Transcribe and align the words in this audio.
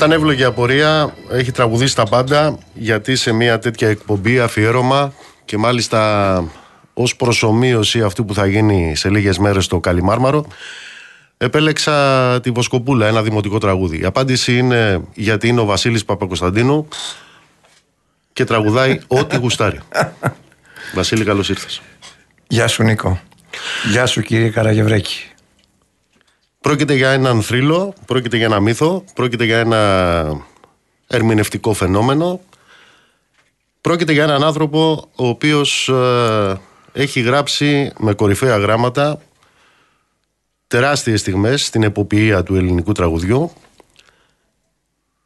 ήταν 0.00 0.12
εύλογη 0.12 0.44
απορία, 0.44 1.14
έχει 1.30 1.52
τραγουδήσει 1.52 1.96
τα 1.96 2.04
πάντα, 2.04 2.58
γιατί 2.74 3.16
σε 3.16 3.32
μια 3.32 3.58
τέτοια 3.58 3.88
εκπομπή 3.88 4.38
αφιέρωμα 4.38 5.12
και 5.44 5.56
μάλιστα 5.56 6.44
ως 6.94 7.16
προσωμείωση 7.16 8.02
αυτού 8.02 8.24
που 8.24 8.34
θα 8.34 8.46
γίνει 8.46 8.96
σε 8.96 9.10
λίγες 9.10 9.38
μέρες 9.38 9.64
στο 9.64 9.80
Καλιμάρμαρο, 9.80 10.46
επέλεξα 11.36 12.40
τη 12.40 12.50
Βοσκοπούλα, 12.50 13.06
ένα 13.06 13.22
δημοτικό 13.22 13.58
τραγούδι. 13.58 14.00
Η 14.00 14.04
απάντηση 14.04 14.58
είναι 14.58 15.00
γιατί 15.14 15.48
είναι 15.48 15.60
ο 15.60 15.64
Βασίλης 15.64 16.04
Παπακοσταντίνου 16.04 16.88
και 18.32 18.44
τραγουδάει 18.44 19.00
ό,τι 19.20 19.36
γουστάρει. 19.36 19.80
Βασίλη, 20.94 21.24
καλώς 21.24 21.48
ήρθες. 21.48 21.82
Γεια 22.48 22.68
σου 22.68 22.82
Νίκο. 22.82 23.20
Γεια 23.90 24.06
σου 24.06 24.20
κύριε 24.20 24.48
Καραγευρέκη. 24.48 25.30
Πρόκειται 26.60 26.94
για 26.94 27.10
έναν 27.10 27.42
θρύλο, 27.42 27.94
πρόκειται 28.06 28.36
για 28.36 28.46
ένα 28.46 28.60
μύθο, 28.60 29.04
πρόκειται 29.14 29.44
για 29.44 29.58
ένα 29.58 30.44
ερμηνευτικό 31.06 31.72
φαινόμενο. 31.72 32.40
Πρόκειται 33.80 34.12
για 34.12 34.22
έναν 34.22 34.44
άνθρωπο 34.44 35.08
ο 35.14 35.26
οποίος 35.26 35.88
ε, 35.88 36.60
έχει 36.92 37.20
γράψει 37.20 37.92
με 37.98 38.14
κορυφαία 38.14 38.56
γράμματα 38.56 39.20
τεράστιες 40.66 41.20
στιγμές 41.20 41.64
στην 41.64 41.82
εποποιία 41.82 42.42
του 42.42 42.54
ελληνικού 42.54 42.92
τραγουδιού 42.92 43.52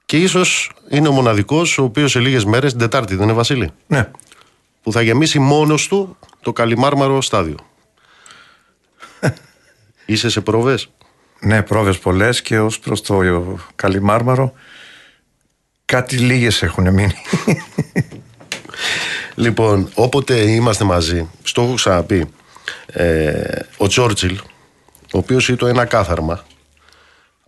και 0.06 0.16
ίσως 0.16 0.70
είναι 0.88 1.08
ο 1.08 1.12
μοναδικός 1.12 1.78
ο 1.78 1.82
οποίος 1.82 2.10
σε 2.10 2.20
λίγες 2.20 2.44
μέρες, 2.44 2.70
την 2.70 2.80
Τετάρτη 2.80 3.14
δεν 3.14 3.24
είναι 3.24 3.32
Βασίλη, 3.32 3.70
Ναι. 3.86 4.10
που 4.82 4.92
θα 4.92 5.02
γεμίσει 5.02 5.38
μόνος 5.38 5.88
του 5.88 6.16
το 6.40 6.52
Καλιμάρμαρο 6.52 7.22
στάδιο. 7.22 7.56
Είσαι 10.06 10.28
σε 10.28 10.40
πρόβες; 10.40 10.88
Ναι, 11.40 11.62
πρόβες 11.62 11.98
πολλές 11.98 12.42
και 12.42 12.58
ως 12.58 12.78
προς 12.78 13.02
το 13.02 13.22
Καλιμάρμαρο 13.74 14.52
κάτι 15.84 16.16
λίγες 16.16 16.62
έχουν 16.62 16.92
μείνει. 16.92 17.14
Λοιπόν, 19.34 19.88
όποτε 19.94 20.40
είμαστε 20.40 20.84
μαζί, 20.84 21.28
στο 21.42 21.62
έχω 21.62 21.74
ξαναπεί, 21.74 22.30
ε, 22.86 23.58
ο 23.76 23.86
Τσόρτσιλ, 23.86 24.38
ο 25.12 25.18
οποίος 25.18 25.48
ήταν 25.48 25.68
ένα 25.68 25.84
κάθαρμα, 25.84 26.44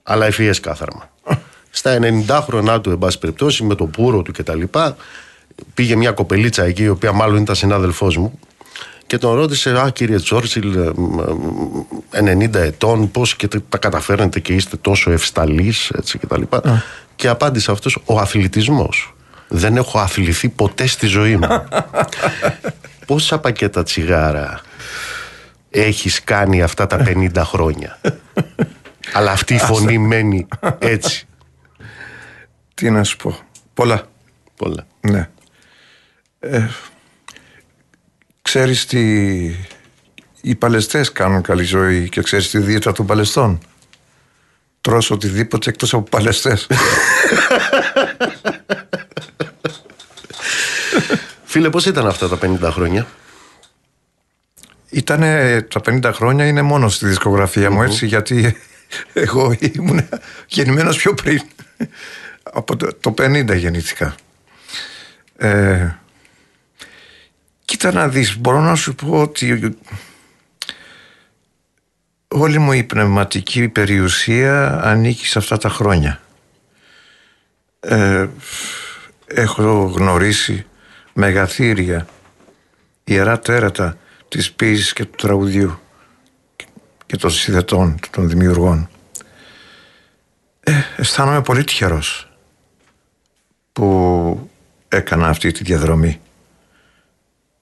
αλλά 0.02 0.26
ευφυές 0.26 0.60
κάθαρμα. 0.60 1.10
Στα 1.70 1.98
90 2.26 2.40
χρονά 2.42 2.80
του, 2.80 2.90
εν 2.90 2.98
πάση 2.98 3.18
περιπτώσει, 3.18 3.64
με 3.64 3.74
το 3.74 3.86
πουρο 3.86 4.22
του 4.22 4.32
κτλ. 4.32 4.62
Πήγε 5.74 5.96
μια 5.96 6.12
κοπελίτσα 6.12 6.64
εκεί, 6.64 6.82
η 6.82 6.88
οποία 6.88 7.12
μάλλον 7.12 7.42
ήταν 7.42 7.54
συνάδελφός 7.54 8.16
μου, 8.16 8.38
και 9.06 9.18
τον 9.18 9.34
ρώτησε, 9.34 9.70
Α, 9.70 9.90
κύριε 9.90 10.16
Τσόρτσιλ, 10.16 10.76
ε, 10.76 10.90
μ, 10.96 11.20
ε, 12.10 12.20
90 12.20 12.58
ετών, 12.58 13.10
πώς 13.10 13.36
και 13.36 13.48
τα 13.68 13.78
καταφέρνετε 13.78 14.40
και 14.40 14.52
είστε 14.52 14.76
τόσο 14.76 15.10
ευσταλείς, 15.10 15.90
έτσι 15.90 16.18
κτλ. 16.18 16.42
Και 17.16 17.28
απάντησε 17.28 17.70
αυτός, 17.70 17.98
Ο 18.04 18.18
αθλητισμός. 18.18 19.14
Δεν 19.48 19.76
έχω 19.76 19.98
αθληθεί 19.98 20.48
ποτέ 20.48 20.86
στη 20.86 21.06
ζωή 21.06 21.36
μου. 21.36 21.48
Πόσα 23.06 23.38
πακέτα 23.38 23.82
τσιγάρα 23.82 24.60
έχεις 25.70 26.24
κάνει 26.24 26.62
αυτά 26.62 26.86
τα 26.86 27.04
50 27.06 27.30
χρόνια; 27.36 27.98
Αλλά 29.12 29.30
αυτή 29.30 29.54
η 29.54 29.58
φωνή 29.58 29.98
μένει 29.98 30.46
έτσι. 30.78 31.26
Τι 32.74 32.90
να 32.90 33.04
σου 33.04 33.16
πω. 33.16 33.38
Πολλά. 33.74 34.02
Πολλά. 34.56 34.86
Ναι. 35.00 35.28
Ε, 36.40 36.66
ξέρεις 38.46 38.86
τι 38.86 39.00
οι 40.40 40.54
παλαιστές 40.58 41.12
κάνουν 41.12 41.42
καλή 41.42 41.64
ζωή 41.64 42.08
και 42.08 42.22
ξέρεις 42.22 42.50
τη 42.50 42.58
δίαιτα 42.58 42.92
των 42.92 43.06
παλαιστών; 43.06 43.58
Τρως 44.80 45.10
οτιδήποτε 45.10 45.70
εκτός 45.70 45.94
από 45.94 46.02
παλαιστές. 46.02 46.66
Φίλε, 51.44 51.70
πώς 51.70 51.86
ήταν 51.86 52.06
αυτά 52.06 52.28
τα 52.28 52.38
50 52.42 52.58
χρόνια; 52.72 53.06
Ήτανε 54.90 55.62
τα 55.62 55.80
50 55.86 56.10
χρόνια 56.14 56.46
είναι 56.46 56.62
μόνο 56.62 56.88
στη 56.88 57.06
δισκογραφία 57.06 57.70
μου 57.70 57.82
έτσι 57.82 58.06
γιατί 58.06 58.56
εγώ 59.12 59.56
ήμουν 59.58 60.08
γεννημένος 60.46 60.96
πιο 60.96 61.14
πριν. 61.14 61.40
Από 62.42 62.76
το, 62.76 62.94
το 63.00 63.14
50 63.18 63.56
γεννήθηκα. 63.56 64.14
Ε, 65.36 65.88
κοίτα 67.66 67.92
να 67.92 68.08
δεις, 68.08 68.38
μπορώ 68.38 68.60
να 68.60 68.74
σου 68.74 68.94
πω 68.94 69.20
ότι 69.20 69.76
όλη 72.28 72.58
μου 72.58 72.72
η 72.72 72.82
πνευματική 72.82 73.68
περιουσία 73.68 74.80
ανήκει 74.82 75.26
σε 75.26 75.38
αυτά 75.38 75.58
τα 75.58 75.68
χρόνια. 75.68 76.20
Ε, 77.80 78.26
έχω 79.26 79.92
γνωρίσει 79.96 80.66
μεγαθύρια, 81.12 82.06
ιερά 83.04 83.38
τέρατα 83.38 83.98
της 84.28 84.52
ποίησης 84.52 84.92
και 84.92 85.04
του 85.04 85.16
τραγουδιού 85.16 85.78
και 87.06 87.16
των 87.16 87.30
συνδετών, 87.30 87.98
των 88.10 88.28
δημιουργών. 88.28 88.88
Ε, 90.60 90.72
αισθάνομαι 90.96 91.42
πολύ 91.42 91.64
τυχερός 91.64 92.30
που 93.72 94.50
έκανα 94.88 95.28
αυτή 95.28 95.52
τη 95.52 95.64
διαδρομή. 95.64 96.20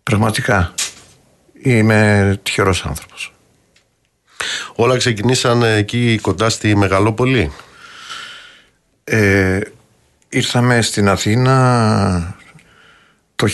Πραγματικά 0.04 0.74
είμαι 1.62 2.38
τυχερός 2.42 2.84
άνθρωπος. 2.86 3.34
Όλα 4.74 4.96
ξεκινήσαν 4.96 5.62
εκεί 5.62 6.18
κοντά 6.22 6.48
στη 6.48 6.76
Μεγαλόπολη; 6.76 7.52
Ε, 9.04 9.60
ήρθαμε 10.28 10.82
στην 10.82 11.08
Αθήνα 11.08 12.36
το 13.36 13.46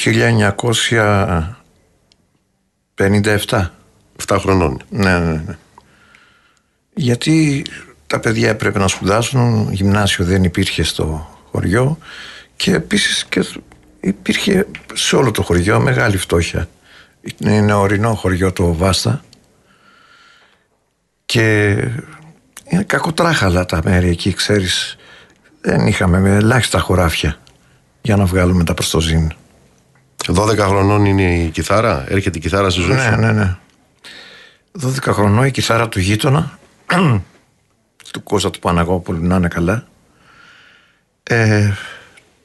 1957. 2.95 3.71
7 4.27 4.37
χρονών. 4.41 4.83
Ναι, 4.89 5.19
ναι, 5.19 5.33
ναι. 5.33 5.57
Γιατί 6.95 7.65
τα 8.07 8.21
παιδιά 8.21 8.49
έπρεπε 8.49 8.79
να 8.79 8.89
σπουδάσουν, 8.89 9.73
γυμνάσιο 9.73 10.25
δεν 10.25 10.45
υπήρχε 10.45 10.83
στο 10.83 11.39
χωριό 11.51 11.99
και 12.57 12.73
επίσης 12.73 13.25
και 13.25 13.45
υπήρχε 14.01 14.67
σε 14.95 15.17
όλο 15.17 15.31
το 15.31 15.43
χωριό 15.43 15.81
μεγάλη 15.81 16.17
φτώχεια. 16.17 16.69
Είναι 17.39 17.73
ορεινό 17.73 18.15
χωριό 18.15 18.53
το 18.53 18.75
Βάστα 18.75 19.25
και 21.27 21.71
είναι 22.65 22.83
κακοτράχαλα 22.83 23.67
τα 23.67 23.81
μέρη 23.85 24.09
εκεί, 24.09 24.33
ξέρεις. 24.33 24.97
Δεν 25.61 25.87
είχαμε 25.87 26.19
με 26.19 26.35
ελάχιστα 26.35 26.79
χωράφια 26.79 27.37
για 28.03 28.17
να 28.17 28.25
βγάλουμε 28.25 28.65
τα 28.65 28.75
προστοζήν. 28.75 29.33
12 30.27 30.59
χρονών 30.59 31.05
είναι 31.05 31.35
η 31.35 31.49
κιθάρα, 31.49 32.05
έρχεται 32.09 32.39
η 32.39 32.41
κιθάρα 32.41 32.71
στη 32.71 32.81
ζωή 32.81 32.97
Ναι, 32.97 33.17
ναι, 33.17 33.33
ναι. 33.33 33.57
12 34.83 34.99
χρονών 35.01 35.45
η 35.45 35.51
κιθάρα 35.51 35.89
του 35.89 36.01
γείτονα, 36.01 36.59
του 38.13 38.23
Κώστα 38.23 38.51
του 38.51 38.59
Παναγόπουλου, 38.59 39.27
να 39.27 39.37
είναι 39.37 39.49
καλά. 39.49 39.87
Ε, 41.23 41.73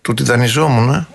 του 0.02 0.14
τη 0.14 0.24
δανειζόμουν 0.24 1.08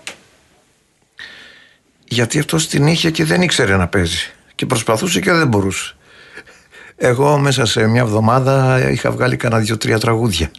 γιατί 2.12 2.38
αυτός 2.38 2.68
την 2.68 2.86
είχε 2.86 3.10
και 3.10 3.24
δεν 3.24 3.42
ήξερε 3.42 3.76
να 3.76 3.88
παίζει. 3.88 4.30
Και 4.54 4.66
προσπαθούσε 4.66 5.20
και 5.20 5.32
δεν 5.32 5.48
μπορούσε. 5.48 5.94
Εγώ 6.96 7.38
μέσα 7.38 7.66
σε 7.66 7.86
μια 7.86 8.00
εβδομάδα 8.00 8.88
είχα 8.90 9.10
βγάλει 9.10 9.36
κανένα 9.36 9.60
δύο-τρία 9.60 9.98
τραγούδια 9.98 10.50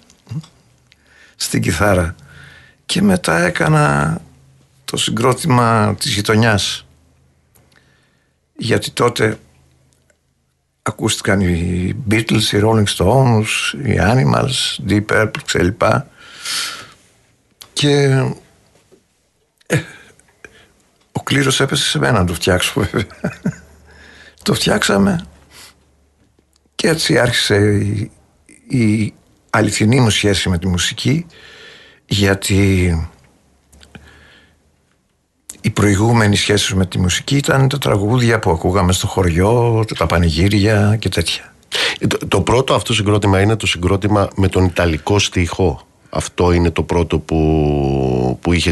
στην 1.36 1.62
κιθάρα. 1.62 2.15
Και 2.86 3.01
μετά 3.01 3.39
έκανα 3.45 4.18
το 4.86 4.98
συγκρότημα 4.98 5.95
της 6.00 6.13
γειτονιάς. 6.13 6.86
Γιατί 8.57 8.92
τότε 8.92 9.39
ακούστηκαν 10.81 11.39
οι 11.39 11.95
Beatles, 12.09 12.51
οι 12.51 12.59
Rolling 12.63 12.95
Stones, 12.98 13.80
οι 13.83 13.98
Animals, 14.00 14.89
Deep 14.89 15.06
Purple 15.06 15.42
κλπ. 15.45 15.81
Και 17.74 18.24
ε, 19.65 19.81
ο 21.11 21.23
κλήρος 21.23 21.59
έπεσε 21.59 21.83
σε 21.83 21.99
μένα 21.99 22.19
να 22.19 22.25
το 22.25 22.33
φτιάξω 22.33 22.73
βέβαια. 22.81 23.05
το 24.43 24.53
φτιάξαμε 24.53 25.25
και 26.75 26.87
έτσι 26.87 27.19
άρχισε 27.19 27.55
η, 27.75 28.11
η 28.77 29.13
αληθινή 29.49 29.99
μου 29.99 30.09
σχέση 30.09 30.49
με 30.49 30.57
τη 30.57 30.67
μουσική 30.67 31.25
γιατί 32.05 32.95
η 35.62 35.69
προηγούμενη 35.69 36.36
σχέση 36.36 36.75
με 36.75 36.86
τη 36.86 37.00
μουσική 37.00 37.36
ήταν 37.36 37.67
τα 37.67 37.77
τραγούδια 37.77 38.39
που 38.39 38.51
ακούγαμε 38.51 38.93
στο 38.93 39.07
χωριό, 39.07 39.83
τα 39.97 40.05
πανηγύρια 40.05 40.95
και 41.00 41.09
τέτοια. 41.09 41.53
Ε, 42.00 42.07
Το, 42.07 42.27
το 42.27 42.41
πρώτο 42.41 42.74
αυτό 42.74 42.93
συγκρότημα 42.93 43.41
είναι 43.41 43.55
το 43.55 43.67
συγκρότημα 43.67 44.27
με 44.36 44.47
τον 44.47 44.65
Ιταλικό 44.65 45.19
στίχο. 45.19 45.88
Αυτό 46.13 46.51
είναι 46.51 46.70
το 46.70 46.84
πρώτο 46.84 47.20
που, 47.20 48.38
που 48.41 48.53
είχε 48.53 48.72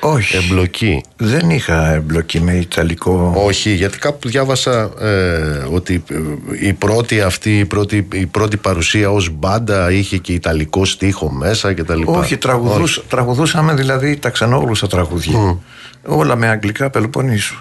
Όχι. 0.00 0.36
εμπλοκή; 0.36 1.02
Δεν 1.16 1.50
είχα 1.50 1.92
εμπλοκή 1.92 2.40
με 2.40 2.52
Ιταλικό. 2.52 3.32
Όχι, 3.36 3.70
γιατί 3.70 3.98
κάπου 3.98 4.28
διάβασα 4.28 4.90
ε, 5.00 5.66
ότι 5.70 6.02
ε, 6.10 6.66
η 6.66 6.72
πρώτη 6.72 7.20
αυτή, 7.20 7.58
η 7.58 7.64
πρώτη, 7.64 8.08
η 8.12 8.26
πρώτη 8.26 8.56
παρουσία 8.56 9.10
ως 9.10 9.30
μπάντα 9.30 9.90
είχε 9.90 10.16
και 10.16 10.32
Ιταλικό 10.32 10.84
στίχο 10.84 11.30
μέσα 11.30 11.72
και 11.72 11.84
τα 11.84 11.94
λοιπά. 11.94 12.12
Όχι, 12.18 12.36
τραγουδούς, 12.36 13.02
τραγουδούσαμε 13.08 13.74
δηλαδή 13.74 14.16
τα 14.16 14.30
ξενόγλωσσα 14.30 14.86
τραγούδια. 14.86 15.58
Όλα 16.06 16.36
με 16.36 16.48
αγγλικά 16.48 16.90
Πελοποννήσου. 16.90 17.56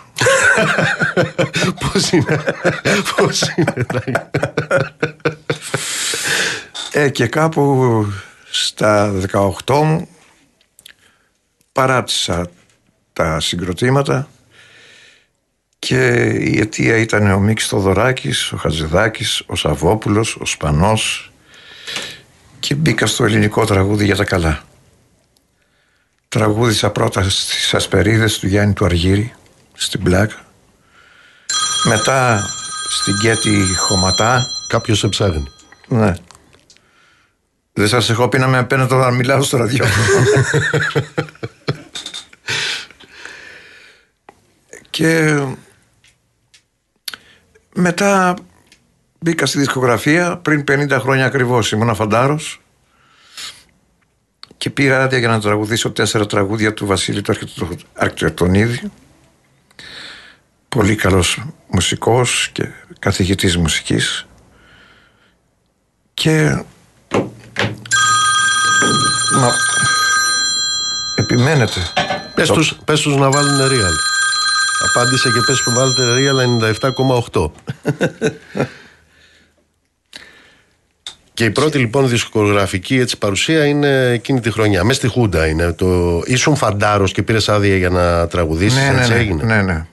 Πώς 1.79 2.11
είναι, 2.11 2.39
πώς 3.15 3.41
είναι. 3.55 3.87
Ε, 6.91 7.09
και 7.09 7.27
κάπου 7.27 8.05
στα 8.55 9.13
18 9.65 9.81
μου 9.83 10.07
παράτησα 11.71 12.49
τα 13.13 13.39
συγκροτήματα 13.39 14.27
και 15.79 16.25
η 16.25 16.59
αιτία 16.59 16.97
ήταν 16.97 17.31
ο 17.31 17.39
Μίκης 17.39 17.67
Θοδωράκης, 17.67 18.51
ο 18.51 18.57
Χατζηδάκης, 18.57 19.43
ο 19.45 19.55
Σαββόπουλος, 19.55 20.35
ο 20.35 20.45
Σπανός 20.45 21.31
και 22.59 22.75
μπήκα 22.75 23.05
στο 23.05 23.25
ελληνικό 23.25 23.65
τραγούδι 23.65 24.05
για 24.05 24.15
τα 24.15 24.23
καλά. 24.23 24.63
Τραγούδισα 26.27 26.89
πρώτα 26.89 27.29
στις 27.29 27.73
ασπερίδες 27.73 28.39
του 28.39 28.47
Γιάννη 28.47 28.73
του 28.73 28.85
Αργύρη, 28.85 29.33
στην 29.73 30.03
Πλάκα. 30.03 30.45
Μετά 31.87 32.41
στην 32.89 33.17
Κέτη 33.17 33.75
Χωματά, 33.77 34.45
Κάποιος 34.67 34.99
σε 34.99 35.07
ψάχνει. 35.07 35.47
ναι. 35.87 36.13
Δεν 37.73 37.87
σας 37.87 38.09
έχω 38.09 38.27
πει 38.29 38.37
να 38.37 38.47
με 38.47 38.57
απέναντι 38.57 38.93
όταν 38.93 39.15
μιλάω 39.15 39.41
στο 39.43 39.57
ραδιόφωνο. 39.57 40.25
και 44.89 45.43
μετά 47.75 48.35
μπήκα 49.19 49.45
στη 49.45 49.57
δισκογραφία 49.59 50.37
πριν 50.37 50.63
50 50.67 50.97
χρόνια 50.99 51.25
ακριβώς 51.25 51.71
ήμουν 51.71 51.95
φαντάρος 51.95 52.61
και 54.57 54.69
πήρα 54.69 55.03
άδεια 55.03 55.17
για 55.17 55.27
να 55.27 55.39
τραγουδήσω 55.41 55.91
τέσσερα 55.91 56.25
τραγούδια 56.25 56.73
του 56.73 56.85
Βασίλη 56.85 57.21
του 57.21 57.31
Αρχιτεκτο- 57.31 57.85
Αρχιτεκτονίδη 57.93 58.91
πολύ 60.69 60.95
καλός 60.95 61.43
μουσικός 61.67 62.49
και 62.51 62.67
καθηγητής 62.99 63.57
μουσικής 63.57 64.27
και 66.13 66.63
Μα... 69.33 69.51
Επιμένετε. 71.15 71.79
Πες 72.35 72.49
τους, 72.49 72.75
πες 72.85 73.01
τους 73.01 73.15
να 73.15 73.31
βάλουν 73.31 73.59
real. 73.59 73.95
Απάντησε 74.89 75.29
και 75.29 75.39
πες 75.45 75.61
που 75.63 75.71
βάλετε 75.71 76.01
real 76.17 76.37
97,8. 77.33 77.51
Και 81.33 81.43
η 81.43 81.49
πρώτη 81.49 81.77
λοιπόν 81.77 82.09
δισκογραφική 82.09 82.99
έτσι, 82.99 83.17
παρουσία 83.17 83.65
είναι 83.65 84.09
εκείνη 84.11 84.39
τη 84.39 84.51
χρονιά. 84.51 84.83
Μέσα 84.83 84.99
στη 84.99 85.07
Χούντα 85.07 85.47
είναι. 85.47 85.71
Το... 85.73 86.21
Ήσουν 86.25 86.55
φαντάρος 86.55 87.11
και 87.11 87.23
πήρες 87.23 87.49
άδεια 87.49 87.77
για 87.77 87.89
να 87.89 88.27
τραγουδήσεις, 88.27 88.79
ναι, 88.79 88.91
ναι, 88.91 88.99
έτσι 88.99 89.11
ναι, 89.11 89.19
έγινε. 89.19 89.43
ναι, 89.43 89.61
ναι. 89.61 89.85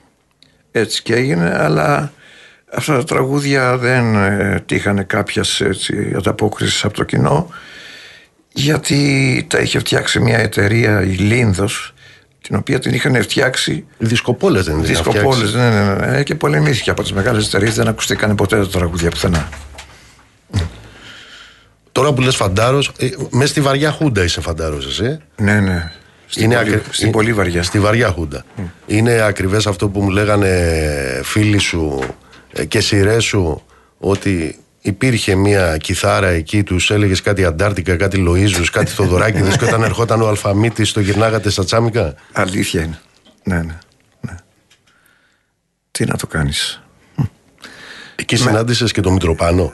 Έτσι 0.71 1.01
και 1.01 1.13
έγινε, 1.13 1.55
αλλά 1.57 2.11
αυτά 2.73 2.95
τα 2.95 3.03
τραγούδια 3.03 3.77
δεν 3.77 4.15
ε, 4.15 4.63
τύχανε 4.65 5.03
κάποιας 5.03 5.61
ανταπόκρισης 6.17 6.83
από 6.83 6.93
το 6.93 7.03
κοινό 7.03 7.49
γιατί 8.53 9.45
τα 9.49 9.59
είχε 9.59 9.79
φτιάξει 9.79 10.19
μια 10.19 10.37
εταιρεία, 10.37 11.01
η 11.01 11.05
Λίνδος, 11.15 11.93
την 12.41 12.55
οποία 12.55 12.79
την 12.79 12.93
είχαν 12.93 13.21
φτιάξει 13.21 13.71
Οι 13.71 14.05
δισκοπόλες 14.05 14.65
δεν 14.65 14.77
είναι. 14.77 14.85
δισκοπόλες. 14.87 15.53
Ναι, 15.53 15.69
ναι, 15.69 15.93
ναι, 15.93 16.05
ναι, 16.11 16.23
και 16.23 16.35
πολεμήθηκε 16.35 16.89
από 16.89 17.01
τις 17.01 17.13
μεγάλες 17.13 17.47
εταιρείες. 17.47 17.75
Δεν 17.75 17.87
ακουστήκαν 17.87 18.35
ποτέ 18.35 18.57
τα 18.57 18.67
τραγούδια 18.67 19.09
πουθενά. 19.09 19.49
Τώρα 21.91 22.13
που 22.13 22.21
λες 22.21 22.35
φαντάρος, 22.35 22.91
ε, 22.97 23.09
μέσα 23.29 23.47
στη 23.47 23.61
βαριά 23.61 23.91
χούντα 23.91 24.23
είσαι 24.23 24.41
φαντάρος, 24.41 24.85
εσύ. 24.87 25.17
Ναι, 25.35 25.59
ναι. 25.59 25.91
Στην, 26.27 26.43
πολύ, 26.49 26.55
ακρι- 26.59 26.83
στην 26.93 27.03
είναι- 27.07 27.15
πολύ 27.15 27.33
βαριά. 27.33 27.63
Στη 27.63 27.79
βαριά 27.79 28.09
χούντα. 28.11 28.45
Είναι 28.87 29.21
ακριβές 29.21 29.67
αυτό 29.67 29.89
που 29.89 30.01
μου 30.01 30.09
λέγανε 30.09 31.21
φίλοι 31.23 31.57
σου 31.57 31.99
ε, 32.53 32.65
και 32.65 32.79
σειρές 32.79 33.23
σου 33.23 33.63
ότι 33.97 34.59
υπήρχε 34.81 35.35
μια 35.35 35.77
κιθάρα 35.77 36.27
εκεί, 36.27 36.63
τους 36.63 36.91
έλεγες 36.91 37.21
κάτι 37.21 37.45
Αντάρτικα, 37.45 37.95
κάτι 37.95 38.17
Λοίζους, 38.17 38.69
κάτι 38.69 38.91
Θοδωράκηδες 38.91 39.57
και 39.57 39.65
όταν 39.65 39.83
ερχόταν 39.83 40.21
ο 40.21 40.27
Αλφαμίτης 40.27 40.91
το 40.91 40.99
γυρνάγατε 40.99 41.49
στα 41.49 41.63
τσάμικα; 41.63 42.15
Αλήθεια 42.33 42.81
είναι. 42.81 42.99
Ναι, 43.43 43.55
ναι, 43.55 43.77
ναι. 44.21 44.35
Τι 45.91 46.05
να 46.05 46.15
το 46.15 46.27
κάνεις. 46.27 46.81
Εκεί 48.15 48.35
συνάντησες 48.35 48.91
και 48.91 49.01
τον 49.01 49.13
Μητροπάνο; 49.13 49.73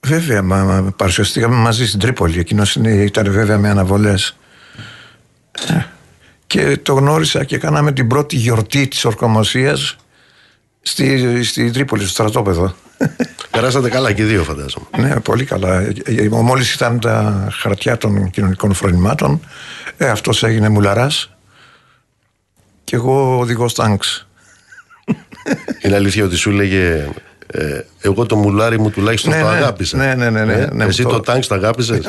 Βέβαια, 0.00 0.42
μα, 0.42 0.64
μα 0.64 0.92
παρουσιαστήκαμε 0.96 1.54
μαζί 1.54 1.86
στην 1.86 1.98
Τρίπολη. 2.00 2.38
Εκείνος 2.38 2.74
ήταν 2.76 3.32
βέβαια 3.32 3.58
με 3.58 3.68
αναβολές. 3.68 4.36
Και 6.46 6.76
το 6.76 6.92
γνώρισα 6.92 7.44
και 7.44 7.58
κάναμε 7.58 7.92
την 7.92 8.06
πρώτη 8.06 8.36
γιορτή 8.36 8.88
της 8.88 9.04
ορκομοσίας 9.04 9.96
στη, 10.82 11.42
στη 11.44 11.70
Τρίπολη, 11.70 12.02
στο 12.02 12.10
στρατόπεδο. 12.10 12.74
Περάσατε 13.50 13.88
καλά 13.88 14.12
και 14.12 14.22
οι 14.22 14.24
δύο, 14.24 14.44
φαντάζομαι. 14.44 14.86
ναι, 14.96 15.20
πολύ 15.20 15.44
καλά. 15.44 15.80
Ε, 15.80 16.28
Μόλις 16.30 16.74
ήταν 16.74 17.00
τα 17.00 17.48
χαρτιά 17.52 17.96
των 17.96 18.30
κοινωνικών 18.30 18.72
φρονημάτων, 18.74 19.40
ε, 19.96 20.08
αυτός 20.08 20.42
έγινε 20.42 20.68
μουλαράς 20.68 21.30
και 22.84 22.96
εγώ 22.96 23.38
οδηγός 23.38 23.74
τάγκς. 23.74 24.26
Είναι 25.82 25.94
αλήθεια 25.94 26.24
ότι 26.24 26.36
σου 26.36 26.50
λέγε. 26.50 27.08
Ε, 27.46 27.80
εγώ 28.00 28.26
το 28.26 28.36
μουλάρι 28.36 28.78
μου 28.80 28.90
τουλάχιστον 28.90 29.32
Ναι, 29.32 29.40
το 29.40 29.48
ναι. 29.50 29.56
αγάπησα. 29.56 29.96
Ναι, 29.96 30.14
ναι, 30.14 30.30
ναι, 30.30 30.44
ναι, 30.44 30.52
Ε, 30.52 30.68
ναι, 30.72 30.84
εσύ 30.84 31.02
το- 31.02 31.08
το 31.08 31.20
τάγκς 31.20 31.46
το 31.46 31.54
αγάπησες; 31.54 32.08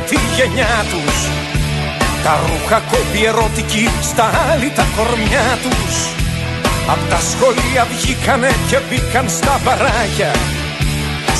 τη 0.00 0.16
γενιά 0.36 0.84
τους. 0.90 1.18
Τα 2.24 2.40
ρούχα 2.46 2.78
κόμπι 2.90 3.24
ερωτική 3.24 3.88
στα 4.10 4.26
άλλη 4.50 4.70
τα 4.78 4.86
κορμιά 4.96 5.48
τους. 5.62 5.94
Απ' 6.92 7.08
τα 7.10 7.20
σχολεία 7.30 7.86
βγήκανε 7.92 8.50
και 8.68 8.78
μπήκαν 8.86 9.26
στα 9.28 9.60
μπαράκια. 9.62 10.32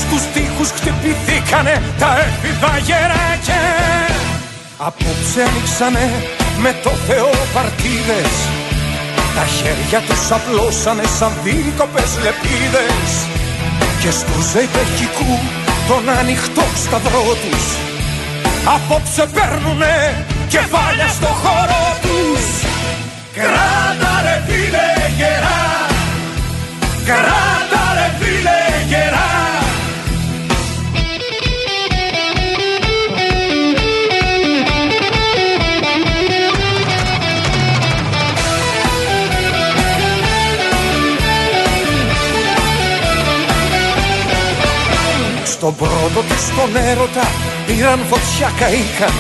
Στους 0.00 0.23
τοίχους 0.32 0.71
χτυπηθήκανε 0.76 1.75
τα 2.00 2.11
έφηβα 2.26 2.73
γεράκια. 2.87 3.62
Απόψε 4.88 5.40
ανοίξανε 5.49 6.06
με 6.62 6.73
το 6.85 6.92
Θεό 7.06 7.30
παρτίδες. 7.54 8.35
Τα 9.37 9.44
χέρια 9.56 10.00
τους 10.06 10.25
απλώσανε 10.37 11.06
σαν 11.18 11.32
δίκοπες 11.44 12.12
λεπίδες. 12.25 13.11
Και 14.02 14.11
στους 14.18 14.44
ζεϊπεχικού 14.52 15.32
τον 15.88 16.04
ανοιχτό 16.18 16.64
σταυρό 16.85 17.25
τους 17.42 17.91
Απόψε 18.64 19.26
παίρνουνε 19.35 20.25
κεφάλια 20.49 21.09
στο 21.09 21.26
χώρο 21.26 21.99
τους. 22.02 22.45
Κράτα 23.35 24.23
ρε 24.23 24.42
φίλε 24.47 25.09
γερά. 25.16 25.87
Κράτα 27.07 27.83
ρε 27.95 28.11
φίλε 28.19 28.85
γερά. 28.88 29.31
Στον 45.45 45.76
πρώτο 45.76 46.21
τους 46.28 46.57
τον 46.57 46.76
έρωτα 46.76 47.51
πήραν 47.66 48.00
φωτιά 48.11 48.50
καήκαν 48.59 49.16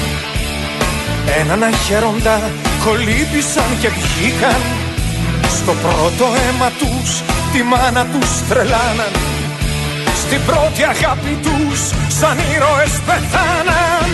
Έναν 1.40 1.62
αχαίροντα 1.62 2.40
κολύμπησαν 2.84 3.70
και 3.80 3.88
βγήκαν. 3.88 4.62
Στο 5.58 5.72
πρώτο 5.82 6.24
αίμα 6.40 6.70
τους 6.78 7.10
τη 7.52 7.62
μάνα 7.62 8.04
τους 8.12 8.30
τρελάναν 8.48 9.14
Στην 10.22 10.40
πρώτη 10.46 10.82
αγάπη 10.94 11.34
τους 11.44 11.80
σαν 12.18 12.36
ήρωες 12.54 12.94
πεθάναν. 13.06 14.10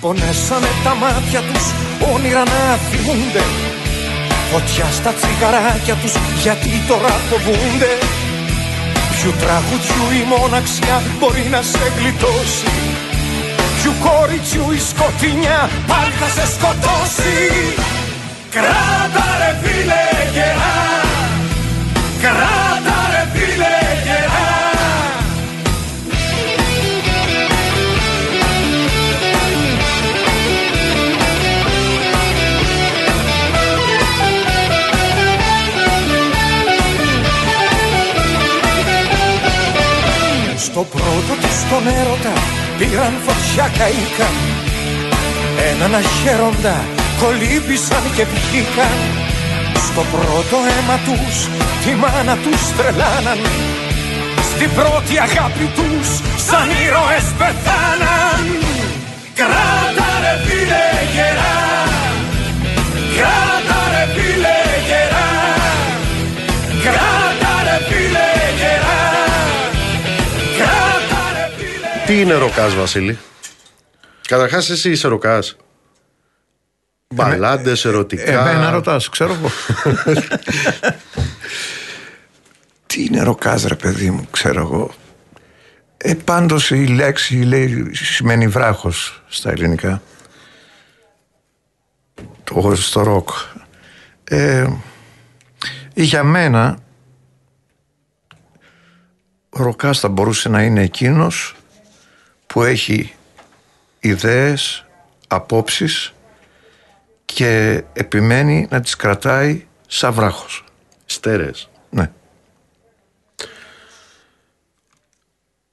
Πονέσανε 0.00 0.72
τα 0.84 0.94
μάτια 0.94 1.40
τους 1.48 1.64
όνειρα 2.14 2.42
να 2.52 2.62
θυμούνται 2.88 3.44
Φωτιά 4.52 4.86
στα 4.98 5.12
τσιγαράκια 5.18 5.94
τους 5.94 6.14
γιατί 6.42 6.70
τώρα 6.88 7.14
φοβούνται. 7.28 7.92
Ποιου 9.12 9.32
τραγουδιού 9.42 10.04
η 10.20 10.22
μοναξιά 10.32 11.02
μπορεί 11.18 11.44
να 11.50 11.62
σε 11.62 11.86
γλιτώσει 11.96 12.72
Ποιου 13.88 14.10
κοριτσιού 14.10 14.72
η 14.72 14.78
σκοτεινιά 14.78 15.70
πάλι 15.86 16.12
θα 16.20 16.28
σε 16.28 16.46
σκοτώσει. 16.52 17.34
Κράτα 18.50 19.26
ρε 19.38 19.56
φίλε 19.62 20.04
γερά. 20.32 20.76
Κράτα 22.22 22.98
ρε 23.10 23.24
φίλε 23.32 23.76
γερά. 24.04 24.46
Στο 40.56 40.80
πρώτο 40.80 41.34
τους 41.40 41.70
τον 41.70 41.86
έρωτα 41.86 42.57
πήραν 42.78 43.14
φωτιά 43.26 43.66
καήκαν 43.78 44.36
Έναν 45.70 45.94
αχαίροντα 45.94 46.76
κολύμπησαν 47.20 48.04
και 48.16 48.24
βγήκαν 48.32 48.98
Στο 49.86 50.02
πρώτο 50.12 50.56
αίμα 50.68 50.96
τους 51.06 51.36
τη 51.88 51.94
μάνα 51.94 52.36
τους 52.36 52.76
τρελάναν. 52.76 53.38
Στην 54.50 54.70
πρώτη 54.74 55.18
αγάπη 55.18 55.66
τους 55.76 56.08
σαν 56.48 56.68
ήρωες 56.84 57.28
πεθάναν. 57.38 58.44
Κράτα 59.34 60.08
ρε 60.22 60.34
φίλε 60.44 60.86
γερά 61.12 61.56
Κράτα 63.16 63.47
Τι 72.08 72.20
είναι 72.20 72.34
ροκάς, 72.34 72.74
Βασίλη; 72.74 73.18
Καταρχάς, 74.28 74.70
εσύ 74.70 74.90
είσαι 74.90 75.08
ροκάς. 75.08 75.56
Μπαλάντες, 77.14 77.84
ερωτικά. 77.84 78.22
Εμένα 78.50 78.70
ρωτάς, 78.70 79.08
ξέρω 79.08 79.32
εγώ. 79.32 79.50
Τι 82.86 83.04
είναι 83.04 83.22
ροκάς 83.22 83.64
ρε 83.64 83.74
παιδί 83.74 84.10
μου, 84.10 84.26
ξέρω 84.30 84.60
εγώ. 84.60 84.90
Ε, 85.96 86.14
πάντως 86.14 86.70
η 86.70 86.86
λέξη 86.86 87.34
λέει, 87.34 87.90
σημαίνει 87.94 88.48
βράχος 88.48 89.22
στα 89.28 89.50
ελληνικά. 89.50 90.02
Το, 92.44 92.72
στο 92.74 93.02
ροκ. 93.02 93.28
Ε, 94.24 94.66
για 95.94 96.24
μένα 96.24 96.78
ο 99.48 99.62
ροκάς 99.62 100.00
θα 100.00 100.08
μπορούσε 100.08 100.48
να 100.48 100.62
είναι 100.62 100.82
εκείνος 100.82 101.52
που 102.48 102.62
έχει 102.62 103.14
ιδέες, 104.00 104.84
απόψεις 105.28 106.12
και 107.24 107.82
επιμένει 107.92 108.66
να 108.70 108.80
τις 108.80 108.96
κρατάει 108.96 109.66
σαν 109.86 110.12
βράχος. 110.12 110.64
Στέρες. 111.06 111.68
Ναι. 111.90 112.10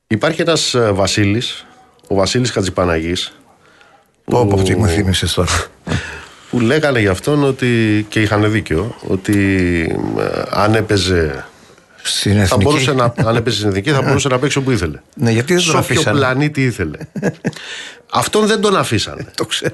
Υπάρχει 0.08 0.42
ένας 0.42 0.74
ε, 0.74 0.92
Βασίλης, 0.92 1.66
ο 2.08 2.16
Βασίλης 2.16 2.52
Χατζηπαναγής, 2.52 3.36
Πω 4.26 4.46
πω 4.48 4.64
τι 4.64 4.76
μου 4.76 4.88
θύμισες 4.88 5.34
τώρα. 5.34 5.52
που 6.50 6.60
λέγανε 6.60 7.00
για 7.00 7.12
αυτόν 7.12 7.44
ότι 7.44 8.06
και 8.10 8.22
είχαν 8.22 8.52
δίκιο 8.52 8.96
ότι 9.08 9.38
ε, 10.20 10.42
αν 10.50 10.76
έπαιζε 10.76 11.46
Στην 12.08 12.34
θα 12.34 12.42
εθνική. 12.42 12.64
μπορούσε 12.64 12.94
να, 12.94 13.14
αν 13.18 13.36
έπαιζε 13.36 13.56
στην 13.58 13.70
εθνική 13.70 13.92
θα 13.92 14.02
μπορούσε 14.02 14.28
να 14.28 14.40
παίξει 14.40 14.58
όπου 14.58 14.72
ήθελε. 14.72 15.02
Ναι, 15.16 15.32
γιατί 15.32 15.54
δεν 15.54 15.64
τον 15.64 15.72
Σε 15.72 15.78
όποιο 15.78 15.94
αφήσανε. 15.96 16.18
πλανήτη 16.20 16.64
ήθελε. 16.64 16.98
Αυτόν 18.12 18.46
δεν 18.48 18.62
τον 18.62 18.78
αφήσανε. 18.78 19.26
Το 19.38 19.46
ξέρω. 19.46 19.74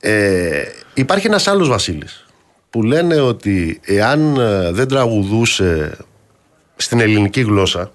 Ε, 0.00 0.62
υπάρχει 0.94 1.26
ένας 1.26 1.46
άλλος 1.46 1.68
Βασίλης 1.68 2.26
που 2.70 2.82
λένε 2.82 3.20
ότι 3.20 3.80
εάν 3.84 4.36
ε, 4.36 4.70
δεν 4.72 4.88
τραγουδούσε 4.88 5.96
στην 6.76 7.00
ελληνική 7.00 7.40
γλώσσα 7.40 7.90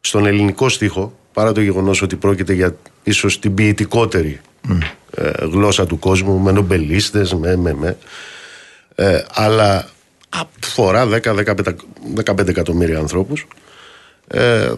στον 0.00 0.26
ελληνικό 0.26 0.68
στίχο 0.68 1.16
παρά 1.32 1.52
το 1.52 1.60
γεγονός 1.60 2.02
ότι 2.02 2.16
πρόκειται 2.16 2.52
για 2.52 2.76
ίσως 3.02 3.38
την 3.38 3.54
ποιητικότερη 3.54 4.40
ε, 5.16 5.30
γλώσσα 5.40 5.86
του 5.86 5.98
κόσμου 5.98 6.38
με 6.38 6.52
νομπελίστες, 6.52 7.34
με, 7.34 7.56
με, 7.56 7.74
με 7.74 7.96
ε, 8.94 9.24
αλλά 9.34 9.88
αφορά 10.32 11.08
10-15 11.22 11.54
15 12.24 12.48
εκατομμύρια 12.48 12.98
ανθρώπους 12.98 13.46
ε, 14.28 14.72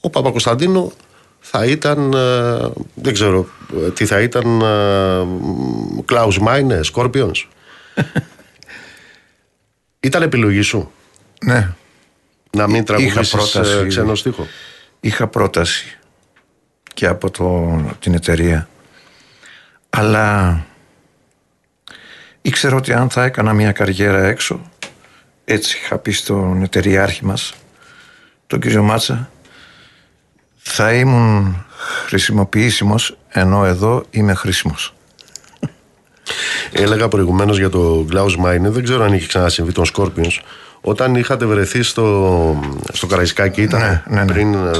ο 0.00 0.10
Παπα-Κωνσταντίνο 0.10 0.92
θα 1.40 1.64
ήταν, 1.64 2.12
ε, 2.12 2.70
δεν 2.94 3.12
ξέρω 3.12 3.46
ε, 3.86 3.90
τι 3.90 4.06
θα 4.06 4.20
ήταν, 4.20 4.62
Κλάους 6.04 6.38
Μάινε, 6.38 6.82
Σκόρπιονς. 6.82 7.48
ήταν 10.00 10.22
επιλογή 10.22 10.60
σου; 10.60 10.90
Ναι, 11.44 11.74
να 12.50 12.66
μην 12.66 12.74
Είχα 12.76 12.84
τραγουδήσεις 12.84 13.30
πρόταση. 13.30 13.78
ε, 13.78 13.86
ξένο 13.86 14.14
στίχο; 14.14 14.46
είχα 15.00 15.26
πρόταση 15.26 15.98
και 16.94 17.06
από 17.06 17.30
το, 17.30 17.80
την 17.98 18.14
εταιρεία. 18.14 18.68
Αλλά 19.90 20.64
ήξερα 22.46 22.76
ότι 22.76 22.92
αν 22.92 23.10
θα 23.10 23.24
έκανα 23.24 23.52
μια 23.52 23.72
καριέρα 23.72 24.24
έξω, 24.24 24.60
έτσι 25.44 25.78
είχα 25.82 25.98
πει 25.98 26.12
στον 26.12 26.62
εταιριάρχη 26.62 27.24
μας, 27.24 27.54
τον 28.46 28.60
κύριο 28.60 28.82
Μάτσα, 28.82 29.30
θα 30.56 30.92
ήμουν 30.92 31.64
χρησιμοποιήσιμος, 32.06 33.16
ενώ 33.28 33.64
εδώ 33.64 34.04
είμαι 34.10 34.34
χρήσιμος. 34.34 34.94
Έλεγα 36.72 37.08
προηγουμένως 37.08 37.58
για 37.58 37.68
το 37.68 38.06
Klaus 38.12 38.34
Μάινε, 38.36 38.70
δεν 38.70 38.84
ξέρω 38.84 39.04
αν 39.04 39.12
είχε 39.12 39.26
ξανασυμβεί 39.26 39.72
τον 39.72 39.84
Σκόρπιονς. 39.84 40.40
Όταν 40.80 41.14
είχατε 41.14 41.46
βρεθεί 41.46 41.82
στο, 41.82 42.60
στο 42.92 43.06
Καραϊσκάκι, 43.06 43.62
ήταν 43.62 43.80
Ναι, 43.80 44.02
ναι, 44.06 44.24
ναι. 44.24 44.32
πριν 44.32 44.54
ε, 44.54 44.70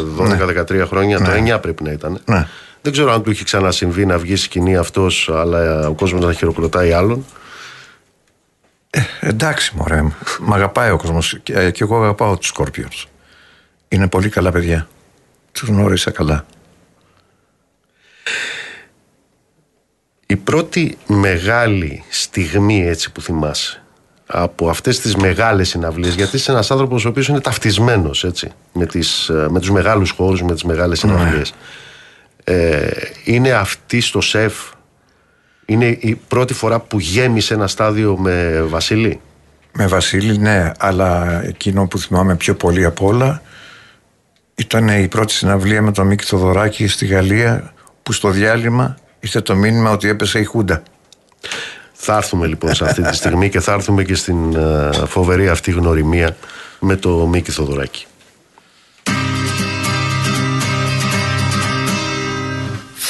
12-13 0.71 0.87
χρόνια, 0.87 1.19
το 1.19 1.31
9 1.55 1.59
πρέπει 1.61 1.83
να 1.83 1.93
ήταν. 1.93 2.21
Ναι. 2.25 2.47
Δεν 2.83 2.93
ξέρω 2.93 3.13
αν 3.13 3.23
του 3.23 3.31
είχε 3.31 3.45
ξανασυμβεί 3.45 4.07
να 4.07 4.19
βγει 4.19 4.37
σκηνή 4.37 4.77
αυτός, 4.77 5.31
αλλά 5.33 5.63
ε, 5.63 5.87
ο 5.87 5.95
κόσμος 5.95 6.25
να 6.25 6.33
χειροκροτάει 6.33 6.93
άλλον. 6.93 7.25
Εντάξει 9.21 9.73
μωρέ, 9.77 10.03
μ' 10.41 10.53
αγαπάει 10.53 10.91
ο 10.91 10.97
κόσμος 10.97 11.39
και, 11.43 11.53
ε, 11.53 11.71
και 11.71 11.83
εγώ 11.83 12.03
αγαπάω 12.03 12.39
τους 12.39 12.53
Scorpions. 12.57 13.05
Είναι 13.89 14.09
πολύ 14.09 14.29
καλά 14.29 14.53
παιδιά. 14.53 14.89
Τους 15.53 15.69
γνώρισα 15.69 16.11
καλά. 16.11 16.47
Η 20.27 20.37
πρώτη 20.37 20.99
μεγάλη 21.07 22.05
στιγμή 22.09 22.87
έτσι 22.87 23.13
που 23.13 23.21
θυμάσαι 23.21 23.83
από 24.27 24.69
αυτές 24.69 25.01
τις 25.01 25.17
μεγάλες 25.17 25.69
συναυλίες 25.69 26.15
γιατί 26.15 26.37
είσαι 26.37 26.51
ένας 26.51 26.71
άνθρωπος 26.71 27.05
ο 27.05 27.09
οποίος 27.09 27.29
είναι 27.29 27.41
ταυτισμένος 27.41 28.25
έτσι 28.25 28.53
με, 28.73 28.87
τις, 28.87 29.29
ε, 29.29 29.47
με 29.51 29.61
τους 29.61 29.71
μεγάλους 29.71 30.11
χώρους, 30.11 30.43
με 30.43 30.53
τις 30.53 30.65
μεγάλες 30.65 30.99
συναυλίες 30.99 31.53
ε, 32.45 32.91
είναι 33.25 33.53
αυτή 33.53 34.01
στο 34.01 34.21
ΣΕΦ 34.21 34.55
είναι 35.67 35.87
η 35.87 36.21
πρώτη 36.29 36.55
φορά 36.55 36.81
που 36.81 36.99
γέμισε 36.99 37.55
ένα 37.55 37.67
στάδιο 37.67 38.17
με 38.17 38.63
Βασίλη; 38.69 39.21
Με 39.73 39.87
Βασίλη 39.87 40.39
ναι, 40.39 40.73
αλλά 40.79 41.41
εκείνο 41.45 41.87
που 41.87 41.99
θυμάμαι 41.99 42.37
πιο 42.37 42.55
πολύ 42.55 42.85
απ' 42.85 43.03
όλα 43.03 43.43
ήταν 44.55 44.89
η 44.89 45.09
πρώτη 45.09 45.33
συναυλία 45.33 45.83
με 45.83 45.93
τον 45.93 46.07
Μίκη 46.07 46.25
Θοδωράκη 46.25 46.87
στη 46.87 47.07
Γαλλία 47.07 47.73
που 48.03 48.13
στο 48.13 48.31
διάλειμμα 48.31 48.97
ήρθε 49.21 49.41
το 49.41 49.55
μήνυμα 49.55 49.91
ότι 49.91 50.09
έπεσε 50.09 50.39
η 50.39 50.45
Χούντα. 50.45 50.83
θα 51.93 52.17
έρθουμε 52.17 52.47
λοιπόν 52.47 52.75
σε 52.75 52.85
αυτή 52.85 53.03
τη 53.03 53.17
στιγμή 53.17 53.49
και 53.49 53.61
θα 53.61 53.73
έρθουμε 53.73 54.05
και 54.05 54.15
στην 54.15 54.55
ε, 54.55 54.91
φοβερή 55.07 55.49
αυτή 55.49 55.71
γνωριμία 55.71 56.37
με 56.81 56.97
το 56.97 57.27
Μίκη 57.27 57.51
Θοδωράκη 57.51 58.07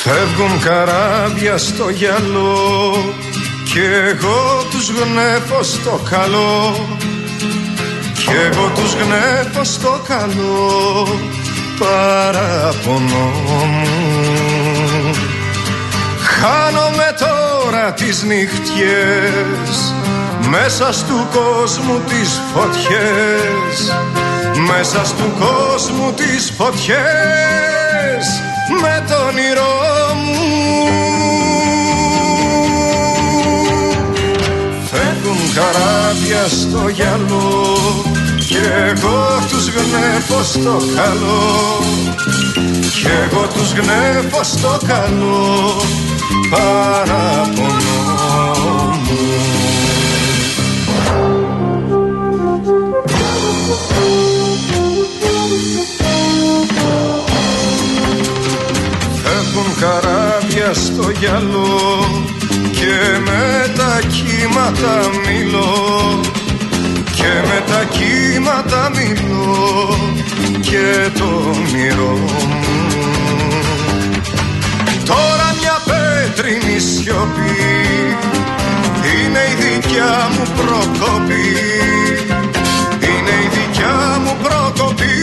Φεύγουν 0.08 0.60
καράβια 0.60 1.58
στο 1.58 1.88
γυαλό 1.88 2.92
Κι 3.64 3.80
εγώ 4.08 4.62
τους 4.70 4.90
γνέφω 4.90 5.62
στο 5.62 6.00
καλό. 6.10 6.86
Κι 8.14 8.30
εγώ 8.46 8.70
τους 8.74 8.94
γνέφω 8.94 9.64
στο 9.64 10.00
καλό 10.08 11.06
Παραπονό 11.78 13.30
μου. 13.46 15.14
Χάνομαι 16.20 17.16
τώρα 17.18 17.92
τις 17.92 18.22
νυχτιές 18.22 19.94
Μέσα 20.50 20.92
στου 20.92 21.26
κόσμου 21.32 22.00
τις 22.08 22.40
φωτιές. 22.54 23.94
Μέσα 24.66 25.04
στου 25.04 25.32
κόσμου 25.38 26.12
τις 26.12 26.52
φωτιές 26.56 28.45
Με 28.68 29.04
το 29.08 29.14
όνειρό 29.14 29.74
μου. 30.22 30.44
Φεύγουν 34.90 35.36
καράβια 35.54 36.46
στο 36.48 36.88
γυαλό 36.88 37.76
Κι 38.38 38.56
εγώ 38.86 39.38
τους 39.48 39.68
γνέφω 39.68 40.42
στο 40.42 40.76
καλό. 40.96 41.80
Κι 42.80 43.06
εγώ 43.24 43.46
τους 43.54 43.72
γνέφω 43.72 44.42
στο 44.42 44.78
καλό. 44.86 45.80
Παραπονό 46.50 48.25
στο 60.84 61.10
γυαλό 61.10 62.04
Και 62.70 63.18
με 63.24 63.72
τα 63.76 64.00
κύματα 64.08 65.10
μιλώ. 65.26 66.20
Και 67.14 67.32
με 67.48 67.62
τα 67.66 67.84
κύματα 67.84 68.90
μιλώ 68.94 69.98
Και 70.60 71.10
το 71.18 71.24
όνειρό 71.24 72.16
μου. 72.16 72.56
Τώρα 75.04 75.54
μια 75.60 75.76
πέτρινη 75.88 76.78
σιωπή 76.78 77.56
Είναι 79.14 79.42
η 79.52 79.54
δικιά 79.62 80.28
μου 80.32 80.44
προκοπή. 80.56 81.56
Είναι 83.00 83.34
η 83.44 83.48
δικιά 83.56 84.18
μου 84.24 84.36
προκοπή 84.42 85.15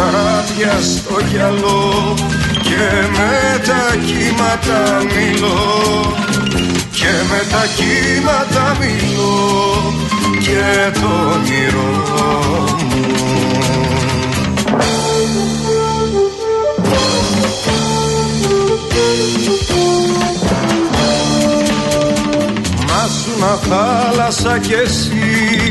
καράβια 0.00 0.80
στο 0.80 1.20
γυαλό 1.30 2.14
Και 2.62 3.06
με 3.16 3.60
τα 3.66 3.96
κύματα 4.06 5.02
μιλώ. 5.14 6.14
Και 6.90 7.12
με 7.30 7.40
τα 7.50 7.64
κύματα 7.76 8.76
μιλώ 8.80 9.94
Και 10.40 10.98
το 11.00 11.06
όνειρό 11.32 12.04
μου. 12.78 13.10
Μάσουνα 22.86 23.56
θάλασσα 23.68 24.58
κι 24.58 24.72
εσύ 24.72 25.69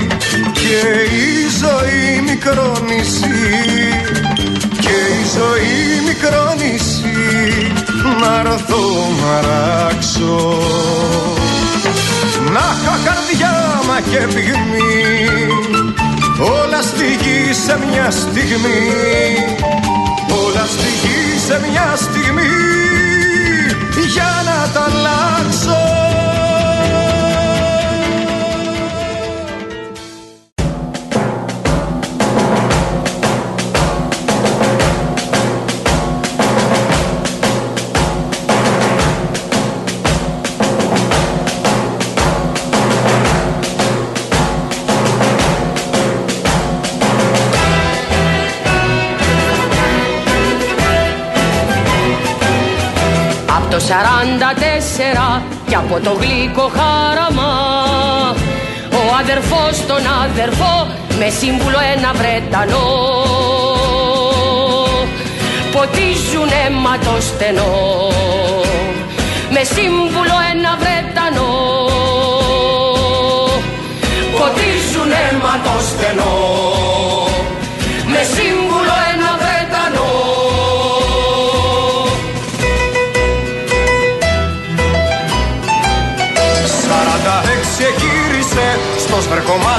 και 0.69 1.15
η 1.15 1.47
ζωή 1.61 2.21
μικρό 2.21 2.77
νησί. 2.87 3.49
Και 4.79 4.97
η 5.19 5.23
ζωή 5.35 6.07
μικρό 6.07 6.53
νησί 6.57 7.71
να 8.21 8.39
έρθω 8.39 8.83
να 9.21 9.35
ράξω. 9.47 10.61
Να 12.53 12.65
είχα 12.73 12.97
καρδιά 13.05 13.81
μα 13.87 13.99
και 14.11 14.33
πυγμή 14.33 15.27
όλα 16.39 16.81
στη 16.81 17.05
γη 17.21 17.53
σε 17.53 17.79
μια 17.89 18.11
στιγμή. 18.11 18.81
Όλα 20.45 20.65
στη 20.65 20.89
γη 21.01 21.39
σε 21.47 21.59
μια 21.69 21.95
στιγμή 21.95 22.51
για 24.15 24.43
να 24.45 24.71
τα 24.73 24.85
αλλάξω 24.89 25.98
σαράντα 53.89 54.53
τέσσερα 54.63 55.43
κι 55.67 55.75
από 55.75 55.99
το 56.03 56.11
γλυκό 56.21 56.71
χάραμα. 56.77 57.51
Ο 58.99 59.03
αδερφός 59.21 59.85
τον 59.87 60.03
αδερφό 60.23 60.75
με 61.19 61.29
σύμβουλο 61.39 61.79
ένα 61.95 62.11
Βρετανό. 62.19 62.87
Ποτίζουν 65.71 66.49
αίμα 66.65 66.97
το 67.05 67.15
στενό 67.21 67.73
με 69.53 69.63
σύμβουλο 69.73 70.37
ένα 70.53 70.71
Βρετανό. 70.81 71.51
Ποτίζουν 74.37 75.11
αίμα 75.21 75.53
το 75.65 75.68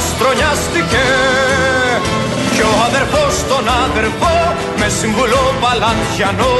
σβερκό 0.00 0.04
μας 0.04 0.18
τρονιάστηκε 0.18 1.04
κι 2.54 2.60
ο 2.60 2.72
αδερφός 2.86 3.34
τον 3.48 3.68
αδερφό 3.84 4.36
με 4.78 4.88
συμβουλό 4.88 5.54
παλαντιανό 5.60 6.56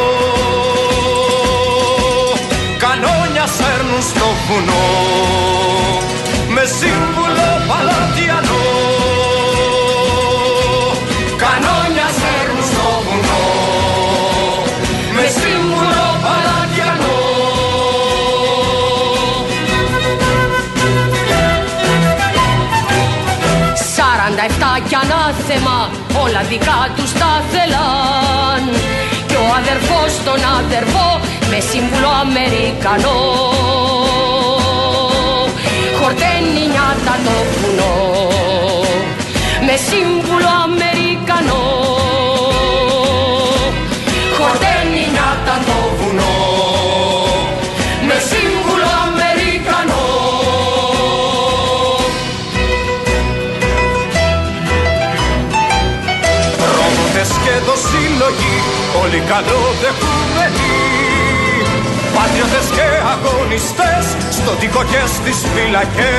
κανόνια 2.83 3.47
σέρνουν 3.57 4.03
στο 4.11 4.27
βουνό 4.47 4.89
με 6.55 6.65
σύμβουλο 6.79 7.49
παλαντιανό 7.69 8.63
εφτά 24.47 24.73
κι 24.89 24.97
ανάθεμα 25.03 25.79
όλα 26.23 26.43
δικά 26.51 26.81
τους 26.97 27.13
τα 27.13 27.33
θέλαν. 27.51 28.63
Κι 29.29 29.37
ο 29.43 29.47
αδερφός 29.61 30.11
τον 30.25 30.41
αδερφό 30.59 31.09
με 31.51 31.59
σύμβουλο 31.71 32.11
Αμερικανό. 32.25 33.21
Χορταίνει 36.01 36.63
νιάτα 36.73 37.15
το 37.25 37.37
βουνό 37.53 37.95
με 39.67 39.77
σύμβουλο 39.89 40.51
Αμερικανό 40.65 42.00
όλοι 59.11 59.23
καλοδεχούμενοι 59.33 60.73
Πατριώτες 62.15 62.67
και 62.77 62.87
αγωνιστές, 63.13 64.05
στο 64.31 64.53
δικό 64.61 64.83
και 64.85 65.03
στις 65.17 65.39
φυλακές. 65.55 66.11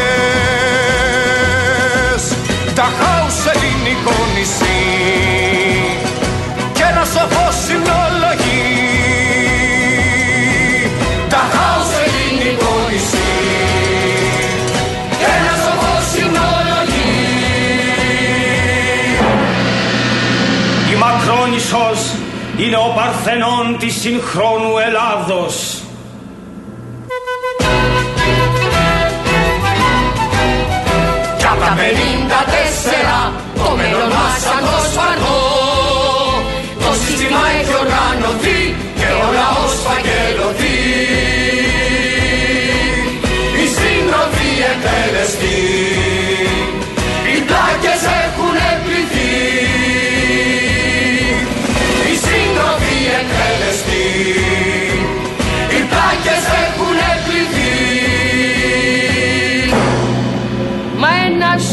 Τα 2.75 2.87
χάους 2.97 3.39
ελληνικό 3.53 4.15
νησί 4.35 4.83
και 6.73 6.83
ένα 6.91 7.05
σοφό 7.13 7.47
συνολογή 7.65 9.00
είναι 22.71 22.79
ο 22.79 22.93
Παρθενών 22.95 23.77
της 23.79 23.93
συγχρόνου 24.01 24.77
Ελλάδος. 24.87 25.81
Κι 31.37 31.45
απ' 31.45 31.59
τα 31.59 31.75
54 31.77 33.33
το 33.55 33.75
μέλλον 33.77 34.09
μας 34.15 34.41
σαν 34.45 34.61
το 34.69 34.77
σπαρτό 34.91 35.39
Το 36.83 36.91
σύστημα 37.03 37.41
έχει 37.59 37.73
οργανωθεί 37.83 38.60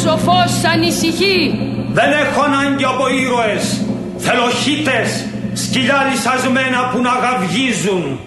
σοφός 0.08 0.52
ανησυχεί 0.74 1.58
Δεν 1.92 2.10
έχω 2.12 2.42
ανάγκη 2.42 2.84
από 2.84 3.08
ήρωες, 3.08 3.84
θέλω 4.18 4.48
χίτες, 4.62 5.24
σκυλιά 5.52 6.06
λυσασμένα 6.10 6.80
που 6.92 6.98
να 7.00 7.10
γαυγίζουν. 7.10 8.20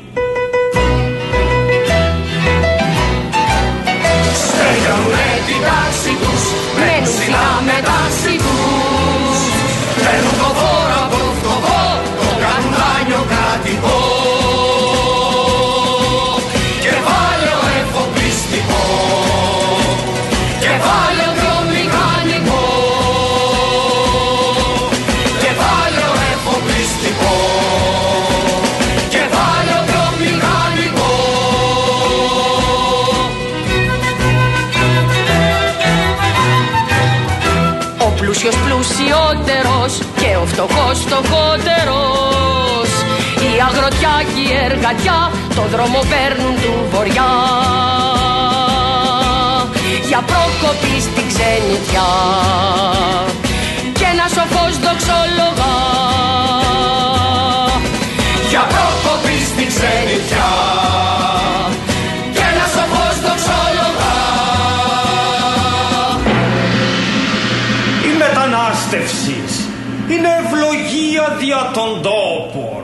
Ο 40.91 40.93
φτωχός 40.93 41.23
φτωχότερος 41.23 42.89
Η 43.49 43.61
αγροτιά 43.67 44.15
και 44.33 44.41
η 44.41 44.51
εργατιά 44.65 45.31
το 45.55 45.63
δρόμο 45.71 45.99
παίρνουν 46.11 46.55
του 46.61 46.73
βοριά 46.91 47.31
Για 50.07 50.21
πρόκοπη 50.29 50.93
στην 51.07 51.27
ξενιτιά 51.31 52.11
και 53.93 54.05
ένα 54.13 54.27
σοφός 54.35 54.73
δοξολογά 54.85 55.77
για 58.49 58.63
πρόκοπη 58.73 59.37
στην 59.49 59.67
ξενιτιά 59.73 60.51
και 62.33 62.43
ένα 62.51 62.65
σοφός 62.75 63.15
δοξολογά 63.25 64.15
Η 68.09 68.11
μετανάστευση 68.17 69.41
είναι 70.13 70.31
ευλογία 71.11 71.35
δια 71.39 71.71
των 71.73 72.01
τόπων. 72.01 72.83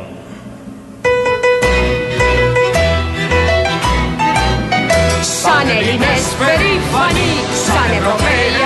Σαν 5.41 5.69
Έλληνες 5.77 6.23
περήφανοι, 6.39 7.31
σαν 7.65 7.89
Ευρωπαίοι 7.97 8.56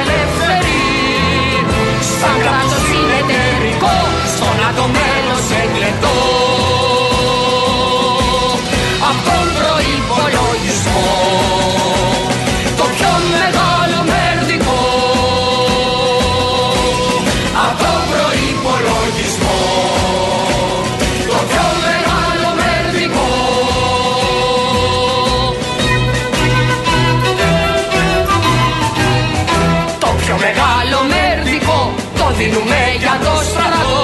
δίνουμε 32.41 32.81
για 33.03 33.15
το 33.25 33.33
στρατό. 33.49 34.01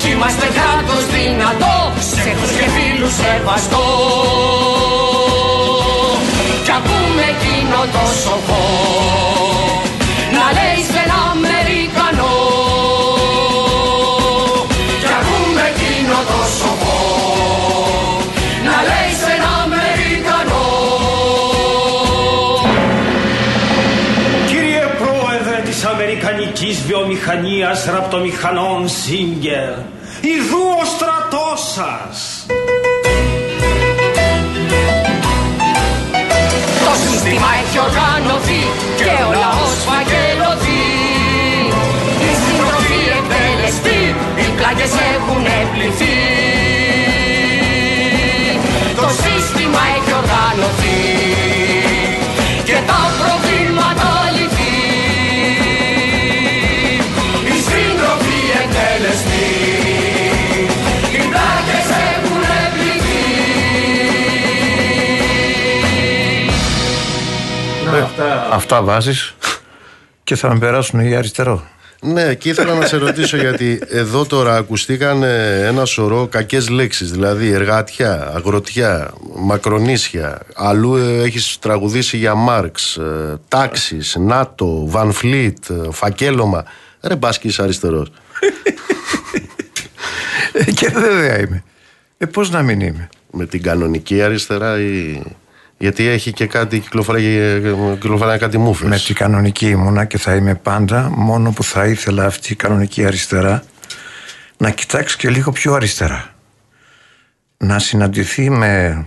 Κι 0.00 0.10
Είμαστε 0.10 0.46
κράτος 0.56 1.04
δυνατό, 1.14 1.76
σε 2.10 2.22
και 2.56 2.66
φίλους 2.74 3.14
σεβαστό. 3.20 3.86
Κι 6.64 6.72
ακούμε 6.78 7.24
εκείνο 7.34 7.78
το 7.94 8.04
σοφό. 8.22 8.64
Να 10.34 10.44
λέει 10.56 10.80
σε 10.90 11.00
ένα 11.04 11.18
Αμερικανό 11.34 12.39
Αμερικανικής 27.20 27.28
Βιομηχανίας 27.28 27.84
Ραπτομηχανών 27.84 28.88
Σίγκερ, 28.88 29.72
ιδού 30.34 30.64
ο 30.80 30.84
στρατός 30.84 31.60
σας. 31.74 32.46
Το 36.84 36.92
σύστημα 37.02 37.50
έχει 37.62 37.78
οργανωθεί 37.86 38.62
και 38.96 39.12
ο 39.28 39.32
λαός 39.42 39.74
φαγγελωθεί 39.88 40.84
Η 42.28 42.32
συντροφή 42.42 43.02
εκτελεστεί, 43.18 44.00
οι 44.40 44.46
πλάγες 44.56 44.92
έχουν 45.14 45.44
πληθεί 45.72 46.39
Αυτά 68.50 68.82
βάζεις 68.82 69.34
και 70.24 70.36
θα 70.36 70.52
με 70.52 70.58
περάσουν 70.58 71.06
για 71.06 71.18
αριστερό. 71.18 71.64
Ναι, 72.02 72.34
και 72.34 72.48
ήθελα 72.48 72.74
να 72.74 72.86
σε 72.86 72.96
ρωτήσω 72.96 73.36
γιατί 73.46 73.82
εδώ 73.88 74.26
τώρα 74.26 74.56
ακουστήκαν 74.56 75.22
ε, 75.22 75.66
ένα 75.66 75.84
σωρό 75.84 76.26
κακές 76.26 76.68
λέξεις, 76.68 77.10
δηλαδή 77.10 77.50
εργατιά, 77.50 78.32
αγροτιά, 78.34 79.10
μακρονίσια, 79.36 80.40
αλλού 80.54 80.96
ε, 80.96 81.22
έχεις 81.22 81.58
τραγουδήσει 81.60 82.16
για 82.16 82.34
Μάρξ, 82.34 82.96
ε, 82.96 83.38
τάξεις, 83.48 84.16
ΝΑΤΟ, 84.18 84.84
Βαν 84.86 85.12
Φλίτ, 85.12 85.70
ε, 85.70 85.74
φακέλωμα. 85.92 86.64
Ρε 87.00 87.16
μπας 87.16 87.38
και 87.38 87.48
είσαι 87.48 87.62
αριστερός. 87.62 88.12
Ε, 90.52 90.70
και 90.70 90.88
βέβαια 90.88 91.40
είμαι. 91.40 91.62
Ε, 92.18 92.26
πώς 92.26 92.50
να 92.50 92.62
μην 92.62 92.80
είμαι; 92.80 93.08
Με 93.32 93.46
την 93.46 93.62
κανονική 93.62 94.22
αριστερά 94.22 94.80
ή... 94.80 95.22
Γιατί 95.82 96.06
έχει 96.06 96.32
και 96.32 96.46
κάτι 96.46 96.78
κυκλοφορία, 96.78 97.58
κυκλοφορία 97.94 98.36
κάτι 98.36 98.58
μούφες. 98.58 98.88
Με 98.88 98.98
την 98.98 99.14
κανονική 99.14 99.68
ήμουνα 99.68 100.04
και 100.04 100.18
θα 100.18 100.34
είμαι 100.34 100.54
πάντα, 100.54 101.10
μόνο 101.14 101.52
που 101.52 101.64
θα 101.64 101.86
ήθελα 101.86 102.24
αυτή 102.24 102.52
η 102.52 102.56
κανονική 102.56 103.04
αριστερά 103.04 103.62
να 104.56 104.70
κοιτάξει 104.70 105.16
και 105.16 105.30
λίγο 105.30 105.52
πιο 105.52 105.74
αριστερά. 105.74 106.34
Να 107.56 107.78
συναντηθεί 107.78 108.50
με 108.50 109.04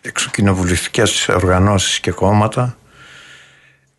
εξοκοινοβουλευτικές 0.00 1.28
οργανώσεις 1.28 2.00
και 2.00 2.10
κόμματα, 2.10 2.76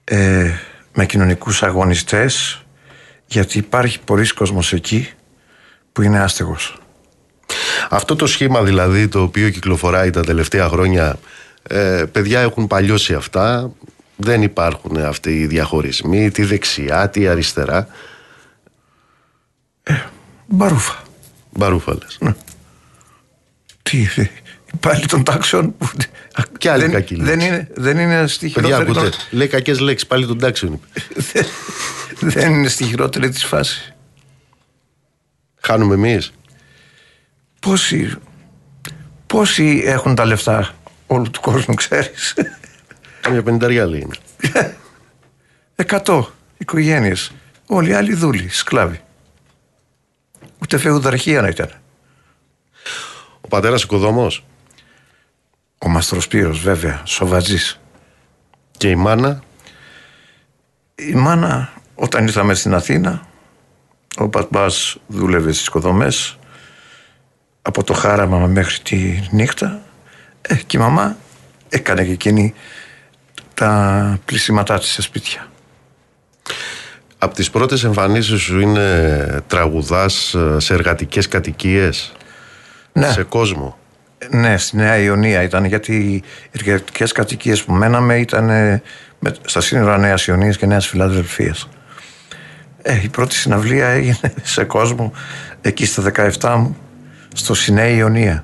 ε, 0.03 0.51
με 0.93 1.05
κοινωνικούς 1.05 1.63
αγωνιστές, 1.63 2.63
γιατί 3.25 3.57
υπάρχει 3.57 3.99
πολλοί 3.99 4.27
κόσμος 4.27 4.73
εκεί 4.73 5.09
που 5.91 6.01
είναι 6.01 6.19
άστεγος. 6.19 6.77
Αυτό 7.89 8.15
το 8.15 8.27
σχήμα 8.27 8.63
δηλαδή 8.63 9.07
το 9.07 9.21
οποίο 9.21 9.49
κυκλοφοράει 9.49 10.09
τα 10.09 10.21
τελευταία 10.21 10.67
χρόνια 10.67 11.19
ε, 11.67 12.05
παιδιά 12.11 12.39
έχουν 12.39 12.67
παλιώσει 12.67 13.13
αυτά 13.13 13.71
δεν 14.15 14.41
υπάρχουν 14.41 14.97
αυτοί 14.97 15.39
οι 15.39 15.47
διαχωρισμοί 15.47 16.31
τη 16.31 16.43
δεξιά, 16.43 17.09
τη 17.09 17.27
αριστερά 17.27 17.87
Μπαρούφα. 20.47 21.03
μπαρούφα 21.51 21.93
λες. 21.93 22.35
Τι, 23.81 24.07
ε, 24.15 24.25
πάλι 24.79 25.05
των 25.05 25.23
τάξεων 25.23 25.77
που... 25.77 25.89
Κι 26.57 26.67
άλλη 26.67 26.81
δεν, 26.81 26.91
κακή 26.91 27.15
λέξη. 27.15 27.29
δεν 27.29 27.39
είναι, 27.39 27.67
δεν 27.75 27.97
είναι 27.97 28.27
στη 28.27 28.49
Παιδιά 28.49 28.75
χειρότερη 28.75 28.99
ακούτε, 28.99 29.17
λέει 29.31 29.47
κακές 29.47 29.79
λέξεις 29.79 30.07
πάλι 30.07 30.25
τον 30.27 30.37
τάξεων 30.37 30.73
είπε. 30.73 30.87
δεν, 31.31 31.45
δεν 32.19 32.53
είναι 32.53 32.67
στη 32.67 32.83
χειρότερη 32.83 33.29
της 33.29 33.45
φάση. 33.45 33.93
Χάνουμε 35.61 35.93
εμείς 35.93 36.31
Πόσοι, 37.59 38.15
πόσοι 39.27 39.81
έχουν 39.85 40.15
τα 40.15 40.25
λεφτά; 40.25 40.75
Όλου 41.11 41.29
του 41.29 41.41
κόσμου, 41.41 41.73
ξέρεις. 41.75 42.35
Μια 43.29 43.43
πενταριά 43.43 43.85
λέει 43.85 43.99
είναι. 43.99 44.15
Εκατό 45.75 46.31
οικογένειες. 46.57 47.31
Όλοι 47.67 47.89
οι 47.89 47.93
άλλοι 47.93 48.13
δούλοι, 48.13 48.49
σκλάβοι. 48.49 49.01
Ούτε 50.61 50.77
φεουδαρχία 50.77 51.41
να 51.41 51.47
ήταν. 51.47 51.71
Ο 53.41 53.47
πατέρας 53.47 53.83
οικοδόμος; 53.83 54.45
Ο 55.77 55.89
Μαστροσπύρος 55.89 56.61
βέβαια, 56.61 57.01
σοβατζής. 57.05 57.79
και 58.77 58.89
η 58.89 58.95
μάνα; 58.95 59.43
Η 60.95 61.13
μάνα 61.13 61.73
όταν 61.95 62.23
ήρθαμε 62.23 62.53
στην 62.53 62.73
Αθήνα 62.73 63.27
ο 64.17 64.29
παπάς 64.29 64.97
δούλευε 65.07 65.51
στις 65.51 65.67
οικοδομές 65.67 66.37
από 67.61 67.83
το 67.83 67.93
χάραμα 67.93 68.47
μέχρι 68.47 68.79
τη 68.79 69.27
νύχτα 69.31 69.81
ε, 70.41 70.55
και 70.55 70.77
η 70.77 70.79
μαμά 70.79 71.17
έκανε 71.69 72.03
και 72.03 72.11
εκείνη 72.11 72.53
τα 73.53 74.19
πλησίματά 74.25 74.79
της 74.79 74.87
σε 74.89 75.01
σπίτια. 75.01 75.47
Από 77.17 77.35
τις 77.35 77.49
πρώτες 77.49 77.83
εμφανίσεις 77.83 78.41
σου 78.41 78.59
είναι 78.59 79.43
τραγουδάς 79.47 80.33
ε, 80.33 80.59
σε 80.59 80.73
εργατικές 80.73 81.27
κατοικίες 81.27 82.11
Ναι. 82.93 83.11
σε 83.11 83.23
κόσμο; 83.23 83.77
Ναι, 84.29 84.57
στη 84.57 84.75
Νέα 84.75 84.97
Ιωνία 84.97 85.41
ήταν 85.41 85.65
γιατί 85.65 85.95
οι 85.95 86.23
εργατικές 86.51 87.11
κατοικίες 87.11 87.63
που 87.63 87.73
μέναμε 87.73 88.19
ήταν 88.19 88.49
ε, 88.49 88.81
με- 89.19 89.35
στα 89.45 89.61
σύνορα 89.61 89.97
Νέας 89.97 90.25
Ιωνίας 90.27 90.57
και 90.57 90.65
Νέας 90.65 90.87
Φιλαδελφίας. 90.87 91.69
Ε, 92.81 92.99
η 93.03 93.07
πρώτη 93.09 93.35
συναυλία 93.35 93.87
έγινε 93.87 94.33
σε 94.43 94.63
κόσμο 94.63 95.11
εκεί 95.61 95.85
στα 95.85 96.11
17 96.39 96.55
μου, 96.57 96.77
στο 97.33 97.53
Σινέη 97.53 97.95
Ιωνία. 97.95 98.43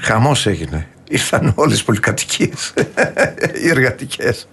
Χαμός 0.00 0.46
έγινε. 0.46 0.88
Ήρθαν 1.08 1.52
όλες 1.54 1.80
οι 1.80 1.84
πολυκατοικίες. 1.84 2.74
οι 3.62 3.68
εργατικές. 3.68 4.48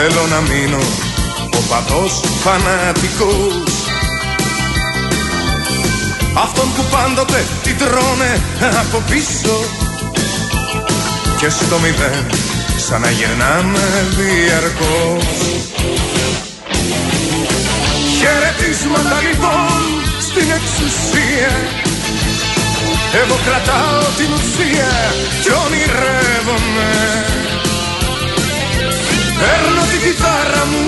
Θέλω 0.00 0.26
να 0.26 0.40
μείνω 0.40 0.78
ο 1.58 1.62
παθός 1.68 2.20
φανατικός. 2.42 3.72
Αυτόν 6.44 6.68
που 6.74 6.84
πάντοτε 6.90 7.44
την 7.62 7.78
τρώνε 7.78 8.42
από 8.82 9.02
πίσω. 9.10 9.56
Και 11.38 11.48
στο 11.48 11.78
μηδέν 11.78 12.26
σαν 12.76 13.00
να 13.00 13.10
γυρνάμε 13.10 14.06
διαρκώς. 14.18 15.36
Χαιρετίσματα 18.18 19.20
λοιπόν 19.28 19.80
στην 20.20 20.48
εξουσία. 20.58 21.52
Εγώ 23.22 23.36
κρατάω 23.44 24.02
την 24.16 24.30
ουσία 24.32 24.90
και 25.42 25.50
ονειρεύομαι 25.64 26.88
Παίρνω 29.38 29.82
την 29.90 30.00
κιθάρα 30.00 30.64
μου 30.70 30.84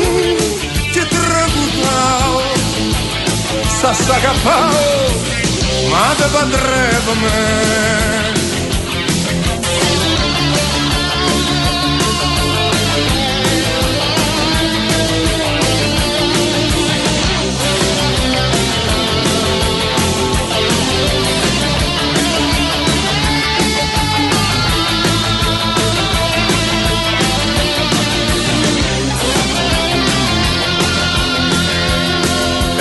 και 0.93 1.03
τραγουδάω 1.15 2.41
Σας 3.81 4.01
αγαπάω 4.17 5.01
μα 5.91 6.15
δεν 6.19 6.31
παντρεύομαι 6.33 8.30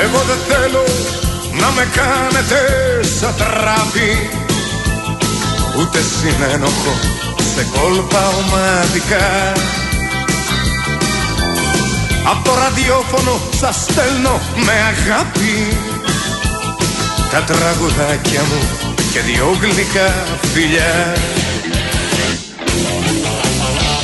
Εγώ 0.03 0.19
δεν 0.29 0.39
θέλω 0.47 0.85
να 1.61 1.69
με 1.71 1.87
κάνετε 1.99 2.59
σαν 3.19 3.33
τράπη 3.37 4.29
Ούτε 5.79 5.99
συνένοχο 6.01 6.93
σε 7.55 7.67
κόλπα 7.79 8.27
ομαδικά. 8.27 9.51
Απ' 12.31 12.43
το 12.43 12.53
ραδιόφωνο 12.53 13.39
σας 13.59 13.75
στέλνω 13.75 14.39
με 14.55 14.71
αγάπη. 14.71 15.77
Τα 17.31 17.41
τραγουδάκια 17.41 18.41
μου 18.41 18.61
και 19.13 19.19
δυο 19.19 19.57
γλυκά 19.61 20.13
φιλιά. 20.53 21.13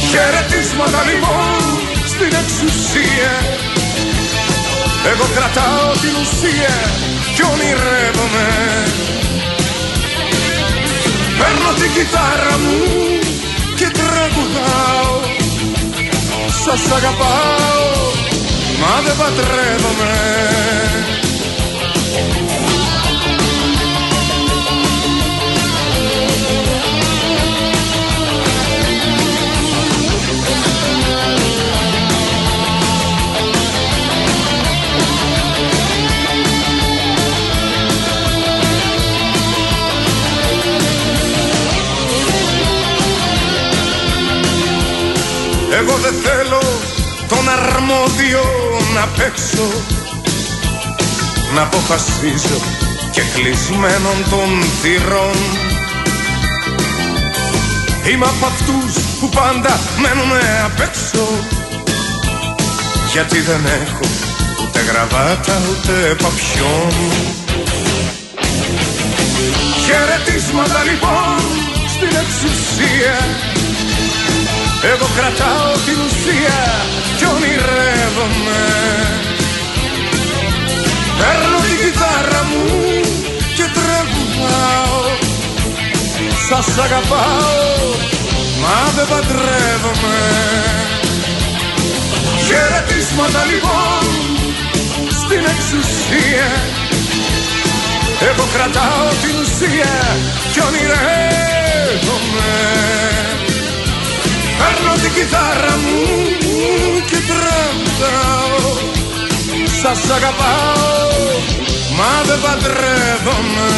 Χαιρετίσματα 0.09 1.03
λοιπόν 1.09 1.59
στην 2.05 2.31
εξουσία 2.41 3.31
εγώ 5.11 5.25
κρατάω 5.35 5.91
την 6.03 6.13
ουσία 6.21 6.75
κι 7.35 7.43
ονειρεύομαι. 7.51 8.47
Παίρνω 11.39 11.69
την 11.79 11.91
κιθάρα 11.95 12.57
μου 12.63 12.77
και 13.79 13.87
τραγουδάω. 13.97 15.15
Σας 16.65 16.91
αγαπάω 16.97 17.95
μα 18.81 19.01
δεν 19.05 19.15
πατρεύομαι 19.17 20.13
Εγώ 45.79 45.95
δεν 46.05 46.15
θέλω 46.23 46.61
τον 47.27 47.49
αρμόδιο 47.49 48.43
να 48.95 49.07
παίξω 49.17 49.67
Να 51.55 51.61
αποφασίζω 51.61 52.59
και 53.11 53.21
κλεισμένων 53.33 54.17
των 54.29 54.49
θυρών. 54.81 55.37
Είμαι 58.09 58.25
από 58.25 58.45
αυτούς 58.45 58.93
που 59.19 59.29
πάντα 59.29 59.79
μένουνε 60.01 60.61
απ' 60.65 60.79
έξω 60.79 61.25
Γιατί 63.11 63.39
δεν 63.39 63.61
έχω 63.81 64.05
ούτε 64.61 64.79
γραβάτα 64.89 65.61
ούτε 65.69 66.15
παπιόν. 66.23 66.95
Χαιρετίσματα 69.85 70.83
λοιπόν 70.89 71.39
στην 71.93 72.13
εξουσία 72.23 73.15
εγώ 74.91 75.07
κρατάω 75.17 75.71
την 75.85 75.97
ουσία 76.05 76.59
και 77.17 77.25
ονειρεύομαι. 77.33 78.63
Παίρνω 81.19 81.57
την 81.65 81.75
κιθάρα 81.81 82.41
μου 82.49 82.65
και 83.57 83.65
τραγουδάω 83.77 85.03
Σας 86.49 86.67
αγαπάω 86.85 87.83
μα 88.61 88.77
δεν 88.95 89.07
παντρεύομαι. 89.11 90.19
Χαιρετίσματα 92.45 93.41
λοιπόν 93.51 94.05
στην 95.19 95.41
εξουσία. 95.53 96.49
Εγώ 98.29 98.45
κρατάω 98.53 99.07
την 99.23 99.35
ουσία 99.41 99.95
και 100.53 100.61
ονειρεύομαι 100.67 102.53
Παίρνω 104.59 104.93
την 105.01 105.11
κιθάρα 105.15 105.75
μου 105.83 105.97
και 107.09 107.19
τραγουδάω 107.29 108.71
Σας 109.81 110.09
αγαπάω 110.15 110.95
μα 111.97 112.23
δεν 112.27 112.39
παντρεύομαι. 112.41 113.69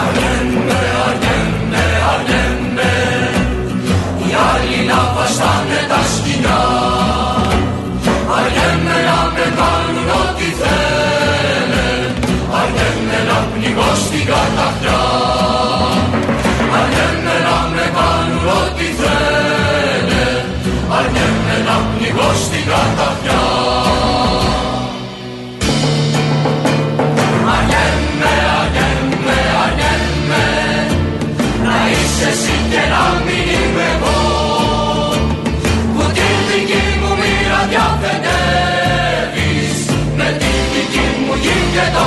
Αρνέμαι, 0.00 0.80
αρνέμαι, 1.06 1.84
αρνέμαι 2.12 2.92
Οι 4.18 4.30
άλλοι 4.50 4.80
να 4.90 5.12
βαστάνε 5.14 5.80
τα 5.88 6.00
σκηνιά 6.12 6.62
Αρνέμαι 8.36 8.96
να 9.08 9.20
με 9.34 9.46
κάνουν 9.58 10.08
ό,τι 10.22 10.48
θέλε 10.60 11.88
Αρνέμαι 12.60 13.18
να 13.28 13.38
πνιγώ 13.52 13.90
στην 14.04 14.24
καταχτιά 14.26 14.87
Αρνέμαι 21.98 22.12
να 22.12 22.14
πνιγώ 22.14 22.30
στην 22.44 22.64
καταχτιά 22.70 23.42
Αρνέμαι, 27.54 28.34
αρνέμαι, 28.60 29.38
αρνέμαι 29.64 30.44
Να 31.64 31.76
είσαι 31.90 32.28
εσύ 32.28 32.56
και 32.70 32.82
να 32.92 33.04
μην 33.24 33.46
είμαι 33.58 33.86
εγώ. 33.94 34.18
Που 35.94 36.02
τη 36.16 36.28
δική 36.48 36.84
μου 37.00 37.12
μοίρα 37.20 37.62
διαφεντεύεις 37.72 38.98
Με 40.16 40.28
τη 40.40 40.52
δική 40.72 41.06
μου 41.24 41.34
γη 41.42 41.58
και 41.74 41.86
το 41.94 42.06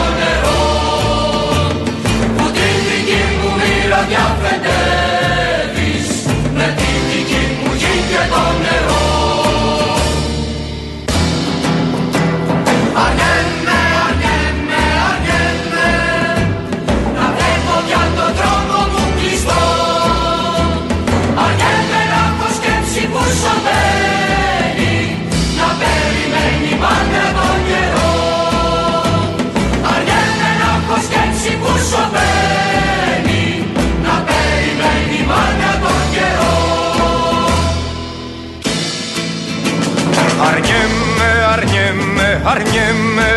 αρνιέμαι, 42.22 42.42
αρνιέμαι. 42.44 43.32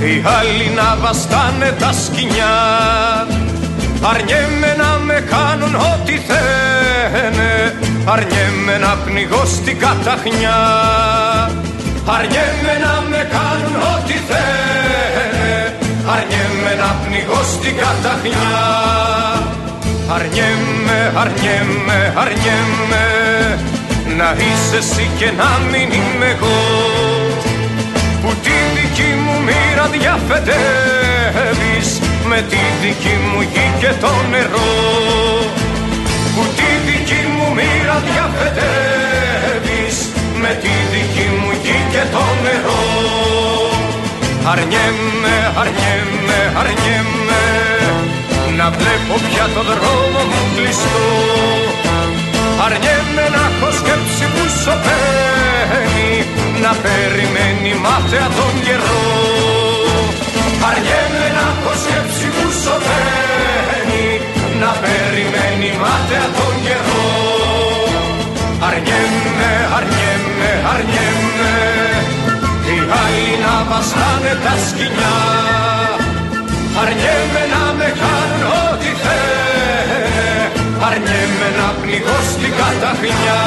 Οι 0.00 0.24
άλλοι 0.38 0.70
να 0.74 0.96
βαστάνε 1.00 1.74
τα 1.78 1.92
σκοινιά 1.92 2.56
Αρνιέμαι 4.02 4.76
να 4.78 4.98
με 5.04 5.24
κάνουν 5.30 5.74
ό,τι 5.74 6.12
θένε. 6.28 7.50
Αρνιέμαι 8.04 8.78
να 8.80 8.92
πνιγώ 9.04 9.44
στην 9.44 9.78
καταχνιά. 9.78 10.60
Αρνιέμαι 12.16 12.74
να 12.84 12.94
με 13.10 13.28
κάνουν 13.34 13.76
ό,τι 13.94 14.16
θένε. 14.28 15.78
Αρνιέμαι 16.14 16.72
να 16.82 16.90
πνιγώ 17.02 17.40
στην 17.52 17.74
καταχνιά. 17.76 18.58
Αρνιέμαι, 20.14 20.98
αρνιέμαι, 21.22 21.98
αρνιέμαι. 22.22 23.04
Να 24.16 24.34
είσαι 24.44 24.76
εσύ 24.76 25.10
και 25.18 25.30
να 25.36 25.50
μην 25.70 25.90
είμαι 25.92 26.26
εγώ 26.26 27.09
μοίρα 30.00 30.16
διαφετεύεις 30.26 31.88
με 32.28 32.38
τη 32.50 32.60
δική 32.82 33.16
μου 33.28 33.40
γη 33.52 33.66
και 33.80 33.92
το 34.00 34.12
νερό. 34.30 34.72
Που 36.34 36.42
τη 36.56 36.68
δική 36.86 37.22
μου 37.34 37.46
μοίρα 37.56 37.96
διαφετεύεις 38.10 39.96
με 40.42 40.50
τη 40.62 40.72
δική 40.92 41.28
μου 41.40 41.50
γη 41.62 41.78
και 41.92 42.02
το 42.12 42.24
νερό. 42.44 42.84
Αρνιέμαι, 44.52 45.36
αρνιέμαι, 45.60 46.38
αρνιέμαι 46.60 47.42
να 48.56 48.66
βλέπω 48.70 49.14
πια 49.26 49.46
το 49.54 49.62
δρόμο 49.70 50.20
μου 50.30 50.42
κλειστό. 50.56 51.08
Αρνιέμαι 52.64 53.24
να 53.34 53.42
έχω 53.50 53.68
σκέψη 53.78 54.24
που 54.32 54.42
σωπαίνει 54.62 56.10
να 56.64 56.72
περιμένει 56.84 57.72
μάταια 57.84 58.26
τον 58.38 58.54
καιρό 58.64 59.69
Αρνιέμαι 60.68 61.26
να 61.36 61.44
έχω 61.52 61.72
σκέψη 61.82 62.26
που 62.34 62.46
σωπαίνει 62.62 64.06
να 64.62 64.70
περιμένει 64.82 65.70
μάταια 65.82 66.26
τον 66.36 66.54
καιρό. 66.64 67.08
Αρνιέμαι, 68.66 69.50
αρνιέμαι, 69.76 70.50
αρνιέμαι 70.72 71.54
οι 72.70 72.78
άλλοι 73.02 73.28
να 73.44 73.54
βαστάνε 73.68 74.32
τα 74.44 74.54
σκηνιά 74.66 75.16
Αρνιέμαι 76.82 77.42
να 77.54 77.64
με 77.78 77.88
κάνουν 78.02 78.42
ό,τι 78.64 78.90
θένε 79.02 80.30
Αρνιέμαι 80.88 81.48
να 81.58 81.68
πληγώ 81.80 82.18
στην 82.32 82.52
καταχνιά 82.60 83.42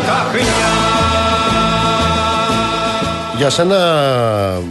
καταχνιά 0.00 0.72
Για 3.36 3.50
σένα, 3.50 3.78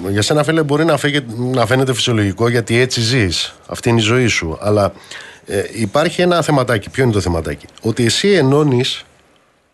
για 0.10 0.22
σένα 0.22 0.44
φίλε 0.44 0.64
μπορεί 0.64 0.86
να, 0.86 0.98
φαίνεται, 0.98 1.34
να 1.38 1.66
φαίνεται 1.66 1.94
φυσιολογικό 1.94 2.50
γιατί 2.50 2.80
έτσι 2.80 3.02
ζεις 3.02 3.56
Αυτή 3.68 3.90
είναι 3.90 4.00
η 4.00 4.04
ζωή 4.04 4.28
σου 4.28 4.58
Αλλά 4.62 4.94
ε, 5.46 5.64
υπάρχει 5.72 6.22
ένα 6.22 6.42
θεματάκι 6.42 6.90
Ποιο 6.90 7.04
είναι 7.04 7.14
το 7.14 7.22
θεματάκι; 7.22 7.66
Ότι 7.82 8.06
εσύ 8.06 8.32
ενώνεις 8.32 9.06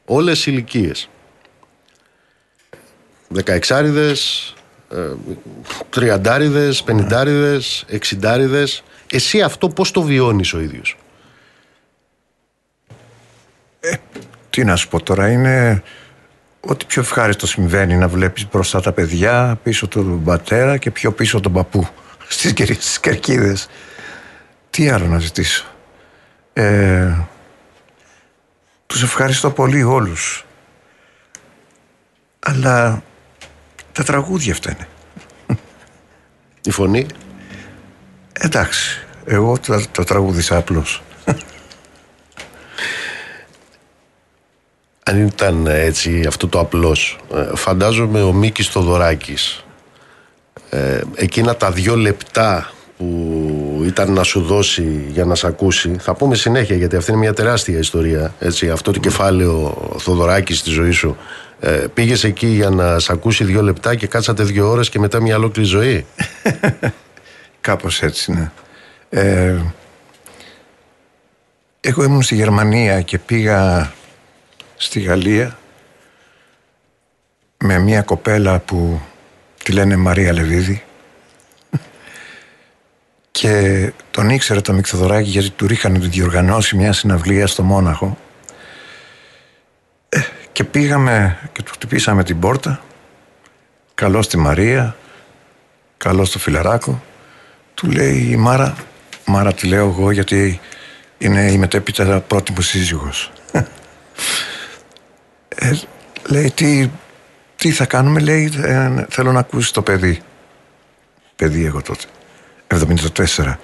όλες 0.10 0.46
οι 0.46 0.52
ηλικίες. 0.54 1.10
Δεκαεξάριδες, 3.28 4.54
ε, 4.92 5.12
τριαντάριδες, 5.90 6.84
πενηντάριδες, 6.84 7.86
εξιντάριδες. 7.88 8.84
Εσύ 9.12 9.42
αυτό 9.42 9.70
πώς 9.70 9.92
το 9.92 10.02
βιώνεις 10.02 10.54
ο 10.54 10.60
ίδιος; 10.60 10.98
Ε, 13.80 13.94
τι 14.60 14.66
να 14.66 14.76
σου 14.76 14.88
πω 14.88 15.02
τώρα, 15.04 15.32
είναι 15.32 15.84
ό,τι 16.60 16.86
πιο 16.86 17.02
ευχάριστο 17.02 17.48
συμβαίνει 17.48 17.96
να 17.96 18.08
βλέπεις 18.08 18.48
μπροστά 18.50 18.82
τα 18.82 18.92
παιδιά, 18.92 19.60
πίσω 19.64 19.88
τον 19.88 20.24
πατέρα 20.24 20.78
και 20.78 20.92
πιο 20.92 21.12
πίσω 21.12 21.40
τον 21.40 21.54
παππού 21.54 21.88
στις, 22.28 22.52
στις 22.52 23.00
κερκίδες. 23.00 23.70
Τι 24.70 24.90
άλλο 24.90 25.06
να 25.06 25.20
ζητήσω; 25.20 25.66
Ε, 26.54 27.14
τους 28.86 29.04
ευχαριστώ 29.04 29.52
πολύ 29.52 29.84
όλους. 29.84 30.46
Αλλά 32.40 33.04
τα 33.92 34.04
τραγούδια 34.04 34.52
αυτά 34.52 34.72
είναι. 34.72 34.88
Η 36.64 36.72
φωνή; 36.72 37.06
Εντάξει, 38.34 39.08
εγώ 39.26 39.60
τα, 39.60 39.86
τα 39.92 40.04
τραγούδισα 40.04 40.58
απλώς. 40.58 41.04
Αν 45.10 45.26
ήταν 45.26 45.68
έτσι 45.68 46.24
αυτό 46.28 46.48
το 46.48 46.60
απλός, 46.60 47.18
ε, 47.34 47.56
φαντάζομαι 47.56 48.22
ο 48.22 48.34
Μίκης 48.34 48.68
Θοδωράκης, 48.68 49.66
ε, 50.70 51.02
εκείνα 51.16 51.56
τα 51.56 51.72
δυο 51.72 51.96
λεπτά 51.96 52.72
που 52.98 53.84
ήταν 53.86 54.14
να 54.14 54.24
σου 54.24 54.42
δώσει 54.42 55.06
για 55.08 55.26
να 55.26 55.36
σε 55.36 55.48
ακούσει. 55.48 55.96
Θα 56.00 56.14
πούμε 56.14 56.36
συνέχεια 56.36 56.76
γιατί 56.76 56.96
αυτή 56.96 57.12
είναι 57.12 57.20
μια 57.20 57.34
τεράστια 57.34 57.80
ιστορία. 57.80 58.34
Έτσι, 58.40 58.70
αυτό 58.70 58.92
το 58.92 59.00
κεφάλαιο 59.00 59.78
Θοδωράκης 59.98 60.60
στη 60.60 60.70
ζωή 60.70 60.92
σου. 60.92 61.18
Ε, 61.60 61.84
Πήγες 61.94 62.24
εκεί 62.24 62.48
για 62.48 62.70
να 62.70 63.00
σε 63.00 63.12
ακούσει 63.12 63.44
δύο 63.44 63.62
λεπτά 63.62 63.96
και 63.96 64.08
κάτσατε 64.08 64.44
δύο 64.44 64.70
ώρες 64.70 64.90
και 64.90 65.00
μετά 65.00 65.22
μια 65.22 65.36
ολόκληρη 65.36 65.68
ζωή; 65.68 66.06
Κάπως 67.62 68.02
έτσι, 68.02 68.32
ναι. 68.32 68.52
Ε, 69.10 69.56
εγώ 71.82 72.04
ήμουν 72.04 72.22
στη 72.22 72.36
Γερμανία 72.36 73.02
και 73.02 73.20
πήγα 73.20 73.92
στη 74.82 75.00
Γαλλία 75.00 75.58
με 77.58 77.80
μια 77.80 78.02
κοπέλα 78.02 78.60
που 78.60 79.02
τη 79.64 79.72
λένε 79.72 79.96
Μαρία 79.96 80.34
Λεβίδη. 80.34 80.84
Και 83.32 83.92
τον 84.12 84.30
ήξερε 84.30 84.62
το 84.62 84.74
Μικθοδωράκη 84.74 85.30
γιατί 85.30 85.50
του 85.50 85.66
είχαν 85.70 86.10
διοργανώσει 86.12 86.76
μια 86.76 86.94
συναυλία 86.94 87.48
στο 87.48 87.64
Μόναχο. 87.64 88.18
Ε, 90.10 90.20
και 90.52 90.64
πήγαμε 90.64 91.38
και 91.52 91.64
του 91.64 91.72
χτυπήσαμε 91.72 92.24
την 92.24 92.40
πόρτα. 92.40 92.82
Καλό 93.94 94.22
στη 94.22 94.38
Μαρία 94.38 94.96
καλό 95.98 96.26
στο 96.26 96.40
Φιλαράκο. 96.40 97.04
Του 97.74 97.92
λέει 97.92 98.28
η 98.32 98.36
Μάρα 98.36 98.76
Μάρα 99.26 99.54
τη 99.54 99.68
λέω 99.68 99.88
εγώ 99.88 100.12
γιατί 100.12 100.60
είναι 101.18 101.52
η 101.52 101.58
μετέπειτα 101.58 102.20
πρώτη 102.20 102.52
μου 102.52 102.62
σύζυγος 102.62 103.32
ε, 105.60 105.72
λέει 106.28 106.52
τι, 106.52 106.90
τι 107.56 107.72
θα 107.72 107.86
κάνουμε 107.86 108.20
λέει 108.20 108.52
ε, 108.64 109.06
θέλω 109.10 109.32
να 109.32 109.40
ακούσεις 109.40 109.72
το 109.72 109.82
παιδί 109.82 110.22
παιδί 111.36 111.66
εγώ 111.66 111.82
τότε 111.82 112.04
74. 112.68 113.56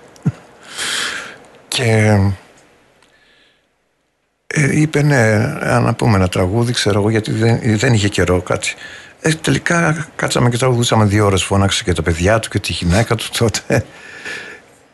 και 1.67 2.17
ε, 4.47 4.79
είπε 4.79 5.01
ναι, 5.01 5.37
να 5.79 5.93
πούμε 5.93 6.15
ένα 6.15 6.27
τραγούδι, 6.27 6.71
ξέρω 6.73 6.99
εγώ, 6.99 7.09
γιατί 7.09 7.31
δεν, 7.31 7.59
δεν 7.77 7.93
είχε 7.93 8.09
καιρό 8.09 8.41
κάτι. 8.41 8.73
Ε, 9.21 9.33
τελικά 9.33 10.07
κάτσαμε 10.15 10.49
και 10.49 10.57
τραγουδούσαμε 10.57 11.05
δύο 11.05 11.25
ώρες, 11.25 11.43
φώναξε 11.43 11.83
και 11.83 11.93
τα 11.93 12.01
παιδιά 12.01 12.39
του 12.39 12.49
και 12.49 12.59
τη 12.59 12.71
γυναίκα 12.71 13.15
του 13.15 13.25
τότε. 13.37 13.85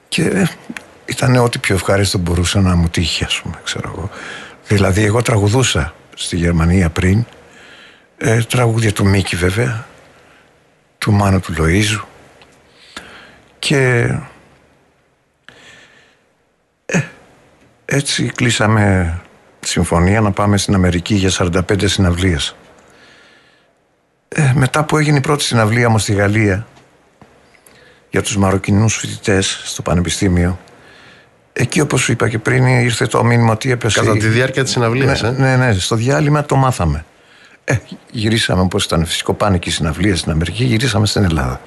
Και 0.07 0.47
ήταν 1.05 1.35
ό,τι 1.35 1.57
πιο 1.59 1.75
ευχάριστο 1.75 2.17
μπορούσε 2.17 2.59
να 2.59 2.75
μου 2.75 2.89
τύχει, 2.89 3.23
ας 3.23 3.41
πούμε, 3.41 3.59
ξέρω 3.63 3.91
εγώ. 3.95 4.09
Δηλαδή, 4.67 5.03
εγώ 5.03 5.21
τραγουδούσα 5.21 5.93
στη 6.21 6.35
Γερμανία 6.35 6.89
πριν, 6.89 7.25
ε, 8.17 8.41
τραγούδια 8.41 8.93
του 8.93 9.05
Μίκη 9.05 9.35
βέβαια, 9.35 9.85
του 10.97 11.11
Μάνου 11.11 11.39
του 11.39 11.53
Λοΐζου, 11.57 12.05
και 13.59 14.13
ε, 16.85 17.01
έτσι 17.85 18.25
κλείσαμε 18.25 19.19
συμφωνία 19.59 20.21
να 20.21 20.31
πάμε 20.31 20.57
στην 20.57 20.73
Αμερική 20.73 21.15
για 21.15 21.31
45 21.37 21.87
συναυλίες. 21.87 22.55
Ε, 24.27 24.51
μετά 24.55 24.83
που 24.83 24.97
έγινε 24.97 25.17
η 25.17 25.21
πρώτη 25.21 25.43
συναυλία 25.43 25.89
μου 25.89 25.97
στη 25.97 26.13
Γαλλία 26.13 26.67
για 28.09 28.21
τους 28.21 28.37
Μαροκινούς 28.37 28.95
φοιτητές 28.95 29.61
στο 29.63 29.81
Πανεπιστήμιο 29.81 30.59
εκεί 31.53 31.81
όπως 31.81 32.01
σου 32.01 32.11
είπα 32.11 32.29
και 32.29 32.39
πριν 32.39 32.65
ήρθε 32.65 33.05
το 33.05 33.23
μήνυμα 33.23 33.51
ότι 33.51 33.71
έπεσε... 33.71 33.99
Κατά 33.99 34.17
τη 34.17 34.27
διάρκεια 34.27 34.63
της 34.63 34.71
συναυλίας, 34.71 35.21
ναι, 35.21 35.27
ε; 35.27 35.31
ναι, 35.31 35.55
ναι, 35.55 35.73
στο 35.73 35.95
διάλειμμα 35.95 36.45
το 36.45 36.55
μάθαμε. 36.55 37.05
Ε, 37.63 37.77
γυρίσαμε 38.11 38.61
όπως 38.61 38.83
ήταν 38.85 39.05
φυσικό 39.05 39.33
πάνε 39.33 39.57
και 39.57 39.69
η 39.69 39.71
συναυλία 39.71 40.15
στην 40.15 40.31
Αμερική, 40.31 40.63
γυρίσαμε 40.63 41.05
στην 41.05 41.23
Ελλάδα. 41.23 41.61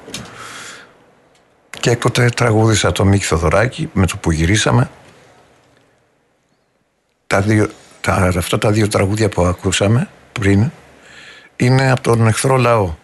Και 1.80 1.90
έκτοτε 1.90 2.28
τραγούδισα 2.28 2.92
το 2.92 3.04
Μίκη 3.04 3.24
Θοδωράκη 3.24 3.90
με 3.92 4.06
το 4.06 4.16
που 4.16 4.30
γυρίσαμε. 4.30 4.90
Τα 7.26 7.40
δύο, 7.40 7.70
τα, 8.00 8.32
αυτά 8.36 8.58
τα 8.58 8.70
δύο 8.70 8.88
τραγούδια 8.88 9.28
που 9.28 9.42
ακούσαμε 9.42 10.08
πριν 10.32 10.70
είναι 11.56 11.90
από 11.90 12.00
τον 12.00 12.26
εχθρό 12.26 12.56
λαό. 12.56 12.94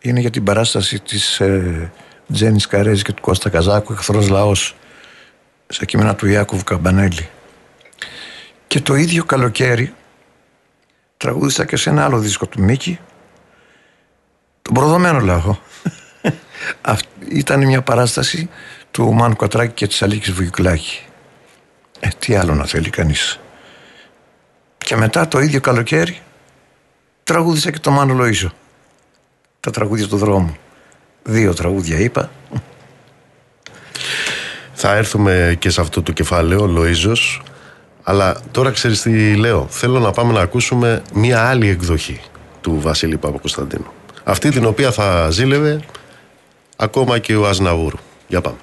Είναι 0.00 0.20
για 0.20 0.30
την 0.30 0.44
παράσταση 0.44 1.00
της 1.00 1.40
ε, 1.40 1.92
Τζένις 2.32 2.66
Καρέζης 2.66 3.02
και 3.02 3.12
του 3.12 3.22
Κώστα 3.22 3.48
Καζάκου, 3.48 3.92
εχθρός 3.92 4.28
λαός, 4.28 4.76
σε 5.68 5.84
κείμενα 5.84 6.14
του 6.14 6.26
Ιάκωβου 6.26 6.64
Καμπανέλη. 6.64 7.28
Και 8.66 8.80
το 8.80 8.94
ίδιο 8.94 9.24
καλοκαίρι 9.24 9.94
τραγούδισα 11.16 11.64
και 11.64 11.76
σε 11.76 11.90
ένα 11.90 12.04
άλλο 12.04 12.18
δίσκο 12.18 12.46
του 12.46 12.62
Μίκη, 12.62 12.98
τον 14.62 14.74
προδομένο 14.74 15.20
λαό 15.20 15.56
ήταν 17.28 17.66
μια 17.66 17.82
παράσταση 17.82 18.50
του 18.90 19.12
Μάνου 19.12 19.36
Κατράκη 19.36 19.72
και 19.74 19.86
της 19.86 20.02
Αλίκης 20.02 20.32
Βουγιουκλάκη. 20.32 21.02
Ε, 22.00 22.08
τι 22.18 22.34
άλλο 22.34 22.54
να 22.54 22.64
θέλει 22.66 22.90
κανείς. 22.90 23.40
Και 24.78 24.96
μετά 24.96 25.28
το 25.28 25.38
ίδιο 25.38 25.60
καλοκαίρι 25.60 26.20
τραγούδισα 27.24 27.70
και 27.70 27.78
το 27.78 27.90
Μάνο 27.90 28.24
Λοΐζο. 28.24 28.48
Τα 29.60 29.70
τραγούδια 29.70 30.08
του 30.08 30.16
δρόμου. 30.16 30.56
Δύο 31.22 31.54
τραγούδια 31.54 31.98
είπα. 31.98 32.30
Θα 34.80 34.96
έρθουμε 34.96 35.56
και 35.58 35.70
σε 35.70 35.80
αυτό 35.80 36.02
το 36.02 36.12
κεφάλαιο, 36.12 36.74
Λοΐζος. 36.76 37.40
Αλλά 38.02 38.36
τώρα 38.50 38.70
ξέρεις 38.70 39.02
τι 39.02 39.34
λέω. 39.34 39.66
Θέλω 39.70 39.98
να 39.98 40.10
πάμε 40.10 40.32
να 40.32 40.40
ακούσουμε 40.40 41.02
μία 41.14 41.48
άλλη 41.48 41.68
εκδοχή 41.68 42.20
του 42.60 42.80
Βασίλη 42.80 43.16
Παπακοσταντίνου. 43.16 43.92
Αυτή 44.24 44.50
την 44.50 44.64
οποία 44.64 44.90
θα 44.90 45.30
ζήλευε 45.30 45.80
ακόμα 46.76 47.18
και 47.18 47.36
ο 47.36 47.46
Ασναβούρου. 47.46 47.96
Για 48.26 48.40
πάμε. 48.40 48.56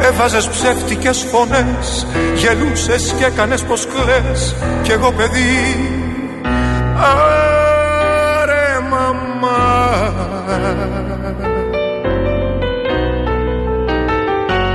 Έβαζες 0.00 0.48
ψεύτικες 0.48 1.26
φωνές 1.30 2.06
Γελούσες 2.36 3.14
και 3.18 3.24
έκανες 3.24 3.62
πως 3.62 3.86
κλαις 3.86 4.54
Κι 4.82 4.90
εγώ 4.90 5.12
παιδί 5.12 5.97
Άρε 7.00 8.80
μαμά. 8.90 10.12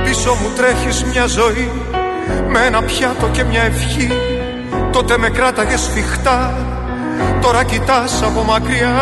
Πίσω 0.04 0.30
μου 0.30 0.52
τρέχεις 0.56 1.04
μια 1.04 1.26
ζωή 1.26 1.70
Με 2.48 2.60
ένα 2.66 2.82
πιάτο 2.82 3.28
και 3.32 3.44
μια 3.44 3.62
ευχή. 3.62 4.10
Τότε 4.92 5.18
με 5.18 5.28
κράταγες 5.28 5.80
σφιχτά 5.80 6.54
Τώρα 7.40 7.64
κοιτάς 7.64 8.22
από 8.22 8.42
μακριά 8.42 8.92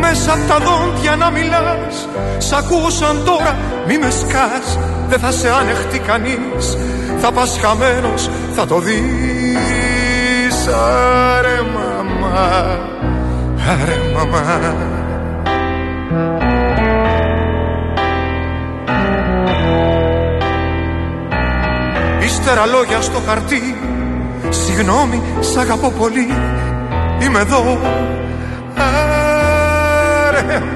μέσα 0.00 0.32
από 0.32 0.44
τα 0.48 0.58
δόντια 0.58 1.16
να 1.16 1.30
μιλάς. 1.30 2.08
Σ' 2.38 2.52
ακούσαν 2.52 3.22
τώρα 3.24 3.56
μη 3.86 3.98
με 3.98 4.10
σκάς. 4.10 4.78
Δεν 5.08 5.18
θα 5.18 5.30
σε 5.32 5.50
ανεχτεί 5.50 5.98
κανείς. 5.98 6.76
Θα 7.20 7.32
πας 7.32 7.58
χαμένος 7.62 8.30
θα 8.54 8.66
το 8.66 8.78
δεις. 8.78 10.66
Άρε 11.36 11.60
μαμά. 11.74 12.78
Άρε 13.70 13.98
μαμά. 14.14 14.98
Ύστερα 22.24 22.66
λόγια 22.66 23.00
στο 23.00 23.20
χαρτί. 23.26 23.74
Συγγνώμη, 24.48 25.22
σ' 25.40 25.56
αγαπώ 25.56 25.90
πολύ. 25.90 26.28
Είμαι 27.22 27.38
εδώ 27.38 27.78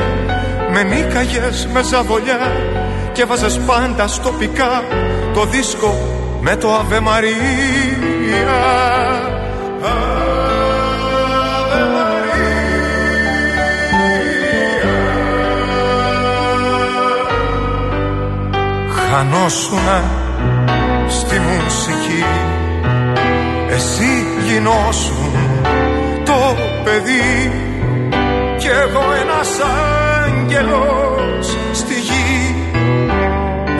Με 0.74 0.84
νίκαγες 0.84 1.68
με 1.74 1.82
ζαβολιά 1.84 2.52
Και 3.12 3.26
βάζες 3.26 3.60
πάντα 3.60 4.08
στο 4.08 4.30
πικά 4.30 4.84
Το 5.34 5.46
δίσκο 5.46 5.98
με 6.42 6.56
το 6.56 6.74
Αβε 6.74 7.00
Μαρία 7.00 7.38
Χανόσουνα 19.12 20.29
Εσύ 23.80 24.26
γινώσουν 24.46 25.32
το 26.26 26.56
παιδί. 26.84 27.52
Κι 28.58 28.68
εγώ 28.68 29.04
ένας 29.22 29.50
άγγελος 30.24 31.58
στη 31.72 31.94
γη. 31.94 32.56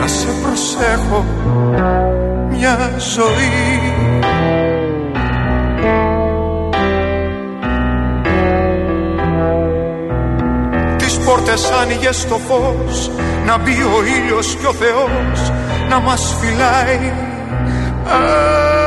Να 0.00 0.06
σε 0.06 0.28
προσέχω 0.42 1.24
μια 2.50 2.92
ζωή. 2.98 3.92
Τις 10.96 11.18
πόρτες 11.18 11.70
άνοιγες 11.70 12.16
στο 12.16 12.38
φως 12.48 13.10
Να 13.46 13.58
μπει 13.58 13.72
ο 13.72 14.04
ήλιος 14.18 14.56
και 14.60 14.66
ο 14.66 14.72
Θεός 14.72 15.52
να 15.88 16.00
μας 16.00 16.36
φυλάει. 16.40 17.12
Άρε 18.04 18.20
μαμά 18.20 18.79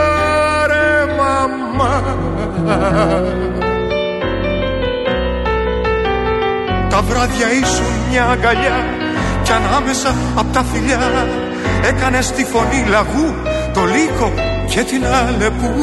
Τα 6.89 7.01
βράδια 7.01 7.51
ήσουν 7.61 7.85
μια 8.09 8.25
αγκαλιά 8.25 8.85
Κι 9.43 9.51
ανάμεσα 9.51 10.15
απ' 10.35 10.53
τα 10.53 10.63
φιλιά 10.73 10.99
Έκανες 11.83 12.31
τη 12.31 12.45
φωνή 12.45 12.85
λαγού 12.89 13.35
Το 13.73 13.81
λύκο 13.83 14.31
και 14.67 14.81
την 14.81 15.03
αλεπού. 15.05 15.73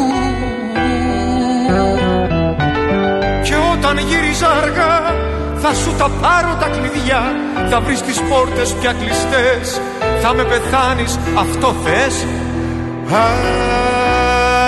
Και 3.43 3.55
όταν 3.73 3.99
γύριζα 3.99 4.51
αργά 4.63 5.15
θα 5.63 5.75
σου 5.75 5.95
τα 5.99 6.09
πάρω 6.21 6.55
τα 6.61 6.69
κλειδιά 6.69 7.23
Θα 7.71 7.81
βρεις 7.81 8.03
τις 8.03 8.21
πόρτες 8.21 8.73
πια 8.73 8.93
κλειστές 8.93 9.81
Θα 10.23 10.35
με 10.35 10.43
πεθάνεις 10.43 11.19
αυτό 11.39 11.75
θες. 11.85 12.27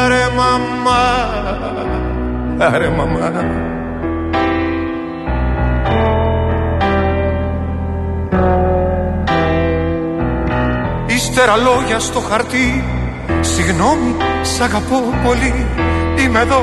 Άρε 0.05 0.29
μαμά 0.37 1.42
Άρε 2.59 2.89
μαμά. 2.89 3.33
Ύστερα 11.07 11.57
λόγια 11.57 11.99
στο 11.99 12.21
χαρτί. 12.21 12.85
Συγγνώμη, 13.41 14.17
σ' 14.43 14.61
αγαπώ 14.61 15.03
πολύ. 15.25 15.67
Είμαι 16.19 16.41
εδώ. 16.41 16.63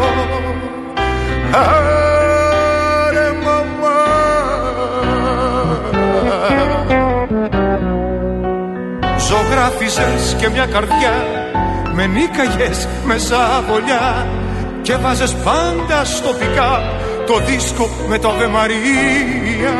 Ζωγράφιζες 9.17 10.35
και 10.37 10.49
μια 10.49 10.65
καρδιά. 10.65 11.13
Με 11.93 12.05
νίκαγες 12.05 12.87
με 13.05 13.17
ζαβολιά 13.17 14.27
και 14.89 14.95
βάζες 14.95 15.33
πάντα 15.33 16.05
στο 16.05 16.29
πικά 16.29 16.81
το 17.25 17.39
δίσκο 17.45 17.89
με 18.07 18.17
το 18.17 18.29
Αβε 18.29 18.47
Μαρία 18.47 19.73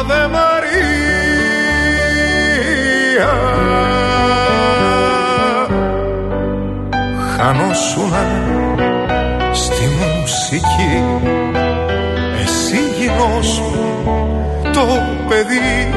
Αβε 0.00 0.28
Μαρία 0.32 0.52
Χανόσουνα 7.36 8.26
στη 9.52 9.88
μουσική 10.00 11.02
εσύ 12.42 12.80
γινόσουν 12.98 13.76
το 14.72 14.86
παιδί. 15.28 15.94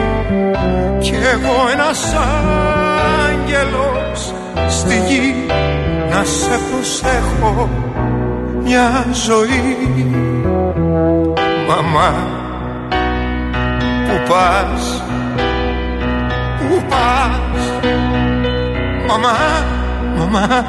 Κι 0.99 1.13
εγώ 1.13 1.69
ένας 1.73 2.13
άγγελος 3.30 4.37
στη 4.78 4.95
γη 5.07 5.45
να 6.09 6.23
σε 6.23 6.59
προσέχω 6.71 7.69
μια 8.63 9.05
ζωή. 9.11 9.78
Μαμά 11.67 12.13
που 14.07 14.30
πας 14.30 15.03
που 16.57 16.84
πας. 16.89 17.61
Μαμά, 19.07 19.36
μαμά 20.17 20.65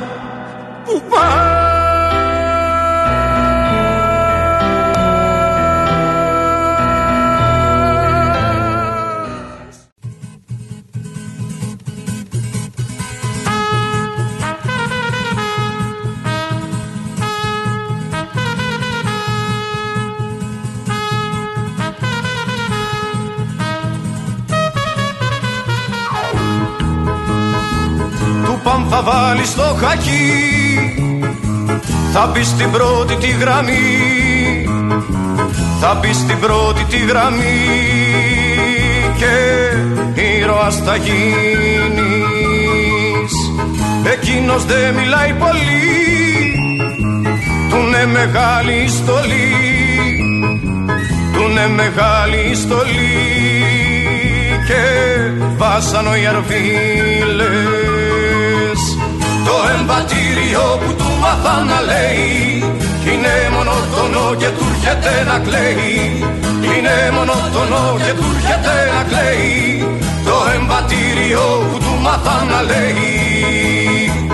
θα 28.90 29.02
βάλεις 29.02 29.48
στο 29.48 29.76
χακί 29.80 30.32
Θα 32.12 32.30
μπει 32.32 32.42
στην 32.44 32.70
πρώτη 32.70 33.14
τη 33.14 33.26
γραμμή 33.26 34.66
Θα 35.80 35.94
μπει 36.00 36.12
στην 36.12 36.38
πρώτη 36.38 36.84
τη 36.84 36.96
γραμμή 36.96 37.66
Και 39.16 39.32
ήρωας 40.22 40.76
θα 40.84 40.96
γίνεις. 40.96 41.18
Εκείνος 44.12 44.64
δεν 44.64 44.94
μιλάει 44.94 45.32
πολύ 45.32 46.54
Του 47.68 47.76
είναι 47.76 48.06
μεγάλη 48.06 48.88
στολή 48.88 49.88
είναι 51.48 51.68
μεγάλη 51.68 52.54
στολή 52.54 53.18
και 54.66 54.82
βάσανο 55.56 56.16
οι 56.16 56.26
αρβίλες 56.26 57.48
το 59.48 59.56
εμβατήριο 59.78 60.64
που 60.82 60.90
του 60.98 61.10
μάθα 61.22 61.56
να 61.70 61.78
λέει. 61.90 62.28
Είναι 63.10 63.34
μονοτονό 63.54 64.34
και 64.40 64.48
του 64.56 64.66
έρχεται 64.74 65.14
να 65.30 65.38
κλαίει. 65.46 65.96
Είναι 66.70 66.96
μονοτονό 67.16 67.84
και 68.04 68.12
του 68.18 68.28
έρχεται 68.36 68.76
να 68.94 69.02
κλαίει. 69.10 69.56
Το 70.28 70.36
εμβατήριο 70.56 71.44
που 71.70 71.78
του 71.84 71.94
μάθα 72.04 72.36
να 72.50 72.62
λέει 72.62 74.27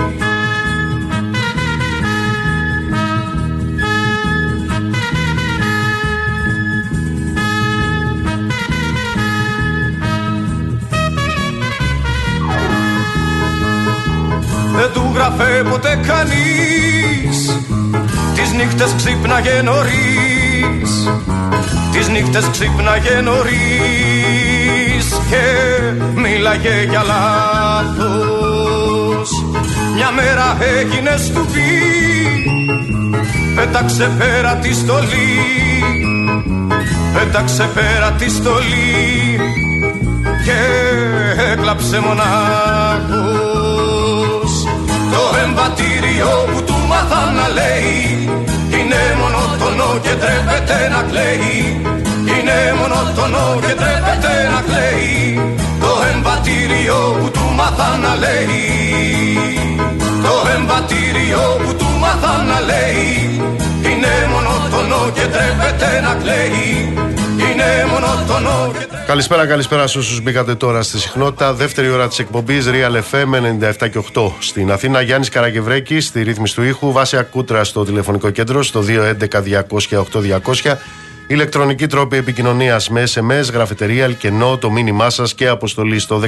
δεν 14.75 14.91
του 14.93 15.11
γραφέ 15.13 15.63
ποτέ 15.69 15.99
κανείς. 16.07 17.59
Τις 18.35 18.51
νύχτες 18.51 18.93
ξύπναγε 18.97 19.61
νωρίς. 19.63 21.09
Τις 21.91 22.07
νύχτες 22.07 22.49
ξύπναγε 22.51 23.21
νωρίς 23.23 25.05
Και 25.29 25.43
μίλαγε 26.15 26.85
για 26.89 27.03
λάθος. 27.03 28.25
Μια 29.95 30.11
μέρα 30.11 30.57
έγινε 30.79 31.17
στουπί 31.17 32.05
Πέταξε 33.55 34.11
πέρα 34.17 34.55
τη 34.55 34.73
στολή. 34.73 35.39
Πέταξε 37.13 37.69
πέρα 37.73 38.11
τη 38.11 38.29
στολή. 38.29 39.39
Και 40.45 40.57
έκλαψε 41.51 41.99
μονάχος. 41.99 43.44
το 43.44 43.44
εμβατήριο 45.43 46.31
που 46.51 46.59
του 46.67 46.77
μάθα 46.89 47.23
να 47.37 47.47
λέει. 47.57 47.95
Είναι 48.77 49.01
μονότονο 49.21 49.89
και 50.03 50.13
τρέπεται 50.21 50.79
να 50.93 51.01
κλαίει. 51.09 51.57
Είναι 52.31 52.57
μονότονο 52.79 53.43
και 53.63 53.73
τρέπεται 53.81 54.33
να 54.53 54.59
κλαίει. 54.67 55.17
Το 55.83 55.91
εμβατήριο 56.13 56.99
που 57.19 57.27
του 57.35 57.45
μάθα 57.57 57.89
να 58.03 58.13
λέει. 58.23 58.57
Το 60.25 60.35
εμβατήριο 60.55 61.43
που 61.63 61.71
του 61.79 61.89
μάθα 62.01 62.33
να 62.49 62.57
λέει. 62.69 63.09
Είναι 63.89 64.13
μονότονο 64.33 65.01
και 65.15 65.25
τρέπεται 65.33 65.89
να 66.05 66.13
κλαίει 66.21 67.14
Είναι 67.55 67.85
μονότονο 67.89 68.71
και 68.79 68.85
Καλησπέρα, 69.07 69.45
καλησπέρα 69.47 69.87
σε 69.87 69.97
όσους 69.97 70.21
μπήκατε 70.21 70.55
τώρα 70.55 70.81
στη 70.81 70.99
συχνότητα. 70.99 71.53
Δεύτερη 71.53 71.89
ώρα 71.89 72.07
της 72.07 72.19
εκπομπής 72.19 72.65
Real 72.67 73.01
FM 73.11 73.33
97 73.79 73.89
και 73.89 74.03
8 74.13 74.31
στην 74.39 74.71
Αθήνα. 74.71 75.01
Γιάννης 75.01 75.29
Καραγευρέκη 75.29 75.99
στη 75.99 76.23
ρύθμιση 76.23 76.55
του 76.55 76.63
ήχου. 76.63 76.91
Βάση 76.91 77.17
Ακούτρα 77.17 77.63
στο 77.63 77.85
τηλεφωνικό 77.85 78.29
κέντρο 78.29 78.63
στο 78.63 78.81
211-200-8200. 78.81 80.77
Ηλεκτρονική 81.27 81.87
τρόπη 81.87 82.17
επικοινωνίας 82.17 82.89
με 82.89 83.03
SMS, 83.13 83.51
γραφετερία, 83.53 84.03
αλκενό, 84.03 84.57
το 84.57 84.71
μήνυμά 84.71 85.09
σας 85.09 85.33
και 85.33 85.47
αποστολή 85.47 85.99
στο 85.99 86.21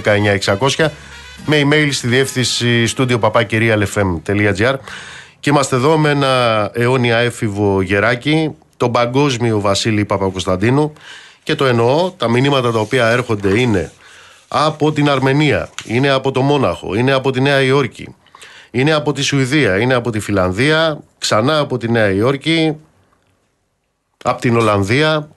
19600. 0.75 0.91
Με 1.45 1.61
email 1.63 1.87
στη 1.91 2.07
διεύθυνση 2.07 2.87
στούντιο 2.87 3.19
παπάκυριαλfm.gr. 3.19 4.75
Και 5.39 5.49
είμαστε 5.49 5.75
εδώ 5.75 5.97
με 5.97 6.09
ένα 6.09 6.69
αιώνια 6.73 7.17
έφηβο 7.17 7.81
γεράκι, 7.81 8.55
τον 8.77 8.91
παγκόσμιο 8.91 9.59
Βασίλη 9.59 10.05
Παπακοσταντίνου. 10.05 10.93
Και 11.43 11.55
το 11.55 11.65
εννοώ, 11.65 12.11
τα 12.11 12.29
μηνύματα 12.29 12.71
τα 12.71 12.79
οποία 12.79 13.07
έρχονται 13.07 13.59
είναι 13.59 13.91
από 14.47 14.91
την 14.91 15.09
Αρμενία, 15.09 15.69
είναι 15.85 16.09
από 16.09 16.31
το 16.31 16.41
Μόναχο, 16.41 16.95
είναι 16.95 17.11
από 17.11 17.31
τη 17.31 17.41
Νέα 17.41 17.61
Υόρκη, 17.61 18.15
είναι 18.71 18.93
από 18.93 19.11
τη 19.13 19.21
Σουηδία, 19.21 19.79
είναι 19.79 19.93
από 19.93 20.09
τη 20.09 20.19
Φιλανδία, 20.19 20.99
ξανά 21.17 21.59
από 21.59 21.77
τη 21.77 21.91
Νέα 21.91 22.09
Υόρκη, 22.11 22.75
από 24.23 24.41
την 24.41 24.57
Ολλανδία 24.57 25.29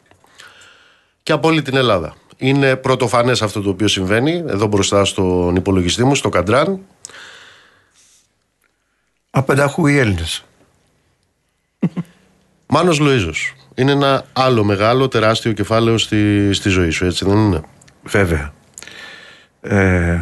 και 1.22 1.32
από 1.32 1.48
όλη 1.48 1.62
την 1.62 1.76
Ελλάδα. 1.76 2.14
Είναι 2.36 2.76
πρωτοφανές 2.76 3.42
αυτό 3.42 3.60
το 3.62 3.70
οποίο 3.70 3.88
συμβαίνει 3.88 4.44
εδώ 4.46 4.66
μπροστά 4.66 5.04
στον 5.04 5.56
υπολογιστή 5.56 6.04
μου, 6.04 6.14
στο 6.14 6.28
Καντράν. 6.28 6.80
Απενταχού 9.30 9.86
οι 9.86 9.98
Έλληνες. 9.98 10.44
Μάνος 12.72 12.98
Λοΐζος 13.00 13.54
είναι 13.74 13.92
ένα 13.92 14.24
άλλο 14.32 14.64
μεγάλο, 14.64 15.08
τεράστιο 15.08 15.52
κεφάλαιο 15.52 15.98
στη, 15.98 16.52
στη 16.52 16.68
ζωή 16.68 16.90
σου, 16.90 17.06
έτσι 17.06 17.24
δεν 17.24 17.36
είναι; 17.36 17.60
Βέβαια. 18.02 18.52
Ε, 19.60 20.20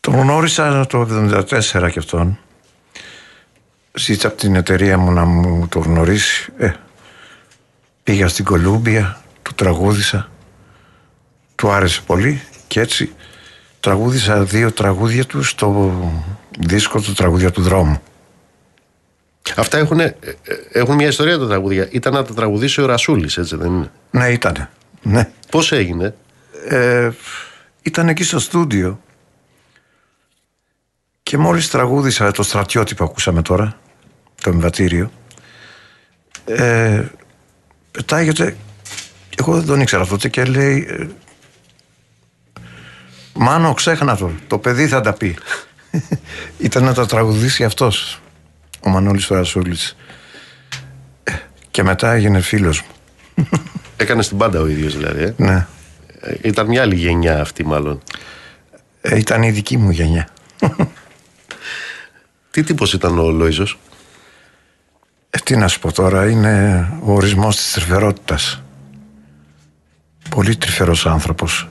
τον 0.00 0.14
γνώρισα 0.14 0.86
το 0.86 1.00
1974 1.00 1.90
και 1.90 1.98
αυτόν. 1.98 2.38
Ζήτησα 3.92 4.28
από 4.28 4.36
την 4.36 4.54
εταιρεία 4.54 4.98
μου 4.98 5.12
να 5.12 5.24
μου 5.24 5.68
το 5.68 5.78
γνωρίσει. 5.78 6.52
Ε, 6.58 6.72
πήγα 8.02 8.28
στην 8.28 8.44
Κολούμπια, 8.44 9.20
του 9.42 9.54
τραγούδισα. 9.54 10.28
Του 11.54 11.70
άρεσε 11.70 12.00
πολύ 12.06 12.42
και 12.66 12.80
έτσι 12.80 13.12
τραγούδισα 13.80 14.44
δύο 14.44 14.72
τραγούδια 14.72 15.24
του 15.24 15.42
στο 15.42 15.92
δίσκο 16.58 17.00
του 17.00 17.12
τραγούδια 17.12 17.50
του 17.50 17.62
δρόμου. 17.62 18.02
Αυτά 19.56 19.78
έχουν, 19.78 20.00
ε, 20.00 20.16
ε, 20.22 20.54
έχουν 20.72 20.94
μια 20.94 21.08
ιστορία 21.08 21.38
τα 21.38 21.46
τραγούδια. 21.46 21.88
Ήταν 21.90 22.12
να 22.12 22.24
τα 22.24 22.34
τραγουδήσει 22.34 22.80
ο 22.80 22.86
Ρασούλης, 22.86 23.36
έτσι 23.36 23.56
δεν 23.56 23.72
είναι; 23.72 23.90
Ναι, 24.10 24.28
ήταν. 24.28 24.68
Ναι. 25.02 25.30
Πώς 25.50 25.72
έγινε, 25.72 26.14
ε, 26.68 27.10
Ήταν 27.82 28.08
εκεί 28.08 28.24
στο 28.24 28.38
στούντιο 28.38 29.00
και 31.22 31.38
μόλις 31.38 31.70
τραγούδισα 31.70 32.30
το 32.30 32.42
στρατιώτη 32.42 32.94
που 32.94 33.04
ακούσαμε 33.04 33.42
τώρα, 33.42 33.78
το 34.42 34.50
εμβατήριο, 34.50 35.10
ε, 36.44 37.04
πετάγεται, 37.90 38.56
εγώ 39.38 39.54
δεν 39.54 39.66
τον 39.66 39.80
ήξερα 39.80 40.06
τότε 40.06 40.28
και 40.28 40.44
λέει 40.44 40.86
ε, 40.90 41.06
Μάνο 43.34 43.74
ξέχνα 43.74 44.16
το, 44.16 44.30
το 44.46 44.58
παιδί 44.58 44.88
θα 44.88 45.00
τα 45.00 45.12
πει. 45.12 45.36
Ήταν 46.58 46.84
να 46.84 46.94
τα 46.94 47.06
τραγουδήσει 47.06 47.64
αυτός 47.64 48.21
ο 48.84 48.90
Μανώλης 48.90 49.26
Φαρασούλης 49.26 49.96
και 51.70 51.82
μετά 51.82 52.12
έγινε 52.12 52.40
φίλος 52.40 52.82
μου. 52.82 53.46
Έκανε 53.96 54.22
την 54.22 54.36
πάντα 54.36 54.60
ο 54.60 54.66
ίδιος 54.66 54.96
δηλαδή 54.96 55.22
ε; 55.22 55.34
ναι. 55.36 55.66
Ε, 56.20 56.34
ήταν 56.42 56.66
μια 56.66 56.82
άλλη 56.82 56.94
γενιά 56.94 57.40
αυτή 57.40 57.64
μάλλον. 57.64 58.00
Ε, 59.00 59.18
ήταν 59.18 59.42
η 59.42 59.50
δική 59.50 59.76
μου 59.76 59.90
γενιά. 59.90 60.28
Τι 62.50 62.62
τύπος 62.62 62.92
ήταν 62.92 63.18
ο 63.18 63.30
Λόιζος 63.30 63.78
ε, 65.30 65.38
Τι 65.38 65.56
να 65.56 65.68
σου 65.68 65.78
πω 65.78 65.92
τώρα 65.92 66.28
είναι 66.28 66.88
ο 67.02 67.12
ορισμός 67.12 67.56
της 67.56 67.72
τρυφερότητας. 67.72 68.62
Πολύ 70.30 70.56
τρυφερός 70.56 71.06
άνθρωπος. 71.06 71.68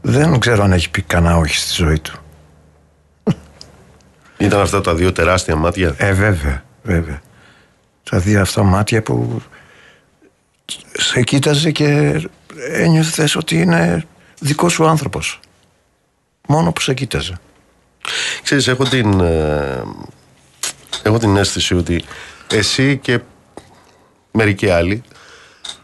Δεν 0.00 0.38
ξέρω 0.38 0.62
αν 0.62 0.72
έχει 0.72 0.90
πει 0.90 1.02
κανένα 1.02 1.36
όχι 1.36 1.56
στη 1.56 1.72
ζωή 1.72 1.98
του 1.98 2.23
ήταν 4.36 4.60
αυτά 4.60 4.80
τα 4.80 4.94
δύο 4.94 5.12
τεράστια 5.12 5.56
μάτια; 5.56 5.94
Ε, 5.98 6.12
βέβαια, 6.12 6.64
βέβαια. 6.82 7.22
Τα 8.10 8.18
δύο 8.18 8.40
αυτά 8.40 8.62
μάτια 8.62 9.02
που 9.02 9.42
σε 10.92 11.22
κοίταζε 11.22 11.70
και 11.70 12.20
ένιωθες 12.70 13.36
ότι 13.36 13.60
είναι 13.60 14.06
δικός 14.40 14.72
σου 14.72 14.86
άνθρωπος. 14.86 15.40
Μόνο 16.48 16.72
που 16.72 16.80
σε 16.80 16.94
κοίταζε. 16.94 17.38
Ξέρεις, 18.42 18.68
έχω 18.68 18.84
την, 18.84 19.20
ε, 19.20 19.82
έχω 21.02 21.18
την 21.18 21.36
αίσθηση 21.36 21.74
ότι 21.74 22.04
εσύ 22.50 22.98
και 22.98 23.20
μερικοί 24.30 24.70
άλλοι 24.70 25.02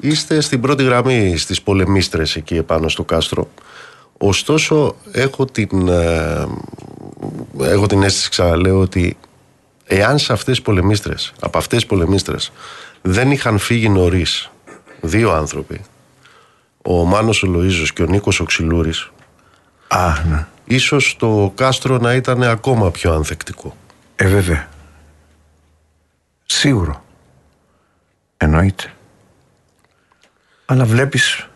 είστε 0.00 0.40
στην 0.40 0.60
πρώτη 0.60 0.84
γραμμή 0.84 1.36
στις 1.36 1.62
πολεμίστρες 1.62 2.36
εκεί 2.36 2.56
επάνω 2.56 2.88
στο 2.88 3.04
κάστρο. 3.04 3.50
Ωστόσο, 4.22 4.96
έχω 5.12 5.44
την, 5.44 5.88
ε, 5.88 6.46
έχω 7.60 7.86
την 7.86 8.02
αίσθηση, 8.02 8.28
ξαναλέω, 8.30 8.80
ότι 8.80 9.18
εάν 9.84 10.18
σε 10.18 10.32
αυτές 10.32 10.54
τις 10.54 10.64
πολεμίστρες, 10.64 11.32
από 11.40 11.58
αυτές 11.58 11.78
τις 11.78 11.88
πολεμίστρες, 11.88 12.52
δεν 13.02 13.30
είχαν 13.30 13.58
φύγει 13.58 13.88
νωρίς 13.88 14.50
δύο 15.00 15.32
άνθρωποι, 15.32 15.80
ο 16.82 17.04
Μάνος 17.04 17.42
ο 17.42 17.48
Λοΐζος 17.54 17.88
και 17.94 18.02
ο 18.02 18.06
Νίκος 18.06 18.40
ο 18.40 18.44
Ξυλούρης, 18.44 19.10
Α, 19.88 20.24
ναι. 20.28 20.46
ίσως 20.64 21.16
το 21.18 21.52
κάστρο 21.54 21.98
να 21.98 22.14
ήταν 22.14 22.42
ακόμα 22.42 22.90
πιο 22.90 23.12
ανθεκτικό. 23.12 23.76
Ε, 24.16 24.26
βέβαια. 24.26 24.68
Σίγουρο. 26.46 27.04
Εννοείται. 28.36 28.92
Αλλά 30.66 30.84
βλέπεις 30.84 31.48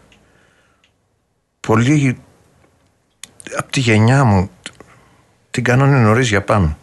πολύ 1.61 2.19
από 3.57 3.73
τη 3.73 3.81
γενιά 3.81 4.25
μου 4.25 4.51
την 5.51 5.65
κάνανε 5.65 5.99
νωρίς 5.99 6.29
για 6.29 6.43
πάνω. 6.43 6.77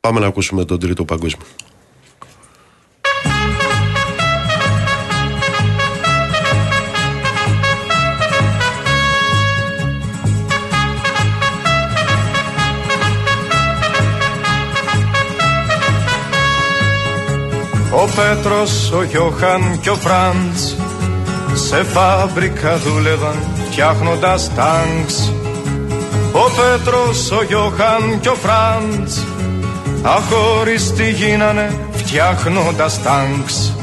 Πάμε 0.00 0.20
να 0.20 0.26
ακούσουμε 0.26 0.64
τον 0.64 0.78
τρίτο 0.78 1.04
παγκόσμιο. 1.04 1.46
Ο 17.92 18.04
Πέτρος, 18.16 18.90
ο 18.92 19.02
Γιώχαν 19.02 19.80
και 19.80 19.90
ο 19.90 19.94
Φραντς 19.94 20.76
σε 21.54 21.84
φάμπρικα 21.84 22.76
δούλευαν 22.76 23.59
φτιάχνοντας 23.80 24.50
τάγκς. 24.54 25.32
Ο 26.32 26.50
Πέτρος, 26.56 27.30
ο 27.30 27.42
Γιώχαν 27.48 28.20
και 28.20 28.28
ο 28.28 28.34
Φραντς. 28.34 29.26
Αχώριστοι 30.02 31.10
γίνανε 31.10 31.78
φτιάχνοντας 31.92 33.02
τάγκς. 33.02 33.74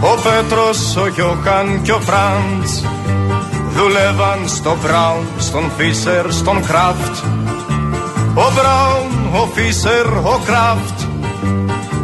Ο 0.00 0.20
Πέτρος, 0.22 0.96
ο 0.96 1.06
Γιώχαν 1.06 1.82
και 1.82 1.92
ο 1.92 2.00
Φραντς 2.00 2.82
Δουλεύαν 3.76 4.48
στο 4.48 4.76
Μπράουν, 4.82 5.26
στον 5.38 5.70
Φίσερ, 5.76 6.32
στον 6.32 6.66
Κράφτ. 6.66 7.16
Ο 8.34 8.52
Μπράουν, 8.54 9.42
ο 9.42 9.48
Φίσερ, 9.54 10.06
ο 10.06 10.40
Κράφτ. 10.44 10.98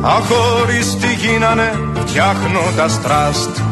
Αχώριστοι 0.03 1.14
γίνανε 1.14 1.93
φτιάχνοντας 2.07 3.03
τραστ 3.03 3.70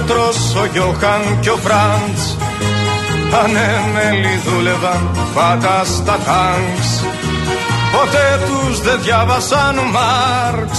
Πέτρος, 0.00 0.54
ο 0.54 0.64
Γιώχαν 0.72 1.38
και 1.40 1.50
ο 1.50 1.56
Φραντς. 1.56 2.36
Ανέμελοι 3.42 4.40
δούλευαν 4.44 5.10
πάντα 5.34 5.84
στα 5.84 6.18
τάγκς. 6.26 7.04
Ποτέ 7.92 8.40
τους 8.46 8.80
δεν 8.80 9.02
διάβασαν 9.02 9.74
Μάρξ. 9.74 10.78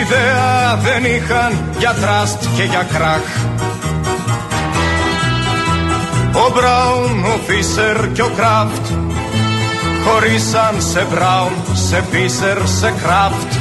Ιδέα 0.00 0.76
δεν 0.82 1.04
είχαν 1.04 1.52
για 1.78 1.94
τραστ 2.00 2.44
και 2.56 2.62
για 2.62 2.86
κράχ. 2.92 3.26
Ο 6.32 6.52
Μπράουν, 6.54 7.24
ο 7.24 7.38
Φίσερ 7.46 8.12
και 8.12 8.22
ο 8.22 8.30
Κράφτ 8.36 8.86
Χωρίσαν 10.04 10.74
σε 10.78 11.06
Μπράουν, 11.10 11.52
σε 11.72 12.04
Φίσερ, 12.10 12.66
σε 12.66 12.94
Κράφτ. 13.02 13.52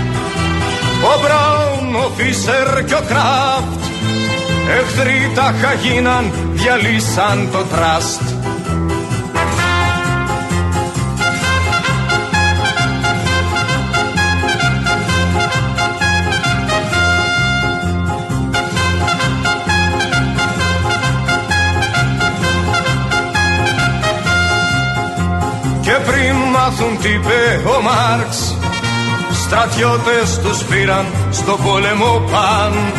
Ο 1.03 1.20
Μπράουν, 1.22 1.95
ο 1.95 2.11
Φίσερ 2.15 2.86
και 2.86 2.93
ο 2.93 3.03
Κράφτ 3.07 3.78
Εχθροί 4.78 5.32
τα 5.36 5.53
γίναν, 5.82 6.32
διαλύσαν 6.53 7.49
το 7.51 7.63
τραστ. 7.63 8.22
Και 25.82 25.91
πριν 25.91 26.36
μάθουν 26.36 26.97
τι 27.01 27.09
είπε 27.09 27.70
ο 27.78 27.82
Μάρξ 27.82 28.57
Στρατιώτες 29.32 30.39
τους 30.43 30.63
πήραν 30.63 31.05
στο 31.32 31.57
πόλεμο 31.63 32.22
παν 32.32 32.99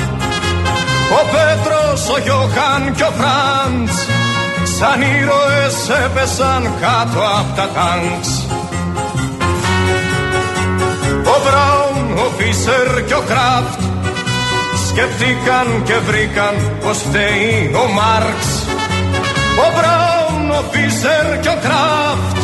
Ο 1.19 1.21
Πέτρος, 1.33 2.09
ο 2.15 2.19
Γιώχαν 2.25 2.95
και 2.97 3.03
ο 3.03 3.13
Φραντς 3.19 3.97
Σαν 4.79 5.01
ήρωες 5.03 5.77
έπεσαν 6.05 6.63
κάτω 6.81 7.21
από 7.39 7.53
τα 7.57 7.69
τάγκς. 7.77 8.31
Ο 11.33 11.37
Μπράουν, 11.43 12.19
ο 12.25 12.31
Φίσερ 12.37 13.05
και 13.05 13.15
ο 13.15 13.23
Κράφτ 13.31 13.81
Σκεφτήκαν 14.89 15.83
και 15.85 15.97
βρήκαν 16.07 16.55
πως 16.83 16.99
φταίει 16.99 17.75
ο 17.83 17.85
Μάρξ. 17.97 18.41
Ο 19.65 19.67
Μπράουν, 19.75 20.51
ο 20.51 20.63
Φίσερ 20.71 21.41
και 21.41 21.49
ο 21.49 21.59
Κράφτ 21.67 22.37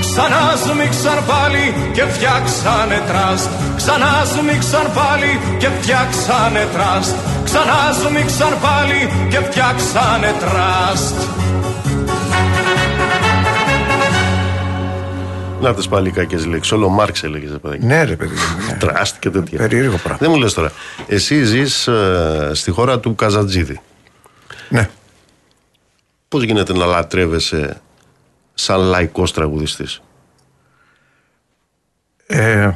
Ξανά 0.00 0.44
σμίξαν 0.64 1.18
πάλι 1.30 1.74
και 1.92 2.04
φτιάξανε 2.12 3.02
τραστ. 3.08 3.50
Ξανά 3.76 4.14
σμίξαν 4.32 4.86
πάλι 4.98 5.40
και 5.58 5.68
φτιάξανε 5.78 6.68
τραστ 6.74 7.14
Ξανά 7.50 7.92
σμίξαν 7.92 8.60
πάλι 8.60 9.28
και 9.30 9.36
φτιάξανε 9.38 10.34
τραστ 10.40 11.14
Να 15.60 15.74
τι 15.74 15.88
πάλι 15.88 16.10
κακές 16.10 16.46
λέξεις. 16.46 16.72
Όλο 16.72 16.88
Μάρξ 16.88 17.22
έλεγες, 17.22 17.58
παιδάκι. 17.62 17.84
Ναι, 17.84 18.02
ρε 18.04 18.16
παιδί 18.16 18.34
μου. 18.34 18.66
ναι. 18.66 18.76
Τραστ 18.78 19.18
και 19.18 19.30
τέτοια. 19.30 19.58
Περίεργο 19.58 19.96
πράγμα. 19.96 20.18
Δεν 20.20 20.30
μου 20.30 20.36
λες 20.36 20.54
τώρα. 20.54 20.72
Εσύ 21.06 21.42
ζεις 21.42 21.88
στη 22.52 22.70
χώρα 22.70 23.00
του 23.00 23.14
Καζατζίδη. 23.14 23.80
Ναι. 24.68 24.88
Πώς 26.28 26.42
γίνεται 26.42 26.72
να 26.72 26.86
λατρεύεσαι 26.86 27.80
σαν 28.54 28.80
λαϊκός 28.80 29.32
τραγουδιστής; 29.32 30.02
Ε, 32.26 32.70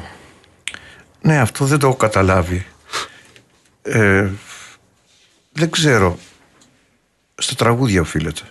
ναι, 1.21 1.39
αυτό 1.39 1.65
δεν 1.65 1.79
το 1.79 1.87
έχω 1.87 1.95
καταλάβει. 1.95 2.65
Ε, 3.81 4.27
δεν 5.53 5.69
ξέρω. 5.69 6.17
Στο 7.35 7.55
τραγούδια 7.55 8.01
οφείλεται. 8.01 8.41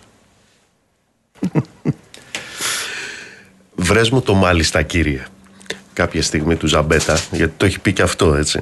Βρες 3.75 4.09
μου 4.09 4.21
το 4.21 4.33
μάλιστα 4.33 4.81
κύριε 4.81 5.25
κάποια 5.93 6.21
στιγμή 6.21 6.55
του 6.55 6.67
Ζαμπέτα 6.67 7.19
γιατί 7.31 7.53
το 7.57 7.65
έχει 7.65 7.79
πει 7.79 7.93
και 7.93 8.01
αυτό 8.01 8.33
έτσι 8.33 8.59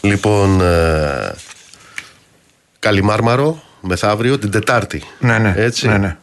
λοιπόν 0.00 0.60
ε, 0.60 1.34
Καλιμάρμαρο 2.78 3.62
μεθαύριο 3.80 4.38
την 4.38 4.50
Τετάρτη 4.50 5.02
Ναι, 5.18 5.38
ναι. 5.38 5.54
έτσι 5.56 5.88
ναι, 5.88 5.98
ναι. 5.98 6.16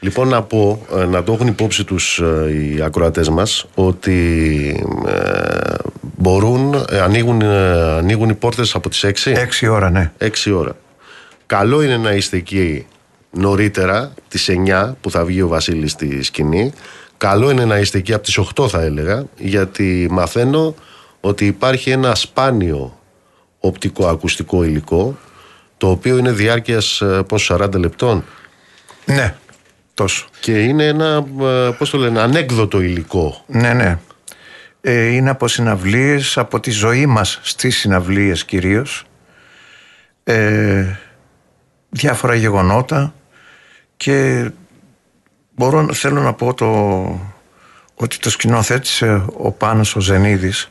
Λοιπόν 0.00 0.28
να 0.28 0.42
πω, 0.42 0.86
ε, 0.96 1.04
να 1.04 1.22
το 1.22 1.32
έχουν 1.32 1.46
υπόψη 1.46 1.84
τους 1.84 2.18
ε, 2.18 2.52
οι 2.52 2.82
ακροατές 2.82 3.28
μας 3.28 3.66
ότι 3.74 4.86
ε, 5.06 5.74
μπορούν, 6.16 6.84
ε, 6.90 7.00
ανοίγουν, 7.00 7.40
ε, 7.40 7.70
ανοίγουν 7.96 8.28
οι 8.28 8.34
πόρτες 8.34 8.74
από 8.74 8.88
τις 8.88 9.04
6 9.04 9.32
Έξι 9.34 9.66
ώρα, 9.66 9.90
ναι. 9.90 10.12
6 10.18 10.52
ώρα. 10.54 10.76
Καλό 11.54 11.82
είναι 11.82 11.96
να 11.96 12.12
είστε 12.12 12.36
εκεί 12.36 12.86
νωρίτερα, 13.30 14.12
τις 14.28 14.50
9 14.66 14.92
που 15.00 15.10
θα 15.10 15.24
βγει 15.24 15.42
ο 15.42 15.48
Βασίλης 15.48 15.90
στη 15.90 16.22
σκηνή. 16.22 16.72
Καλό 17.16 17.50
είναι 17.50 17.64
να 17.64 17.78
είστε 17.78 17.98
εκεί 17.98 18.12
από 18.12 18.22
τις 18.22 18.38
8 18.54 18.68
θα 18.68 18.82
έλεγα, 18.82 19.24
γιατί 19.38 20.08
μαθαίνω 20.10 20.74
ότι 21.20 21.46
υπάρχει 21.46 21.90
ένα 21.90 22.14
σπάνιο 22.14 22.98
οπτικοακουστικό 23.58 24.64
υλικό, 24.64 25.18
το 25.76 25.90
οποίο 25.90 26.16
είναι 26.16 26.30
διάρκειας 26.32 27.00
ε, 27.00 27.22
πόσο 27.28 27.56
40 27.60 27.74
λεπτών 27.74 28.24
Ναι, 29.04 29.34
τόσο. 29.94 30.26
και 30.40 30.62
είναι 30.62 30.86
ένα, 30.86 31.26
ε, 31.40 31.70
πώς 31.78 31.90
το 31.90 31.98
λένε, 31.98 32.20
ανέκδοτο 32.20 32.80
υλικό. 32.80 33.44
Ναι, 33.46 33.72
ναι. 33.72 33.98
Ε, 34.80 35.06
είναι 35.06 35.30
από 35.30 35.48
συναυλίες, 35.48 36.38
από 36.38 36.60
τη 36.60 36.70
ζωή 36.70 37.06
μας 37.06 37.38
στις 37.42 37.76
συναυλίες 37.78 38.44
κυρίως. 38.44 39.04
Ε, 40.24 40.96
διάφορα 41.94 42.34
γεγονότα 42.34 43.14
και 43.96 44.50
μπορώ, 45.54 45.92
θέλω 45.92 46.20
να 46.20 46.32
πω 46.32 46.54
το, 46.54 46.70
ότι 47.94 48.18
το 48.18 48.30
σκηνοθέτησε 48.30 49.24
ο 49.36 49.50
Πάνος 49.50 49.96
ο 49.96 50.00
Ζενίδης 50.00 50.70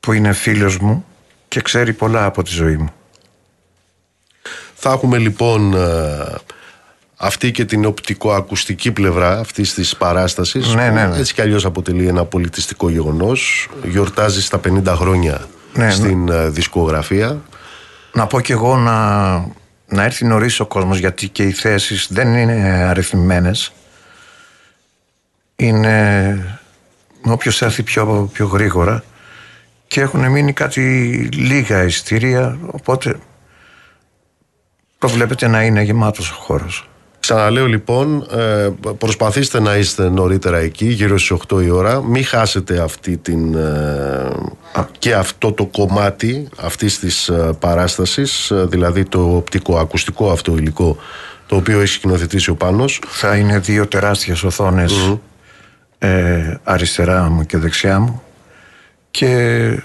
που 0.00 0.12
είναι 0.12 0.32
φίλος 0.32 0.78
μου 0.78 1.04
και 1.48 1.60
ξέρει 1.60 1.92
πολλά 1.92 2.24
από 2.24 2.42
τη 2.42 2.50
ζωή 2.50 2.76
μου. 2.76 2.92
Θα 4.74 4.92
έχουμε 4.92 5.18
λοιπόν 5.18 5.74
ε, 5.74 6.34
αυτή 7.16 7.50
και 7.50 7.64
την 7.64 7.84
οπτικοακουστική 7.84 8.92
πλευρά 8.92 9.38
αυτής 9.38 9.74
της 9.74 9.96
παράστασης. 9.96 10.74
Ναι, 10.74 10.90
ναι, 10.90 11.06
ναι. 11.06 11.18
Έτσι 11.18 11.34
κι 11.34 11.40
αλλιώς 11.40 11.64
αποτελεί 11.64 12.06
ένα 12.06 12.24
πολιτιστικό 12.24 12.90
γεγονός. 12.90 13.68
Γιορτάζει 13.84 14.42
στα 14.42 14.60
50 14.68 14.82
χρόνια 14.86 15.48
Ναι, 15.74 15.90
στην 15.90 16.28
ε, 16.28 16.48
δισκογραφία. 16.48 17.42
Να 18.12 18.26
πω 18.26 18.40
κι 18.40 18.52
εγώ 18.52 18.76
να, 18.76 19.56
να 19.88 20.02
έρθει 20.04 20.24
νωρίς 20.24 20.60
ο 20.60 20.66
κόσμος 20.66 20.98
γιατί 20.98 21.28
και 21.28 21.42
οι 21.42 21.52
θέσεις 21.52 22.06
δεν 22.10 22.34
είναι 22.34 22.84
αριθμημένες. 22.88 23.72
Είναι 25.56 26.58
όποιος 27.24 27.62
έρθει 27.62 27.82
πιο, 27.82 28.30
πιο 28.32 28.46
γρήγορα 28.46 29.04
και 29.86 30.00
έχουν 30.00 30.30
μείνει 30.30 30.52
κάτι 30.52 30.80
λίγα 31.32 31.82
ειστήρια 31.82 32.58
οπότε 32.66 33.18
προβλέπεται 34.98 35.46
να 35.46 35.62
είναι 35.62 35.82
γεμάτος 35.82 36.30
ο 36.30 36.34
χώρος. 36.34 36.87
Ξαναλέω 37.28 37.66
λοιπόν, 37.66 38.26
ε, 38.36 38.68
προσπαθήστε 38.98 39.60
να 39.60 39.76
είστε 39.76 40.08
νωρίτερα 40.08 40.58
εκεί, 40.58 40.86
γύρω 40.86 41.18
στις 41.18 41.36
8 41.48 41.62
η 41.64 41.70
ώρα. 41.70 42.02
Μην 42.02 42.24
χάσετε 42.24 42.80
αυτή 42.80 43.16
την, 43.16 43.54
ε, 43.54 44.30
και 44.98 45.14
αυτό 45.14 45.52
το 45.52 45.66
κομμάτι 45.66 46.48
αυτής 46.56 46.98
της 46.98 47.28
ε, 47.28 47.50
παράστασης, 47.58 48.50
ε, 48.50 48.66
δηλαδή 48.68 49.04
το 49.04 49.36
οπτικοακουστικό 49.36 50.30
αυτό 50.30 50.56
υλικό, 50.56 50.96
το 51.46 51.56
οποίο 51.56 51.80
έχει 51.80 51.92
σκηνοθετήσει 51.92 52.50
ο 52.50 52.54
Πάνος. 52.54 53.00
Θα 53.06 53.36
είναι 53.36 53.58
δύο 53.58 53.86
τεράστιες 53.86 54.42
οθόνες 54.42 55.18
ε, 55.98 56.54
αριστερά 56.64 57.28
μου 57.28 57.46
και 57.46 57.58
δεξιά 57.58 58.00
μου 58.00 58.22
και 59.10 59.82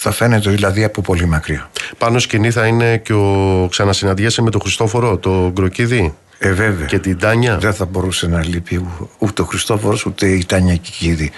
θα 0.00 0.10
φαίνεται 0.10 0.50
δηλαδή 0.50 0.84
από 0.84 1.00
πολύ 1.00 1.26
μακριά. 1.26 1.70
Πάνω 1.98 2.18
σκηνή 2.18 2.50
θα 2.50 2.66
είναι 2.66 2.96
και 2.96 3.12
ο 3.12 3.66
ξανασυναντιέσαι 3.70 4.42
με 4.42 4.50
τον 4.50 4.60
Χριστόφορο, 4.60 5.16
το 5.16 5.50
Γκροκίδη. 5.50 6.14
Ε, 6.38 6.52
βέβαια. 6.52 6.86
Και 6.86 6.98
την 6.98 7.18
Τάνια. 7.18 7.58
Δεν 7.58 7.74
θα 7.74 7.84
μπορούσε 7.84 8.26
να 8.26 8.44
λείπει 8.44 8.88
ούτε 9.18 9.42
ο 9.42 9.44
Χριστόφορος 9.44 10.06
ούτε 10.06 10.28
η 10.28 10.44
Τάνια 10.44 10.76
Κικίδη. 10.76 11.30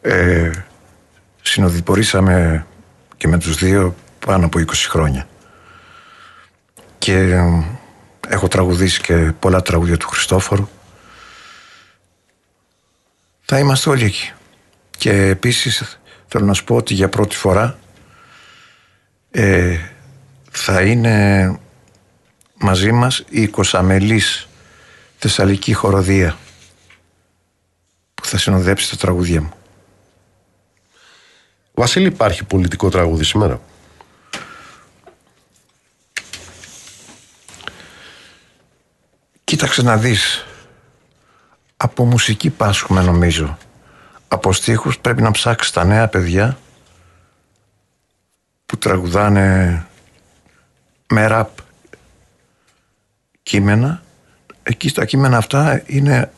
Ε, 0.00 0.50
συνοδοιπορήσαμε 1.42 2.66
και 3.16 3.28
με 3.28 3.38
τους 3.38 3.56
δύο 3.56 3.94
πάνω 4.26 4.46
από 4.46 4.58
20 4.58 4.64
χρόνια. 4.88 5.28
Και 6.98 7.18
ε, 7.18 7.42
έχω 8.28 8.48
τραγουδήσει 8.48 9.00
και 9.00 9.32
πολλά 9.38 9.62
τραγούδια 9.62 9.96
του 9.96 10.08
Χριστόφορου. 10.08 10.68
Θα 13.44 13.58
είμαστε 13.58 13.90
όλοι 13.90 14.04
εκεί. 14.04 14.32
Και 14.98 15.12
επίσης 15.12 15.98
θέλω 16.26 16.44
να 16.44 16.52
σου 16.52 16.64
πω 16.64 16.76
ότι 16.76 16.94
για 16.94 17.08
πρώτη 17.08 17.36
φορά 17.36 17.78
ε, 19.36 19.78
θα 20.50 20.82
είναι 20.82 21.58
μαζί 22.54 22.92
μας 22.92 23.24
η 23.28 23.48
Κοσαμελής 23.48 24.48
Θεσσαλική 25.18 25.72
Χοροδία 25.72 26.36
που 28.14 28.24
θα 28.24 28.38
συνοδέψει 28.38 28.90
τα 28.90 28.96
τραγούδια 28.96 29.40
μου. 29.40 29.52
Βασίλη, 31.74 32.06
υπάρχει 32.06 32.44
πολιτικό 32.44 32.88
τραγούδι 32.88 33.24
σήμερα; 33.24 33.60
Κοίταξε 39.44 39.82
να 39.82 39.96
δεις. 39.96 40.46
Από 41.76 42.04
μουσική 42.04 42.50
πάσχουμε 42.50 43.02
νομίζω. 43.02 43.58
Από 44.28 44.52
στίχους 44.52 44.98
πρέπει 44.98 45.22
να 45.22 45.30
ψάξεις 45.30 45.72
τα 45.72 45.84
νέα 45.84 46.08
παιδιά 46.08 46.58
που 48.66 48.78
τραγουδάνε 48.78 49.86
με 51.08 51.26
ραπ 51.26 51.48
κείμενα. 53.42 54.02
Εκεί 54.62 54.88
στα 54.88 55.04
κείμενα 55.04 55.36
αυτά 55.36 55.82
είναι 55.86 56.32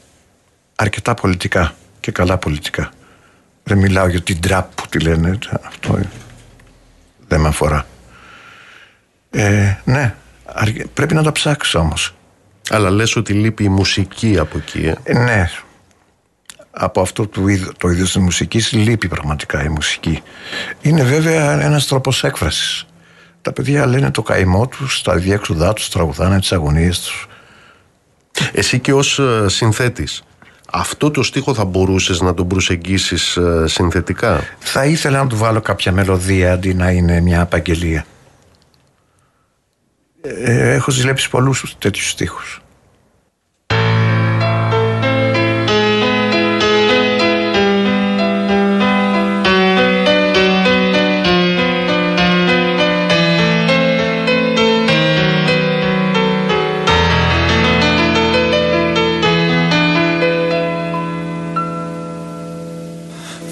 αρκετά 0.76 1.14
πολιτικά 1.14 1.74
και 2.00 2.12
καλά 2.12 2.38
πολιτικά. 2.38 2.90
Δεν 3.62 3.78
μιλάω 3.78 4.08
για 4.08 4.22
την 4.22 4.40
τραπ 4.40 4.74
που 4.74 4.88
τη 4.88 4.98
λένε. 4.98 5.38
Αυτό 5.62 5.98
δεν 7.28 7.40
με 7.40 7.48
αφορά. 7.48 7.86
Ε, 9.30 9.76
ναι, 9.84 10.14
πρέπει 10.94 11.14
να 11.14 11.22
τα 11.22 11.32
ψάξω 11.32 11.78
όμως. 11.78 12.14
Αλλά 12.70 12.90
λες 12.90 13.16
ότι 13.16 13.32
λείπει 13.32 13.64
η 13.64 13.68
μουσική 13.68 14.38
από 14.38 14.58
εκεί, 14.58 14.86
ε. 14.86 14.94
ε 15.02 15.18
ναι. 15.18 15.50
Από 16.78 17.00
αυτό 17.00 17.26
το, 17.26 17.48
είδο, 17.48 17.72
το 17.78 17.88
είδος 17.88 18.12
της 18.12 18.22
μουσικής 18.22 18.72
λείπει 18.72 19.08
πραγματικά 19.08 19.64
η 19.64 19.68
μουσική. 19.68 20.22
Είναι 20.80 21.02
βέβαια 21.02 21.60
ένας 21.62 21.86
τρόπος 21.86 22.24
έκφρασης. 22.24 22.86
Τα 23.42 23.52
παιδιά 23.52 23.86
λένε 23.86 24.10
το 24.10 24.22
καημό 24.22 24.68
τους, 24.68 25.02
τα 25.02 25.14
διέξοδά 25.14 25.72
τους, 25.72 25.88
τραγουδάνε 25.88 26.38
τις 26.38 26.52
αγωνίες 26.52 27.00
τους. 27.00 27.28
Εσύ 28.52 28.78
και 28.78 28.92
ως 28.92 29.18
ε, 29.18 29.48
συνθέτης, 29.48 30.22
αυτό 30.72 31.10
το 31.10 31.22
στίχο 31.22 31.54
θα 31.54 31.64
μπορούσες 31.64 32.20
να 32.20 32.34
τον 32.34 32.48
προσεγγίσεις 32.48 33.36
ε, 33.36 33.64
συνθετικά; 33.66 34.40
Θα 34.58 34.84
ήθελα 34.84 35.22
να 35.22 35.26
του 35.26 35.36
βάλω 35.36 35.60
κάποια 35.60 35.92
μελωδία 35.92 36.52
αντί 36.52 36.74
να 36.74 36.90
είναι 36.90 37.20
μια 37.20 37.40
απαγγελία. 37.40 38.06
Ε, 40.22 40.72
έχω 40.72 40.90
ζηλέψει 40.90 41.30
πολλούς 41.30 41.74
τέτοιους 41.78 42.10
στίχους. 42.10 42.60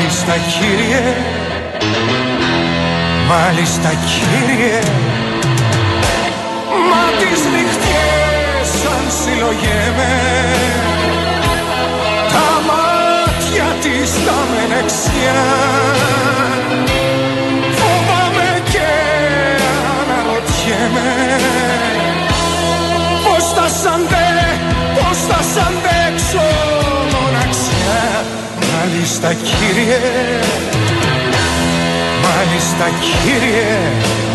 Μάλιστα 0.00 0.34
κύριε. 0.36 1.14
Μάλιστα 3.28 3.88
κύριε. 3.88 4.78
Μα 6.90 7.04
τις 7.18 7.42
νυχτιές 7.52 8.68
σαν 8.80 9.04
συλλογέμαι. 9.20 10.12
Τα 12.32 12.48
μάτια 12.68 13.68
της 13.82 14.10
τα 14.24 14.38
μενεξιά. 14.50 15.42
Φοβάμαι 17.78 18.62
και 18.72 18.90
αναρωτιέμαι. 19.98 21.10
Πώς 23.24 23.52
θα 23.52 23.68
σ' 23.68 23.86
Μάλιστα 29.10 29.34
κύριε. 29.34 29.98
Μάλιστα 32.22 32.90
κύριε 33.22 34.29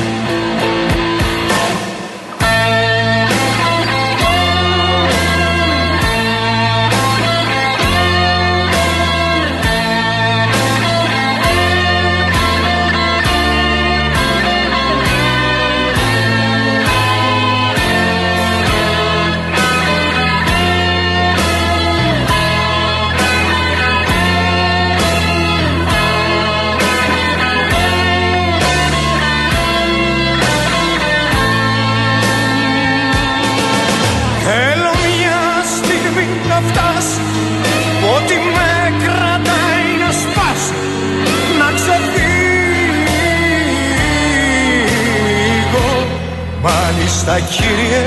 Μάλιστα 47.28 47.50
κύριε. 47.58 48.04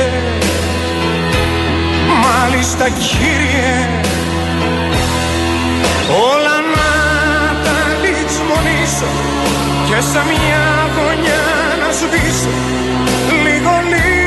Μάλιστα 2.25 2.89
κύριε. 2.89 3.73
Όλα 6.31 6.57
να 6.77 6.93
τα 7.65 7.79
λιτσμονήσω 8.03 9.11
Και 9.87 9.99
σε 10.11 10.21
μια 10.29 10.65
γωνιά 10.97 11.45
να 11.81 11.89
σβήσω 11.99 12.55
Λίγο 13.45 13.75
λίγο. 13.93 14.27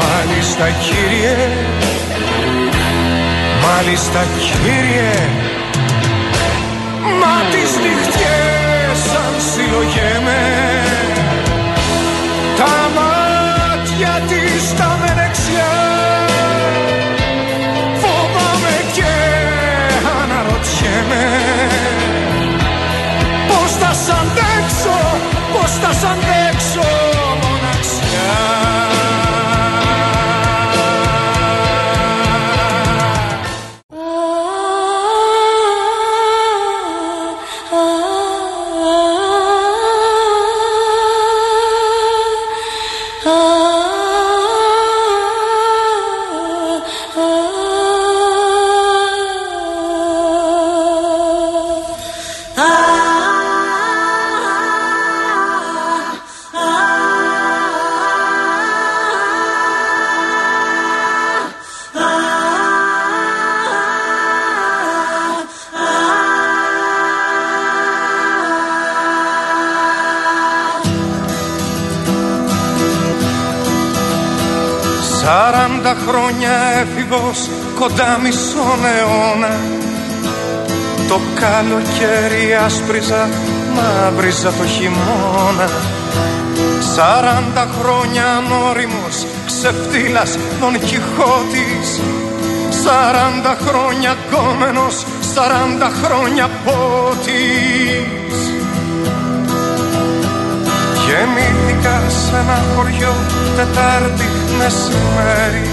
Μάλιστα 0.00 0.66
κύριε. 0.84 1.36
Μάλιστα 3.62 4.20
κύριε. 4.40 5.12
Μα 7.20 7.34
τις 7.50 7.72
νυχτιές 7.82 8.50
σαν 9.10 9.34
συλλογέμαι 9.52 10.59
Sunday. 26.00 26.39
Σαράντα 75.82 76.02
χρόνια 76.08 76.50
έφηβος 76.80 77.48
κοντά 77.78 78.18
μισόν 78.22 78.80
αιώνα. 78.96 79.54
Το 81.08 81.20
καλοκαίρι 81.40 82.54
άσπριζα, 82.64 83.28
μαύριζα 83.74 84.50
το 84.58 84.66
χειμώνα. 84.66 85.68
Σαράντα 86.94 87.68
χρόνια 87.80 88.24
ανώριμος, 88.36 89.26
ξεφτύλας 89.46 90.38
Δον 90.60 90.78
Κιχώτης. 90.78 91.88
Σαράντα 92.82 93.56
χρόνια 93.66 94.16
κόμενος, 94.30 95.06
σαράντα 95.34 95.90
χρόνια 96.02 96.50
πότης. 96.64 98.38
Γεννήθηκα 101.06 102.02
σε 102.08 102.36
ένα 102.36 102.58
χωριό 102.74 103.14
Τετάρτη 103.56 104.28
μεσημέρι 104.58 105.69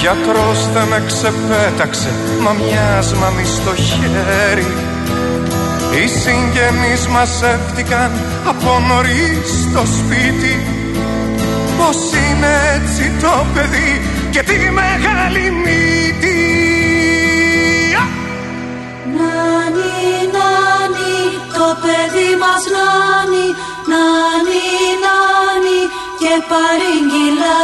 Γιατρός 0.00 0.68
δεν 0.72 0.86
με 0.88 1.02
ξεπέταξε 1.06 2.08
Μα 2.42 2.52
μιας 2.52 3.14
μαμί 3.14 3.44
στο 3.44 3.74
χέρι. 3.74 4.66
Οι 5.94 6.06
συγγενείς 6.08 7.06
μαζεύτηκαν 7.06 8.10
Από 8.46 8.80
νωρίς 8.88 9.48
στο 9.70 9.82
σπίτι. 9.96 10.54
Πως 11.78 11.96
είναι 12.12 12.52
έτσι 12.74 13.12
το 13.20 13.44
παιδί 13.54 14.00
Και 14.30 14.42
τη 14.42 14.70
μεγάλη 14.70 15.50
μύτη. 15.64 16.40
Νάνι, 19.16 19.98
νάνι, 20.34 21.16
το 21.58 21.68
παιδί 21.82 22.30
μας 22.42 22.62
νάνι. 22.74 23.46
Νάνι, 23.90 24.66
νάνι 25.04 25.80
και 26.20 26.32
παρήγγυλα 26.50 27.58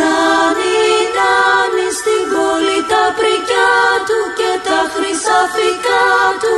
Νάνι, 0.00 0.80
νάνι 1.16 1.86
στην 1.98 2.22
πόλη 2.32 2.78
τα 2.90 3.04
πρικιά 3.18 3.74
του 4.06 4.18
Και 4.38 4.52
τα 4.66 4.80
χρυσαφικά 4.92 6.04
του 6.42 6.54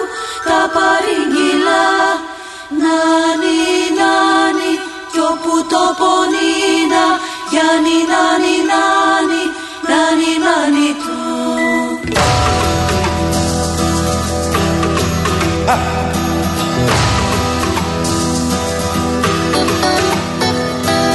τα 0.47 0.61
παρήγγυλα. 0.74 1.86
Νάνι, 2.82 3.61
νάνι 3.99 4.72
κι 5.12 5.20
όπου 5.30 5.55
το 5.72 5.84
πονίνα 6.01 7.05
Γιάννη, 7.51 7.99
νάνι, 8.12 8.57
νάνι, 8.70 9.43
νάνι, 9.88 10.32
νάνι 10.45 10.90
του 11.03 11.16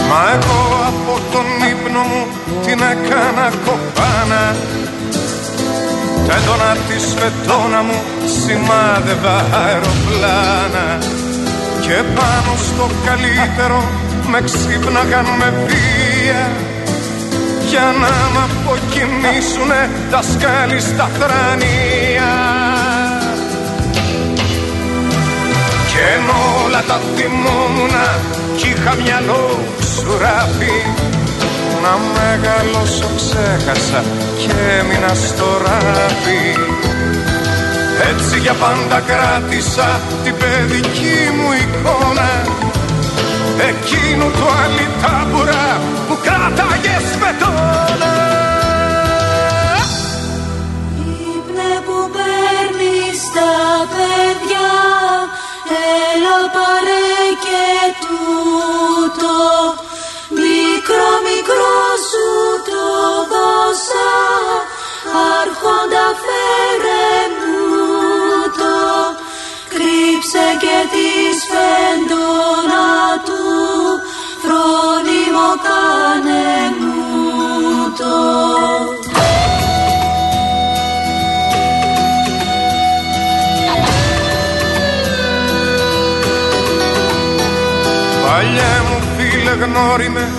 Μα 0.09 0.31
εγώ 0.31 0.35
από 0.39 0.53
τον 0.53 0.66
ύπνο 1.87 2.01
μου 2.01 2.27
την 2.65 2.79
έκανα 2.91 3.47
κοπάνα. 3.65 4.55
Τα 6.27 6.35
έντονα 6.35 6.71
της 6.87 7.05
φετόνα 7.17 7.81
μου 7.87 7.99
σημάδευα 8.37 9.35
αεροπλάνα. 9.63 10.87
Και 11.81 11.97
πάνω 12.15 12.51
στο 12.67 12.89
καλύτερο 13.05 13.83
με 14.31 14.41
ξύπναγαν 14.41 15.25
με 15.39 15.53
βία. 15.67 16.43
Για 17.69 17.87
να 18.01 18.11
μ' 18.33 18.41
αποκοιμήσουνε 18.45 19.89
τα 20.11 20.21
σκάλι 20.21 20.79
στα 20.79 21.09
θρανία. 21.17 22.31
Κι 25.89 25.99
ενώ 26.15 26.39
όλα 26.65 26.83
τα 26.87 26.99
θυμόμουνα 27.15 28.07
κι 28.57 28.67
είχα 28.67 28.95
μυαλό 29.03 29.59
σουράφι 29.93 30.77
Να 31.83 31.93
μεγαλώσω 32.17 33.09
ξέχασα 33.15 34.03
και 34.37 34.53
έμεινα 34.79 35.13
στο 35.13 35.45
ράφι 35.63 36.43
Έτσι 38.09 38.39
για 38.39 38.53
πάντα 38.53 38.99
κράτησα 38.99 39.99
την 40.23 40.35
παιδική 40.37 41.19
μου 41.37 41.49
εικόνα. 41.61 42.31
Εκείνου 43.69 44.31
του 44.31 44.47
αλυτάμπουρα 44.63 45.81
που 46.07 46.17
κράταγες 46.23 47.03
σπετώνα 47.13 48.15
Ύπνε 51.35 51.71
που 51.85 51.97
παίρνεις 52.15 53.21
τα 53.35 53.53
παιδιά 53.93 54.69
Έλα 56.13 56.37
πάρε 56.55 57.07
και 57.45 57.63
τούτο 58.01 59.35
Άρχοντα 65.39 66.07
φέρε 66.23 67.11
μου 67.37 67.57
το. 68.59 68.75
Κρύψε 69.73 70.45
και 70.63 70.77
τη 70.93 71.07
σφεντόνα 71.39 72.87
του. 73.25 73.41
Φρόνιμο 74.43 75.49
κάνε 75.65 76.45
μου 76.79 77.93
το. 77.97 78.15
Παλιέ 88.23 88.71
μου 88.87 88.97
φίλε 89.17 89.51
γνώριμε 89.51 90.29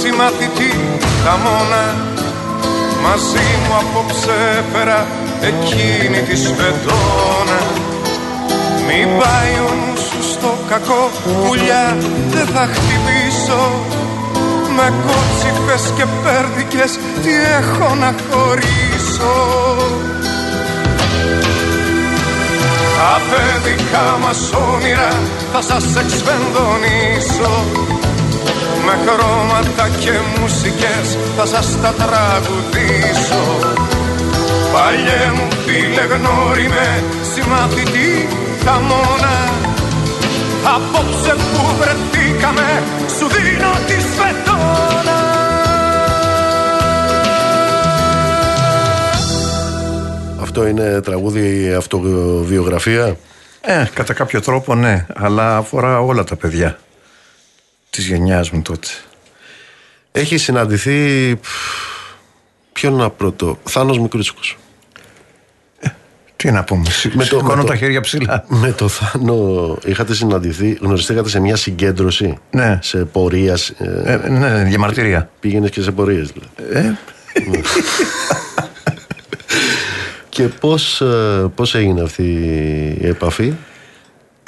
συμμαθητή 0.00 0.70
χαμόνα 1.24 2.17
Μαζί 3.02 3.48
μου 3.62 3.74
απόψε 3.82 4.34
έφερα 4.58 5.06
εκείνη 5.40 6.20
τη 6.28 6.36
σφεντόνα 6.36 7.58
Μην 8.86 9.08
πάει 9.18 9.52
ο 9.68 9.72
νους 9.80 10.00
σου 10.00 10.22
στο 10.32 10.58
κακό 10.68 11.10
πουλιά 11.24 11.96
δεν 12.30 12.46
θα 12.46 12.68
χτυπήσω. 12.72 13.62
Με 14.76 14.92
κότσιφες 15.06 15.92
και 15.96 16.06
πέρδικες 16.22 16.98
τι 17.22 17.30
έχω 17.60 17.94
να 17.94 18.14
χωρίσω. 18.30 19.36
Τα 22.96 23.20
παιδικά 23.28 24.18
μας 24.22 24.52
όνειρα 24.72 25.10
θα 25.52 25.60
σας 25.62 25.84
εξφενδονήσω 25.84 27.52
Με 28.90 28.94
χρώματα 29.06 29.88
και 29.88 30.40
μουσικές 30.40 31.18
θα 31.36 31.46
σας 31.46 31.80
τα 31.80 31.92
τραγουδήσω. 31.92 33.44
Παλιέ 34.72 35.30
μου 35.34 35.48
φίλε 35.64 36.14
γνώριμε 36.14 37.04
συμμαθητή 37.32 38.28
χαμόνα 38.64 39.36
Απόψε 40.74 41.32
που 41.34 41.62
βρεθήκαμε 41.78 42.82
σου 43.18 43.26
δίνω 43.28 43.72
τη 43.86 43.92
σφετόνα 43.92 45.18
Αυτό 50.40 50.66
είναι 50.66 51.00
τραγούδι 51.00 51.72
αυτοβιογραφία; 51.72 53.16
Ε, 53.60 53.84
κατά 53.94 54.12
κάποιο 54.12 54.40
τρόπο 54.40 54.74
ναι, 54.74 55.06
αλλά 55.14 55.56
αφορά 55.56 56.00
όλα 56.00 56.24
τα 56.24 56.36
παιδιά 56.36 56.78
της 57.90 58.06
γενιάς 58.06 58.50
μου 58.50 58.62
τότε. 58.62 58.88
Έχει 60.12 60.36
συναντηθεί. 60.36 61.40
Ποιον 62.72 62.94
να 62.94 63.10
πρώτο. 63.10 63.58
Θάνος 63.64 63.98
Μικρούτσικος. 63.98 64.56
Τι 66.36 66.50
να 66.50 66.64
πούμε, 66.64 66.90
σι- 66.90 67.14
Με 67.14 67.24
το- 67.24 67.36
σηκώνω 67.38 67.54
με 67.54 67.60
το- 67.62 67.66
τα 67.68 67.76
χέρια 67.76 68.00
ψηλά. 68.00 68.44
Με 68.48 68.72
το 68.72 68.88
Θάνο 68.88 69.78
είχατε 69.84 70.14
συναντηθεί, 70.14 70.78
γνωριστήκατε 70.80 71.28
σε 71.28 71.40
μια 71.40 71.56
συγκέντρωση. 71.56 72.38
Ναι. 72.50 72.78
Σε 72.82 73.04
πορείας. 73.04 73.68
Ε, 73.68 74.20
Ε, 74.24 74.28
ναι, 74.28 74.62
διαμαρτυρία. 74.64 75.30
Πήγαινες 75.40 75.70
και 75.70 75.82
σε 75.82 75.90
πορείες 75.92 76.30
δηλαδή. 76.32 76.86
Ε, 76.86 76.92
Και 80.28 80.42
πώς, 80.48 81.00
ε, 81.00 81.50
πώς 81.54 81.74
έγινε 81.74 82.02
αυτή 82.02 82.22
η 83.00 83.06
επαφή; 83.06 83.52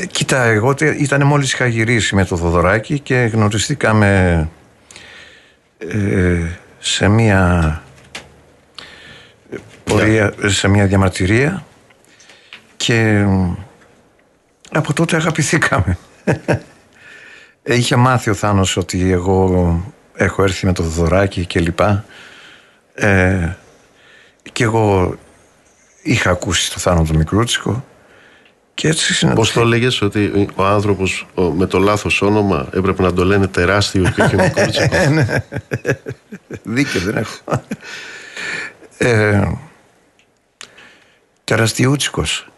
Ε, 0.01 0.07
Κοίτα, 0.07 0.43
εγώ 0.43 0.75
τε- 0.75 1.01
ήταν 1.01 1.27
μόλις 1.27 1.53
είχα 1.53 1.67
γυρίσει 1.67 2.15
με 2.15 2.25
το 2.25 2.37
Θοδωράκι 2.37 2.99
και 3.01 3.15
γνωριστήκαμε 3.15 4.49
ε, 5.79 6.41
σε 6.79 7.09
μία 7.09 7.83
ε, 9.53 9.57
πορεία, 9.85 10.33
σε 10.47 10.69
μία 10.69 10.87
διαμαρτυρία 10.87 11.65
και 12.77 12.95
ε, 12.95 13.27
από 14.73 14.93
τότε 14.93 15.17
αγαπηθήκαμε. 15.17 15.99
Ε, 17.63 17.75
Είχε 17.77 17.97
μάθει 17.97 18.31
ο 18.31 18.35
Θάνος 18.35 18.77
ότι 18.77 19.11
εγώ 19.13 19.81
έχω 20.15 20.43
έρθει 20.43 20.67
με 20.67 20.73
το 20.73 20.83
Θοδωράκι 20.83 21.47
και 21.47 21.61
λοιπά. 21.61 22.05
Ε, 22.95 23.49
και 24.53 24.65
εγώ 24.65 25.15
είχα 26.03 26.31
ακούσει 26.31 26.73
το 26.73 26.79
Θάνο 26.79 27.05
το 27.05 27.15
Μικρούτσικο 27.15 27.85
Και 28.81 28.89
έτσι 28.89 29.27
Πώς 29.35 29.53
το 29.53 29.61
έλεγε 29.61 29.89
ότι 30.01 30.49
ο 30.55 30.65
άνθρωπος 30.65 31.27
με 31.55 31.67
το 31.67 31.79
λάθος 31.79 32.23
όνομα 32.23 32.69
έπρεπε 32.73 33.03
να 33.03 33.13
το 33.13 33.25
λένε 33.25 33.47
τεράστιο 33.47 34.13
και 34.15 34.23
όχι 34.23 34.37
μικρότσικο. 34.37 34.97
Ε, 34.97 35.09
ναι. 35.09 35.45
Δίκιο 36.63 37.01
δεν 37.01 37.17
έχω. 37.17 37.63
Ε, 38.99 39.49
τεραστιούτσικος. 41.45 42.49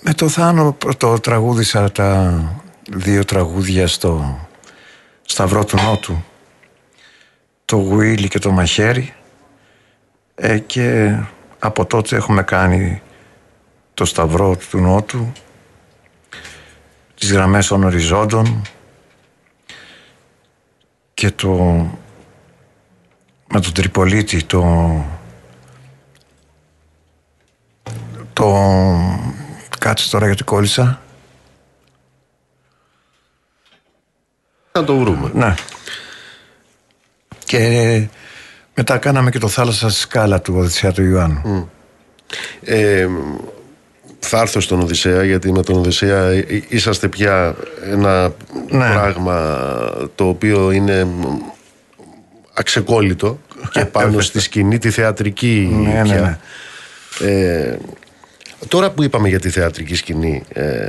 Με 0.00 0.14
το 0.14 0.28
Θάνο 0.28 0.76
το 0.96 1.20
τραγούδισα 1.20 1.92
τα 1.92 2.40
δύο 2.90 3.24
τραγούδια 3.24 3.86
στο 3.86 4.40
Σταυρό 5.22 5.64
του 5.64 5.76
Νότου 5.82 6.24
το 7.64 7.76
Γουίλι 7.76 8.28
και 8.28 8.38
το 8.38 8.50
Μαχαίρι 8.50 9.14
ε, 10.34 10.58
και 10.58 11.16
από 11.58 11.86
τότε 11.86 12.16
έχουμε 12.16 12.42
κάνει 12.42 13.02
το 13.96 14.04
Σταυρό 14.04 14.56
του 14.70 14.78
Νότου 14.78 15.32
τις 17.14 17.32
γραμμές 17.32 17.66
των 17.66 17.84
οριζόντων 17.84 18.62
και 21.14 21.30
το 21.30 21.52
με 23.46 23.60
τον 23.60 23.72
Τριπολίτη 23.72 24.44
το 24.44 25.04
το 28.32 28.52
κάτσε 29.78 30.10
τώρα 30.10 30.26
γιατί 30.26 30.44
κόλλησα. 30.44 31.00
Θα 34.72 34.84
το 34.84 34.98
βρούμε. 34.98 35.30
ναι. 35.34 35.54
Και 37.44 38.08
μετά 38.74 38.98
κάναμε 38.98 39.30
και 39.30 39.38
το 39.38 39.48
θάλασσα 39.48 39.90
στη 39.90 40.00
σκάλα 40.00 40.40
του 40.40 40.54
Οδυσσέα 40.56 40.92
του 40.92 41.02
Ιωάννου. 41.02 41.70
Ε, 42.60 43.08
θα 44.18 44.40
έρθω 44.40 44.60
στον 44.60 44.80
Οδυσσέα 44.80 45.24
γιατί 45.24 45.52
με 45.52 45.62
τον 45.62 45.76
Οδυσσέα 45.76 46.34
εί- 46.34 46.50
εί- 46.50 46.64
είσαστε 46.68 47.08
πια 47.08 47.56
ένα 47.82 48.34
Ναι. 48.70 48.90
πράγμα 48.92 49.58
το 50.14 50.28
οποίο 50.28 50.70
είναι 50.70 51.04
μ, 51.04 51.22
αξεκόλλητο 52.54 53.38
και 53.70 53.84
πάνω 53.96 54.20
στη 54.20 54.40
σκηνή 54.40 54.78
τη 54.78 54.90
θεατρική 54.90 55.68
Ναι, 55.72 55.92
ναι, 55.92 56.02
πια. 56.02 56.20
ναι. 56.20 56.38
Ε, 57.30 57.78
τώρα 58.68 58.90
που 58.90 59.02
είπαμε 59.02 59.28
για 59.28 59.40
τη 59.40 59.50
θεατρική 59.50 59.94
σκηνή 59.94 60.42
ε, 60.52 60.88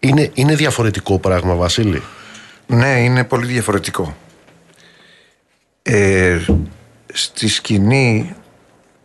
είναι, 0.00 0.30
είναι 0.34 0.54
διαφορετικό 0.54 1.18
πράγμα 1.18 1.54
Βασίλη; 1.54 2.02
Ναι, 2.66 3.00
είναι 3.02 3.24
πολύ 3.24 3.46
διαφορετικό. 3.46 4.16
Ε, 5.82 6.38
στη 7.12 7.48
σκηνή 7.48 8.34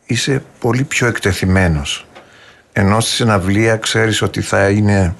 είσαι 0.05 0.43
πολύ 0.59 0.83
πιο 0.83 1.07
εκτεθειμένος. 1.07 2.05
Ενώ 2.73 2.99
στη 2.99 3.11
συναυλία 3.11 3.77
ξέρεις 3.77 4.21
ότι 4.21 4.41
θα 4.41 4.69
είναι... 4.69 5.15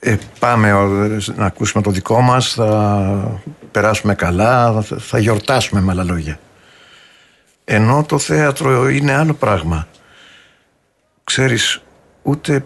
Ε, 0.00 0.16
πάμε 0.38 0.72
ο- 0.72 1.18
να 1.36 1.46
ακούσουμε 1.46 1.82
το 1.82 1.90
δικό 1.90 2.20
μας, 2.20 2.52
θα 2.52 3.40
περάσουμε 3.70 4.14
καλά, 4.14 4.82
θα, 4.82 4.96
θα 4.98 5.18
γιορτάσουμε 5.18 5.80
με 5.80 5.90
άλλα 5.92 6.04
λόγια. 6.04 6.38
Ενώ 7.64 8.04
το 8.08 8.18
θέατρο 8.18 8.88
είναι 8.88 9.12
άλλο 9.12 9.34
πράγμα. 9.34 9.88
Ξέρεις, 11.24 11.80
ούτε 12.22 12.64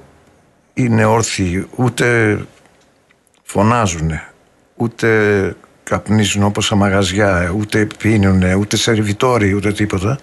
είναι 0.75 1.05
όρθιοι, 1.05 1.67
ούτε 1.77 2.39
φωνάζουν, 3.43 4.11
ούτε 4.77 5.57
καπνίζουν 5.83 6.43
όπως 6.43 6.67
στα 6.67 6.77
μαγαζιά, 6.77 7.53
ούτε 7.57 7.87
πίνουν, 7.99 8.43
ούτε 8.43 8.77
σερβιτόροι, 8.77 9.53
ούτε 9.55 9.73
τίποτα. 9.73 10.19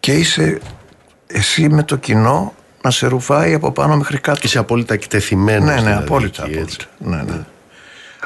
Και 0.00 0.12
είσαι 0.12 0.58
εσύ 1.32 1.68
με 1.68 1.82
το 1.82 1.96
κοινό 1.96 2.54
να 2.82 2.90
σε 2.90 3.06
ρουφάει 3.06 3.54
από 3.54 3.72
πάνω 3.72 3.96
μέχρι 3.96 4.18
κάτω. 4.18 4.40
είσαι 4.42 4.58
απόλυτα 4.58 4.94
εκτεθειμένος 4.94 5.64
Ναι, 5.68 5.74
ναι, 5.74 5.80
δηλαδή, 5.80 6.02
απόλυτα. 6.02 6.44
εκεί, 6.46 6.58
έτσι. 6.58 6.78
απόλυτα. 7.00 7.24
Ναι, 7.24 7.32
ναι. 7.32 7.44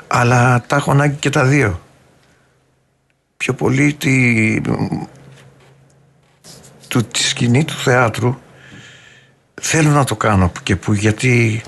Αλλά 0.07 0.65
τα 0.66 0.77
έχω 0.77 0.91
ανάγκη 0.91 1.16
και 1.19 1.31
τα 1.31 1.45
δύο. 1.45 1.81
Πιο 3.37 3.53
πολύ 3.55 3.93
τη, 3.95 4.61
του, 6.89 7.05
τη 7.05 7.19
σκηνή 7.23 7.65
του 7.65 7.74
θεάτρου 7.74 8.37
θέλω 9.62 9.91
να 9.91 10.05
το 10.05 10.16
κάνω 10.16 10.49
που 10.49 10.61
και 10.62 10.77
που 10.77 10.93
γιατί 10.93 11.62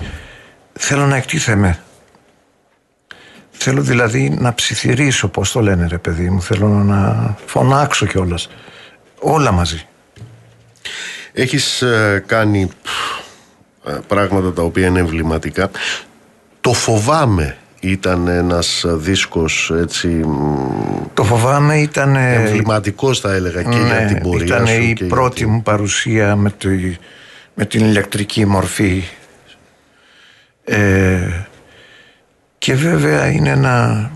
θέλω 0.73 1.05
να 1.05 1.15
εκτίθεμαι. 1.15 1.79
Θέλω 3.51 3.81
δηλαδή 3.81 4.29
να 4.29 4.53
ψιθυρίσω, 4.53 5.27
πώς 5.27 5.51
το 5.51 5.61
λένε 5.61 5.87
ρε 5.87 5.97
παιδί 5.97 6.29
μου, 6.29 6.41
θέλω 6.41 6.67
να 6.67 7.35
φωνάξω 7.45 8.05
κιόλας. 8.05 8.49
Όλα 9.19 9.51
μαζί. 9.51 9.87
Έχεις 11.41 11.81
ε, 11.81 12.23
κάνει 12.25 12.69
ε, 13.87 13.91
πράγματα 14.07 14.53
τα 14.53 14.61
οποία 14.61 14.87
είναι 14.87 14.99
εμβληματικά. 14.99 15.69
Το 16.61 16.73
φοβάμαι 16.73 17.57
ήταν 17.79 18.27
ένας 18.27 18.83
ε, 18.83 18.93
δίσκος 18.95 19.71
έτσι 19.81 20.07
μ, 20.07 20.57
Το 21.13 21.23
φοβάμαι 21.23 21.77
ήταν... 21.79 22.15
ε, 22.15 22.33
εμβληματικός 22.33 23.19
θα 23.19 23.33
έλεγα 23.33 23.63
και 23.63 23.77
για 23.77 24.05
την 24.05 24.21
πορεία 24.21 24.45
ήταν 24.45 24.67
σου. 24.67 24.73
Ναι, 24.73 24.79
η 24.79 24.93
και 24.93 25.03
για 25.05 25.15
πρώτη 25.15 25.35
την- 25.35 25.49
μου 25.49 25.61
παρουσία 25.63 26.35
με, 26.35 26.49
το, 26.57 26.67
με 27.53 27.65
την 27.65 27.85
ηλεκτρική 27.85 28.45
μορφή 28.45 29.03
ε, 30.63 31.19
και 32.57 32.73
βέβαια 32.73 33.27
είναι 33.27 33.49
ένα 33.49 34.09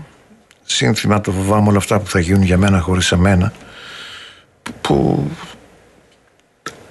σύνθημα 0.64 1.20
το 1.20 1.30
φοβάμαι 1.32 1.68
όλα 1.68 1.78
αυτά 1.78 1.98
που 2.00 2.08
θα 2.08 2.18
γίνουν 2.20 2.42
για 2.42 2.58
μένα 2.58 2.80
χωρίς 2.80 3.12
εμένα 3.12 3.52
που 4.80 5.24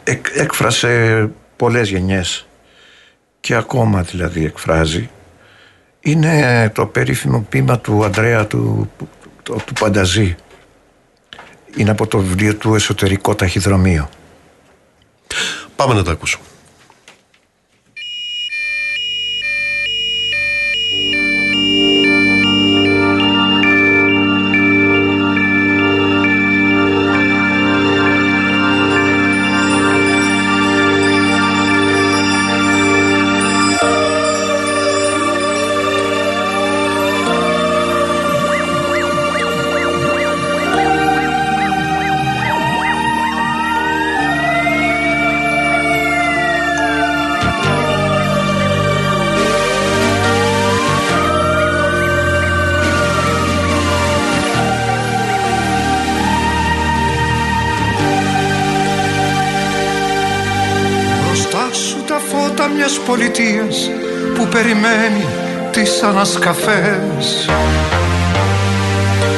εκ, 0.03 0.27
έκφρασε 0.33 1.29
πολλές 1.55 1.89
γενιές 1.89 2.47
και 3.39 3.55
ακόμα 3.55 4.01
δηλαδή 4.01 4.45
εκφράζει 4.45 5.09
είναι 5.99 6.71
το 6.73 6.85
περίφημο 6.85 7.45
ποίημα 7.49 7.79
του 7.79 8.05
Αντρέα 8.05 8.47
του, 8.47 8.91
του, 9.43 9.61
του 9.65 9.73
Πανταζή 9.79 10.35
είναι 11.75 11.91
από 11.91 12.07
το 12.07 12.17
βιβλίο 12.17 12.55
του 12.55 12.75
Εσωτερικό 12.75 13.35
Ταχυδρομείο. 13.35 14.09
Πάμε 15.75 15.93
να 15.93 16.03
το 16.03 16.11
ακούσουμε. 16.11 16.45
Τις 66.33 66.45
ανασκαφές 66.45 67.47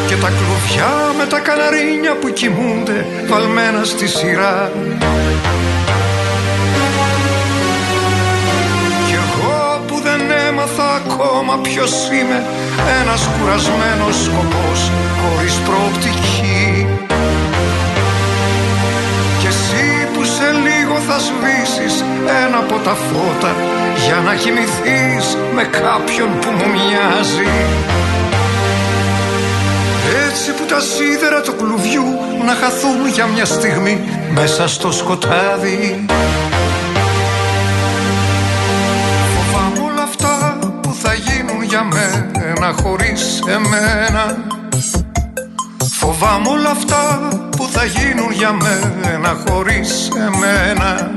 και 0.08 0.16
τα 0.16 0.28
κλουβιά 0.38 0.94
με 1.18 1.26
τα 1.26 1.40
καναρίνια 1.40 2.16
που 2.16 2.30
κοιμούνται 2.30 3.06
βαλμένα 3.28 3.84
στη 3.84 4.08
σειρά. 4.08 4.72
Κι 9.08 9.14
εγώ 9.14 9.84
που 9.88 10.00
δεν 10.04 10.22
έμαθα 10.48 11.02
ακόμα 11.06 11.58
ποιος 11.62 12.10
είμαι 12.12 12.44
ένας 13.02 13.30
κουρασμένος 13.40 14.16
σκοπός 14.24 14.92
χωρίς 15.22 15.54
προοπτική. 15.54 16.88
Και 19.42 19.48
εσύ 19.48 20.08
που 20.14 20.24
σε 20.24 20.48
λίγο 20.66 20.96
θα 21.08 21.18
σβήσεις 21.20 22.04
ένα 22.46 22.58
από 22.58 22.78
τα 22.84 22.96
φώτα 23.08 23.56
για 24.06 24.20
να 24.26 24.36
κοιμηθείς 24.36 25.38
με 25.56 25.64
κάποιον 25.64 26.30
που 26.42 26.50
μου 26.58 26.68
σίδερα 31.56 31.62
του 31.62 31.64
κλουβιού 31.64 32.04
να 32.46 32.54
χαθούν 32.54 33.08
για 33.14 33.26
μια 33.26 33.46
στιγμή 33.46 34.00
μέσα 34.34 34.68
στο 34.68 34.92
σκοτάδι. 34.92 36.06
Φοβάμαι 39.36 39.92
όλα 39.92 40.04
αυτά 40.04 40.58
που 40.82 40.94
θα 41.02 41.14
γίνουν 41.14 41.64
για 41.64 41.84
μένα 41.84 42.76
χωρίς 42.82 43.44
εμένα. 43.48 44.38
Φοβάμαι 46.00 46.50
όλα 46.50 46.70
αυτά 46.70 47.28
που 47.58 47.68
θα 47.72 47.86
γίνουν 47.86 48.32
για 48.32 48.52
μένα 48.52 49.36
χωρίς 49.48 50.10
εμένα. 50.16 51.12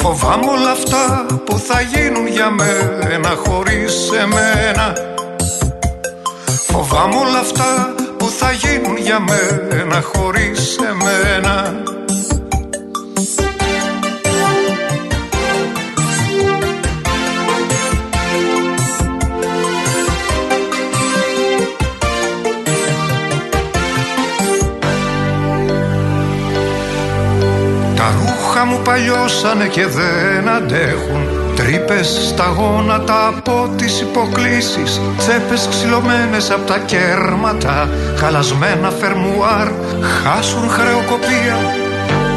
Φοβάμαι 0.00 0.46
όλα 0.50 0.70
αυτά 0.70 1.26
που 1.44 1.58
θα 1.58 1.80
γίνουν 1.80 2.26
για 2.26 2.50
μένα 2.50 3.34
χωρίς 3.46 4.10
εμένα. 4.22 4.92
Φοβάμαι 6.66 7.16
όλα 7.16 7.38
αυτά 7.38 7.93
που 8.78 8.88
θα 8.88 8.94
γίνουν 8.94 8.96
για 8.96 9.20
μένα 9.20 10.00
χωρίς 10.00 10.76
εμένα. 10.76 11.82
Μου 28.66 28.80
παλιώσανε 28.84 29.66
και 29.66 29.86
δεν 29.86 30.48
αντέχουν 30.48 31.43
Τρύπες 31.56 32.26
στα 32.28 32.54
γόνατα 32.58 33.26
από 33.26 33.70
τις 33.76 34.00
υποκλήσεις 34.00 35.00
Τσέπες 35.18 35.66
ξυλωμένες 35.70 36.50
από 36.50 36.66
τα 36.66 36.78
κέρματα 36.78 37.88
Χαλασμένα 38.16 38.90
φερμουάρ 38.90 39.68
χάσουν 40.22 40.68
χρεοκοπία. 40.68 41.58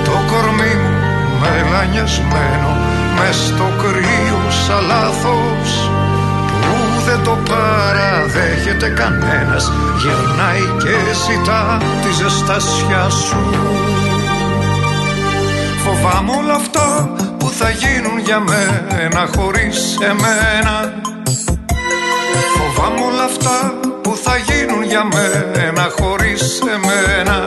Το 0.06 0.12
κορμί 0.32 0.74
μου 0.82 0.94
μελανιασμένο 1.42 2.72
Μες 3.16 3.36
στο 3.36 3.68
κρύο 3.82 4.42
σαν 4.66 4.86
λάθος 4.88 5.90
Που 6.62 6.76
δεν 7.06 7.24
το 7.24 7.38
παραδέχεται 7.50 8.90
κανένας. 8.90 9.72
Γυρνάει 9.98 10.66
και 10.78 10.96
ζητά 11.26 11.78
τη 12.02 12.24
ζεστασιά 12.24 13.10
σου. 13.10 13.38
Φοβάμαι 15.84 16.32
όλα 16.32 16.54
αυτά 16.54 17.10
που 17.48 17.54
θα 17.54 17.70
γίνουν 17.70 18.20
για 18.20 18.40
μένα 18.40 19.30
χωρίς 19.36 19.98
εμένα. 20.02 21.02
Φοβάμαι 22.58 23.02
όλα 23.02 23.24
αυτά 23.24 23.74
που 24.02 24.16
θα 24.24 24.38
γίνουν 24.38 24.84
για 24.84 25.04
μένα 25.04 25.88
χωρίς 26.00 26.62
εμένα 26.62 27.44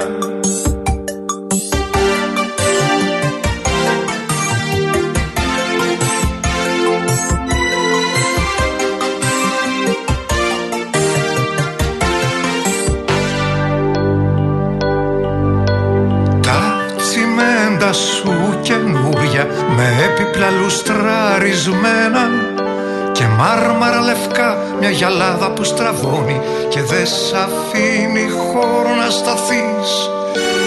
λουστραρισμένα 20.71 22.25
και 23.13 23.25
μάρμαρα 23.39 24.01
λευκά 24.01 24.59
μια 24.81 24.91
γυαλάδα 24.91 25.51
που 25.51 25.65
στραβώνει 25.65 26.41
και 26.69 26.83
δεν 26.83 27.07
σ' 27.07 27.33
αφήνει 27.45 28.27
χώρο 28.29 28.93
να 29.03 29.11
σταθείς. 29.11 29.91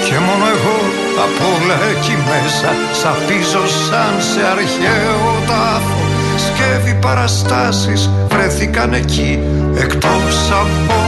Και 0.05 0.15
μόνο 0.27 0.45
εγώ 0.55 0.77
απ' 1.25 1.41
όλα 1.53 1.77
εκεί 1.91 2.15
μέσα 2.29 2.69
σαπίζω 3.01 3.63
σαν 3.85 4.13
σε 4.29 4.41
αρχαίο 4.53 5.25
τάφο. 5.47 6.01
Σκεύη 6.45 6.93
παραστάσεις 7.01 8.09
βρέθηκαν 8.29 8.93
εκεί 8.93 9.39
εκτός 9.75 10.37
από 10.61 10.99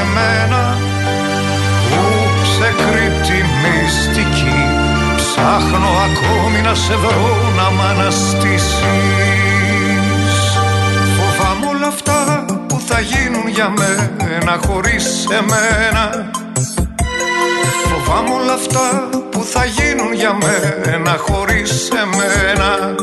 εμένα. 0.00 0.78
Που 1.88 2.02
σε 2.56 2.68
κρύπτει 2.82 3.38
μυστική 3.62 4.65
Ψάχνω 5.36 5.88
ακόμη 6.06 6.60
να 6.60 6.74
σε 6.74 6.96
βρω 6.96 7.52
να 7.56 7.70
μ' 7.70 7.80
αναστήσεις. 7.80 8.80
Φοβάμαι 11.16 11.66
όλα 11.66 11.86
αυτά 11.86 12.44
που 12.68 12.80
θα 12.86 13.00
γίνουν 13.00 13.48
για 13.48 13.68
μένα 13.68 14.58
χωρίς 14.66 15.26
εμένα. 15.30 16.30
Φοβάμαι 17.84 18.34
όλα 18.34 18.52
αυτά 18.52 19.08
που 19.30 19.44
θα 19.52 19.64
γίνουν 19.64 20.12
για 20.12 20.32
μένα 20.34 21.16
χωρίς 21.18 21.90
εμένα 21.90 22.94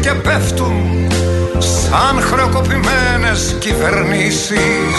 και 0.00 0.12
πέφτουν 0.12 1.08
σαν 1.58 2.22
χρεοκοπημένες 2.22 3.56
κυβερνήσεις. 3.58 4.96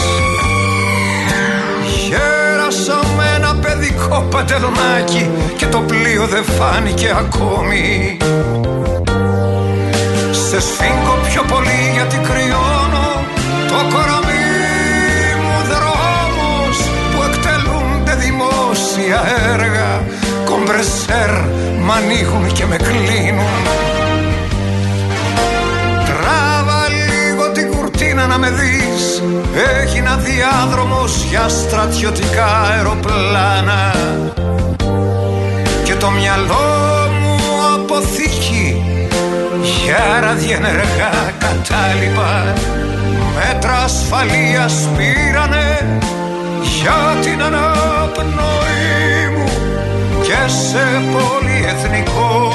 Γέρασα 2.08 3.00
με 3.18 3.24
ένα 3.36 3.56
παιδικό 3.56 4.28
παντελονάκι 4.32 5.30
και 5.58 5.66
το 5.66 5.78
πλοίο 5.78 6.26
δεν 6.26 6.44
φάνηκε 6.44 7.16
ακόμη. 7.18 8.18
Σε 10.32 10.60
σφίγγω 10.62 11.18
πιο 11.28 11.44
πολύ 11.44 11.92
γιατί 11.94 12.16
κρυώνω 12.16 13.26
το 13.68 13.76
κοραμί 13.94 14.48
μου 15.44 15.60
δρόμος 15.72 16.78
που 17.12 17.24
εκτελούνται 17.30 18.16
δημόσια 18.16 19.22
έργα. 19.54 20.02
Κομπρεσέρ 20.46 21.32
μ' 21.80 21.92
ανοίγουν 21.92 22.52
και 22.52 22.66
με 22.66 22.76
κλείνουν 22.76 23.99
να 28.06 28.38
με 28.38 28.50
δεις. 28.50 29.24
Έγινα 29.80 30.16
διάδρομος 30.16 31.24
για 31.30 31.48
στρατιωτικά 31.48 32.46
αεροπλάνα. 32.46 33.96
Και 35.84 35.96
το 35.96 36.10
μυαλό 36.10 37.10
μου 37.22 37.38
αποθήκη 37.76 38.84
για 39.62 40.20
ραδιενεργά 40.22 41.34
κατάλοιπα. 41.40 42.54
Μέτρα 43.36 43.84
ασφαλείας 43.84 44.88
πήρανε 44.98 45.98
για 46.62 47.18
την 47.22 47.42
αναπνοή 47.42 49.00
μου 49.36 49.50
Και 50.22 50.50
σε 50.50 51.02
πολυεθνικό 51.12 52.54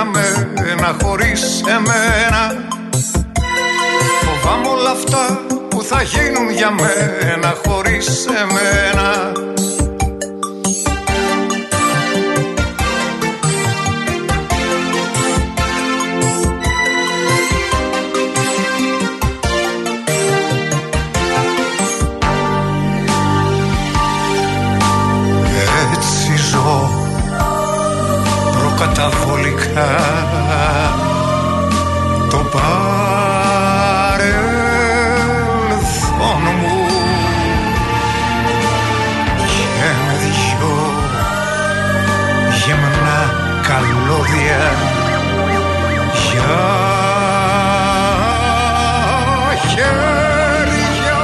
για 0.00 0.10
μένα 0.10 0.96
χωρίς 1.02 1.60
εμένα. 1.60 2.68
Φοβάμαι 4.20 4.68
όλα 4.68 4.90
αυτά 4.90 5.40
που 5.68 5.82
θα 5.82 6.02
γίνουν 6.02 6.50
για 6.50 6.70
μένα 6.70 7.54
χωρίς 7.66 8.26
εμένα 8.26 9.32
μεταβολικά 29.74 29.88
το 32.30 32.36
παρελθόν 32.36 32.82
μου. 36.60 36.78
Και 39.36 39.88
με 40.06 40.14
δυο 40.20 40.76
γεμνά 42.64 43.22
καλώδια 43.62 44.64
για 46.12 46.58
χέρια. 49.68 51.20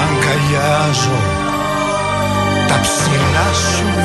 Αγκαλιάζω 0.00 1.20
τα 2.68 2.76
ψηλά 2.80 3.48
σου 3.52 3.99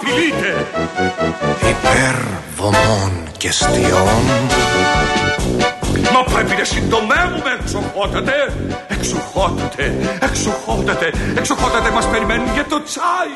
φιλείτε. 0.00 0.66
Υπέρ 1.72 2.16
βωμών 2.56 3.12
και 3.36 3.52
στιών. 3.52 4.22
Μα 6.12 6.22
πρέπει 6.32 6.54
να 6.58 6.64
συντομεύουμε, 6.64 7.50
εξοχότατε, 7.60 8.32
εξοχότατε, 8.88 9.84
εξοχότατε, 10.20 11.12
εξοχότατε, 11.36 11.90
μας 11.90 12.06
περιμένουν 12.06 12.52
για 12.54 12.64
το 12.64 12.82
τσάι. 12.82 13.32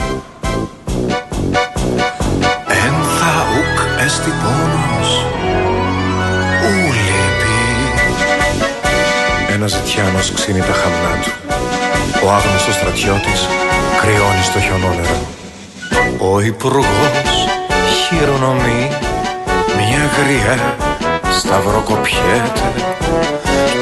Εν 2.84 2.94
θα 3.18 3.34
ουκ 3.56 3.78
έστι 4.04 4.32
πόνος 4.42 5.10
Ου 6.64 6.92
λείπει. 6.92 7.56
Ένας 9.54 9.70
ζητιάνος 9.70 10.32
ξύνει 10.32 10.60
τα 10.60 10.72
χαμνά 10.72 11.22
του. 11.22 11.30
Ο 12.24 12.30
άγνωστος 12.30 12.74
στρατιώτης 12.74 13.40
κρυώνει 14.00 14.42
στο 14.42 14.60
χιονόνερο 14.60 15.41
Ο 16.30 16.40
υπουργός 16.40 17.46
χειρονομεί 18.08 18.90
Μια 19.76 20.10
γριά 20.16 20.76
σταυροκοπιέται 21.38 22.72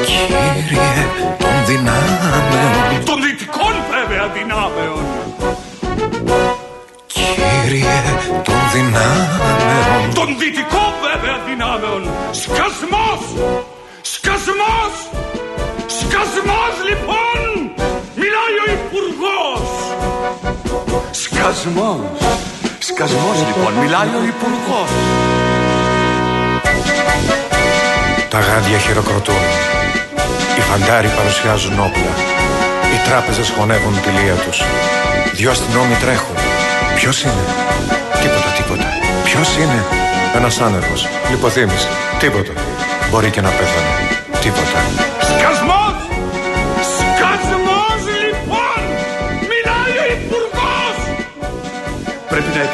Κύριε 0.05 1.05
των 1.37 1.65
δυνάμεων 1.65 3.05
Των 3.05 3.21
δυτικών 3.21 3.73
βέβαια 3.91 4.27
δυνάμεων. 4.27 5.03
Κύριε 7.05 8.01
των 8.43 8.55
δυνάμεων 8.73 10.13
Των 10.13 10.27
δυτικών 10.39 10.91
βέβαια 11.05 11.37
δυνάμεων. 11.47 12.01
Σκασμός! 12.31 13.21
Σκασμός! 14.01 14.93
Σκασμός 15.99 16.75
λοιπόν! 16.89 17.20
Σκασμός! 21.41 21.99
Σκασμός 22.79 23.37
λοιπόν, 23.47 23.73
μιλάει 23.73 24.07
ο 24.19 24.23
υπουργός. 24.33 24.89
Τα 28.29 28.39
γάντια 28.39 28.77
χειροκροτούν. 28.77 29.43
Οι 30.57 30.61
φαντάροι 30.61 31.07
παρουσιάζουν 31.17 31.79
όπλα. 31.79 32.13
Οι 32.93 33.07
τράπεζες 33.07 33.49
χωνεύουν 33.57 33.93
τη 34.01 34.09
λία 34.09 34.33
τους. 34.33 34.63
Δυο 35.33 35.51
αστυνόμοι 35.51 35.95
τρέχουν. 36.03 36.35
Ποιος 36.95 37.23
είναι; 37.23 37.43
Τίποτα, 38.21 38.49
τίποτα. 38.57 38.87
Ποιος 39.23 39.57
είναι; 39.57 39.85
Ένας 40.35 40.61
άνεργος. 40.61 41.07
Λιποθύμησε. 41.29 41.87
Τίποτα. 42.19 42.53
Μπορεί 43.09 43.29
και 43.29 43.41
να 43.41 43.49
πέθανε. 43.49 43.93
Τίποτα. 44.41 45.10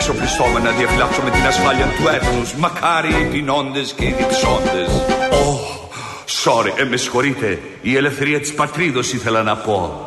Πρέπει 0.07 0.19
να 0.21 0.25
εξοπλιστούμε 0.25 0.69
να 0.69 0.77
διαφυλάξουμε 0.77 1.29
την 1.29 1.45
ασφάλεια 1.45 1.85
του 1.85 2.07
έθνους. 2.07 2.53
Μακάρι 2.53 3.09
οι 3.21 3.25
πεινώντες 3.31 3.93
και 3.93 4.05
οι 4.05 4.15
διψώντες. 4.17 4.89
Oh, 5.31 5.59
sorry, 6.43 6.71
ε, 6.75 6.83
με 6.83 6.97
συγχωρείτε. 6.97 7.59
Η 7.81 7.95
ελευθερία 7.95 8.39
της 8.39 8.53
πατρίδος 8.53 9.13
ήθελα 9.13 9.43
να 9.43 9.55
πω. 9.55 10.06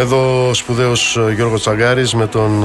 Εδώ 0.00 0.48
ο 0.48 0.54
σπουδαίος 0.54 1.16
ε, 1.16 1.32
Γιώργος 1.32 1.60
Τσαγκάρης 1.60 2.14
με 2.14 2.26
τον 2.26 2.64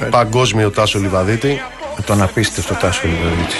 ε, 0.00 0.08
παγκόσμιο 0.10 0.70
Τάσο 0.70 0.98
Λιβαδίτη. 0.98 1.60
Με 1.96 2.02
τον 2.06 2.22
απίστευτο 2.22 2.74
Τάσο 2.74 3.00
Λιβαδίτη. 3.04 3.54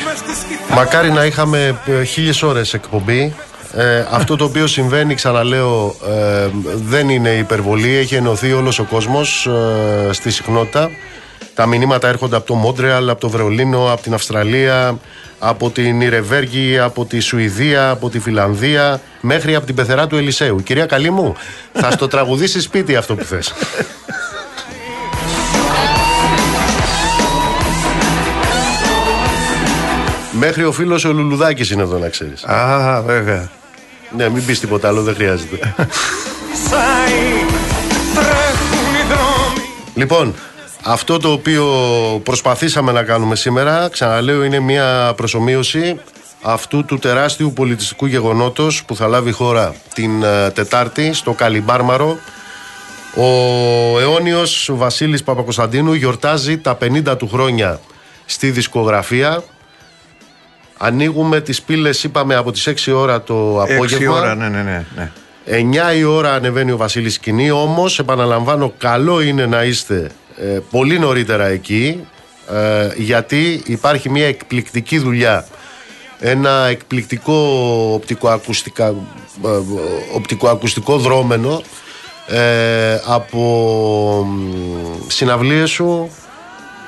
Μακάρι 0.74 1.11
να 1.11 1.24
είχαμε 1.24 1.81
ε, 1.86 2.05
χίλιες 2.05 2.43
ώρες 2.43 2.74
εκπομπή. 2.74 3.35
Ε, 3.74 4.06
αυτό 4.11 4.36
το 4.36 4.44
οποίο 4.44 4.66
συμβαίνει, 4.66 5.15
ξαναλέω, 5.15 5.94
ε, 6.09 6.48
δεν 6.74 7.09
είναι 7.09 7.28
υπερβολή. 7.28 7.97
Έχει 7.97 8.15
ενωθεί 8.15 8.52
όλος 8.52 8.78
ο 8.78 8.85
κόσμος 8.85 9.47
ε, 9.47 10.12
στη 10.12 10.31
συχνότητα. 10.31 10.90
Τα 11.55 11.66
μηνύματα 11.66 12.09
έρχονται 12.09 12.36
από 12.36 12.47
το 12.47 12.55
Μόντρεαλ, 12.55 13.09
από 13.09 13.20
το 13.20 13.28
Βερολίνο, 13.28 13.93
από 13.93 14.02
την 14.02 14.15
Αυστραλία, 14.15 14.98
από 15.47 15.71
την 15.71 16.01
Ιρεβέργη, 16.01 16.79
από 16.79 17.05
τη 17.05 17.21
Σουηδία, 17.21 17.91
από 17.91 18.11
τη 18.11 18.19
Φιλανδία, 18.19 19.01
μέχρι 19.21 19.55
από 19.55 19.66
την 19.66 19.75
πεθερά 19.75 20.07
του 20.07 20.16
Ελισέου. 20.16 20.62
Κυρία 20.62 20.87
Καλή 20.87 21.11
μου, 21.11 21.35
θα 21.73 21.91
στο 21.91 22.09
τραγουδήσει 22.09 22.61
σπίτι 22.61 22.97
αυτό 22.97 23.15
που 23.15 23.25
θες. 23.25 23.53
Μέχρι 30.31 30.65
ο 30.65 30.73
φίλος 30.73 31.05
ο 31.05 31.12
Λουλουδάκης 31.12 31.71
είναι 31.71 31.83
εδώ 31.83 31.99
να 31.99 32.09
ξέρεις. 32.09 32.45
Α, 32.45 33.03
βέβαια. 33.07 33.51
Ναι, 34.16 34.29
μην 34.29 34.47
πεις 34.47 34.61
τίποτα 34.61 34.89
άλλο, 34.89 35.03
δεν 35.03 35.15
χρειάζεται. 35.15 35.75
φυσάει 36.53 37.21
Τρέχουν 38.15 38.95
οι 38.95 39.07
δρόμοι 39.09 39.65
Λοιπόν, 39.95 40.35
αυτό 40.85 41.19
το 41.19 41.32
οποίο 41.32 41.66
προσπαθήσαμε 42.24 42.93
να 42.93 43.02
κάνουμε 43.02 43.36
σήμερα, 43.36 43.89
ξαναλέω, 43.89 44.44
είναι 44.44 44.61
μια 44.61 45.12
προσωμείωση 45.16 46.01
αυτού 46.43 46.85
του 46.85 46.98
τεράστιου 46.98 47.52
πολιτιστικού 47.52 48.06
γεγονότος 48.06 48.85
που 48.85 48.97
θα 48.97 49.06
λάβει 49.09 49.28
η 49.28 49.32
χώρα 49.32 49.74
την 49.94 50.23
ε, 50.23 50.51
Τετάρτη 50.51 51.12
στο 51.12 51.32
Καλιμπάρμαρο. 51.32 52.19
Ο 53.16 54.01
αιώνιος 54.01 54.70
Βασίλης 54.73 55.23
Παπακοσταντίνου 55.23 55.93
γιορτάζει 55.93 56.59
τα 56.59 56.78
50 56.81 57.19
του 57.19 57.28
χρόνια 57.28 57.81
στη 58.24 58.51
δισκογραφία. 58.51 59.43
Ανοίγουμε 60.78 61.40
τις 61.40 61.62
πύλες, 61.62 62.05
είπαμε, 62.05 62.35
από 62.35 62.52
τις 62.52 62.69
6 62.86 62.93
ώρα 62.94 63.23
το 63.23 63.61
Έξι 63.62 63.74
απόγευμα. 63.74 64.16
ώρα, 64.16 64.35
ναι, 64.35 64.48
ναι, 64.48 64.62
ναι. 64.62 64.86
ναι. 64.97 65.11
9 65.93 65.97
η 65.97 66.05
ώρα 66.05 66.35
ανεβαίνει 66.35 66.70
ο 66.70 66.77
Βασίλης 66.77 67.15
σκηνή, 67.15 67.51
όμως 67.51 67.98
επαναλαμβάνω 67.98 68.73
καλό 68.78 69.20
είναι 69.20 69.47
να 69.47 69.65
είστε 69.65 70.11
ε, 70.36 70.59
πολύ 70.70 70.98
νωρίτερα 70.98 71.47
εκεί 71.47 72.06
ε, 72.52 72.89
γιατί 72.97 73.62
υπάρχει 73.66 74.11
μια 74.11 74.27
εκπληκτική 74.27 74.98
δουλειά. 74.98 75.47
Ένα 76.20 76.66
εκπληκτικό 76.66 77.35
οπτικοακουστικά, 77.94 78.86
ε, 79.44 79.48
οπτικοακουστικό 80.15 80.97
δρόμενο 80.98 81.62
ε, 82.27 83.01
από 83.06 83.40
μ, 84.28 85.06
συναυλίες 85.06 85.70
σου 85.70 86.11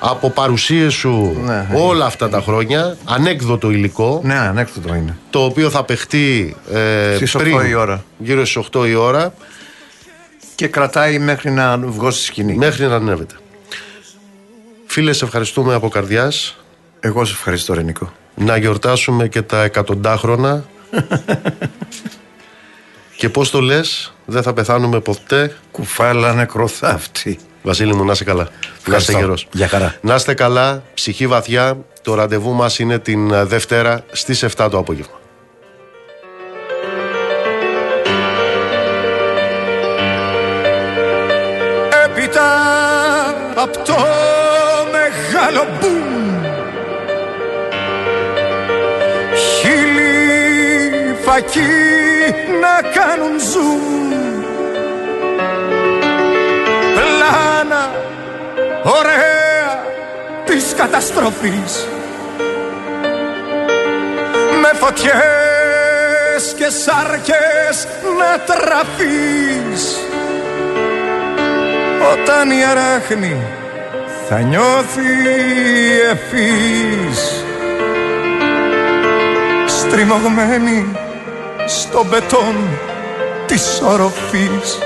από 0.00 0.30
παρουσίες 0.30 0.94
σου 0.94 1.36
Ναι, 1.44 1.66
όλα 1.74 2.04
αυτά 2.04 2.28
τα 2.28 2.40
χρόνια. 2.40 2.96
Ανέκδοτο 3.04 3.70
υλικό. 3.70 4.20
Ναι, 4.24 4.34
ανέκδοτο 4.34 4.94
είναι. 4.94 5.16
το 5.30 5.44
οποίο 5.44 5.70
θα 5.70 5.84
παιχτεί 5.84 6.56
ε, 6.72 7.14
Στις 7.16 7.34
οκτώ 7.34 7.56
πριν, 7.56 7.70
η 7.70 7.74
ώρα. 7.74 8.04
γύρω 8.18 8.44
στις 8.44 8.62
8 8.72 8.88
η 8.88 8.94
ώρα 8.94 9.34
Και 10.56 10.68
κρατάει 10.68 11.18
μέχρι 11.18 11.50
να 11.50 11.78
βγω 11.78 12.10
στη 12.10 12.22
σκηνή. 12.22 12.54
μέχρι 12.54 12.86
να 12.86 12.94
ανέβεται. 12.94 13.34
Φίλε, 14.86 15.12
σε 15.12 15.24
ευχαριστούμε 15.24 15.74
από 15.74 15.88
καρδιάς 15.88 16.56
Εγώ 17.00 17.24
σε 17.24 17.32
ευχαριστώ, 17.32 17.74
Ρενικό. 17.74 18.12
να 18.34 18.56
γιορτάσουμε 18.56 19.28
και 19.28 19.42
τα 19.42 19.62
εκατοντάχρονα 19.62 20.64
και 23.16 23.28
πώς 23.28 23.50
το 23.50 23.60
λες, 23.60 24.14
δεν 24.24 24.42
θα 24.42 24.52
πεθάνουμε 24.52 25.00
ποτέ. 25.00 25.56
Κουφάλα 25.70 26.34
νεκροθάφτη. 26.34 27.38
Βασίλη 27.62 27.94
μου, 27.94 28.04
να 28.04 28.12
είσαι 28.12 28.24
καλά. 28.24 28.42
Να 28.42 28.50
είστε 28.50 28.72
Ευχαριστώ. 28.86 29.18
γερός. 29.18 29.48
Γεια 29.52 29.68
χαρά. 29.68 29.94
Να 30.00 30.14
είστε 30.14 30.34
καλά, 30.34 30.82
ψυχή 30.94 31.26
βαθιά. 31.26 31.78
Το 32.02 32.14
ραντεβού 32.14 32.52
μας 32.52 32.78
είναι 32.78 32.98
την 32.98 33.30
ε, 33.32 33.44
Δευτέρα 33.44 34.04
στις 34.12 34.44
7 34.56 34.68
το 34.70 34.78
απόγευμα. 34.78 35.14
Από 43.66 43.84
το 43.84 43.96
μεγάλο 44.92 45.66
μπουμ 45.80 46.44
Χίλιοι 49.34 50.16
φυλακή 51.36 51.60
να 52.60 52.90
κάνουν 52.90 53.40
ζουμ 53.52 54.14
Πλάνα 56.94 57.90
ωραία 58.82 59.84
της 60.44 60.74
καταστροφής. 60.76 61.86
Με 64.60 64.78
φωτιές 64.78 66.54
και 66.56 66.68
σάρκες 66.68 67.86
να 68.18 68.40
τραφείς 68.40 69.55
όταν 72.12 72.50
η 72.50 72.64
αράχνη 72.64 73.36
θα 74.28 74.40
νιώθει 74.40 75.02
ευφύς 76.10 77.44
στριμωγμένη 79.66 80.92
στο 81.66 82.04
μπετόν 82.08 82.54
της 83.46 83.80
οροφής. 83.84 84.78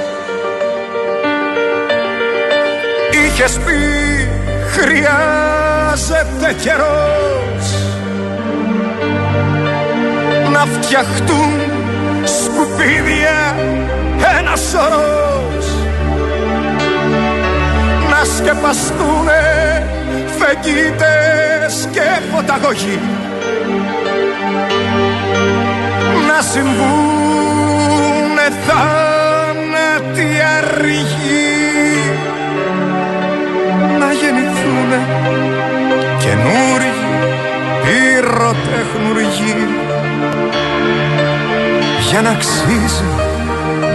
Είχες 3.11 3.59
πει 3.59 3.79
χρειάζεται 4.71 6.55
καιρός 6.63 7.75
να 10.53 10.67
φτιαχτούν 10.67 11.53
σκουπίδια 12.25 13.57
ένα 14.39 14.57
σωρός 14.57 15.60
να 18.21 18.27
σκεπαστούνε 18.27 19.43
φεγγίτες 20.39 21.89
και 21.91 22.01
φωταγωγοί. 22.33 23.01
Να 26.29 26.43
συμβούνε 26.43 28.47
θάνατοι 28.67 30.29
αργοί. 30.59 31.49
Να 33.99 34.13
γεννηθούνε 34.13 35.01
καινούριοι 36.19 36.93
πυροτεχνουργοί. 37.83 39.69
Για 42.11 42.21
να 42.21 42.31
αξίζει 42.31 43.09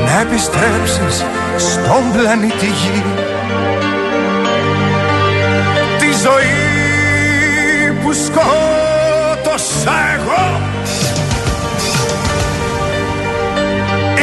να 0.06 0.20
επιστρέψεις 0.22 1.26
στον 1.58 2.12
πλανήτη 2.14 2.66
Γη. 2.66 3.04
τη 3.14 3.35
ζωή 6.26 7.92
που 8.02 8.14
σκότωσα 8.14 9.96
εγώ. 10.16 10.62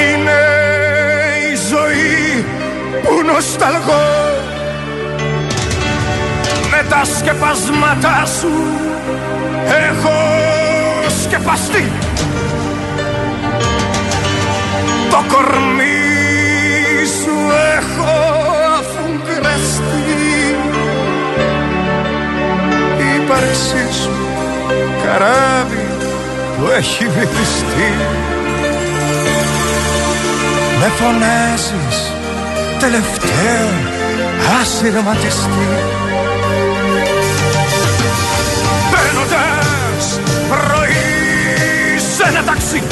Είναι 0.04 0.40
η 1.52 1.56
ζωή 1.70 2.44
που 3.02 3.12
νοσταλγώ. 3.26 4.06
Με 6.70 6.80
τα 6.88 7.02
σκεπασμάτα 7.04 8.26
σου 8.40 8.52
έχω 9.88 10.16
σκεπαστεί. 11.22 11.92
Το 15.10 15.24
κορμί 15.28 16.00
σου 17.22 17.36
έχω 17.76 18.12
αφουγκραστεί. 18.78 20.12
η 20.18 20.21
ύπαρξής 23.32 23.96
σου 24.02 24.10
καράβι 25.04 25.86
που 26.56 26.70
έχει 26.76 27.06
βυθιστεί. 27.06 27.92
Με 30.78 30.88
φωνάζεις 30.98 32.12
τελευταίο 32.80 33.68
ασυρματιστή 34.60 35.68
Μπαίνοντας 38.90 40.20
πρωί 40.48 41.98
σε 42.16 42.28
ένα 42.28 42.42
ταξί 42.42 42.82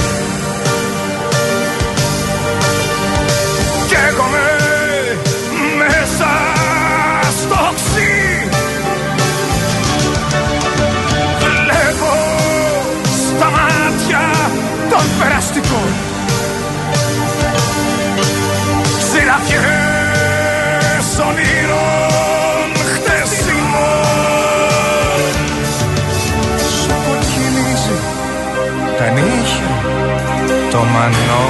μανό. 30.95 31.45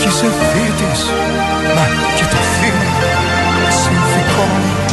Κι 0.00 0.08
είσαι 0.08 0.28
φίτης, 0.50 1.02
μα 1.74 1.84
και 2.16 2.24
το 2.32 2.40
θύμα 2.54 3.70
συνθηκών 3.80 4.87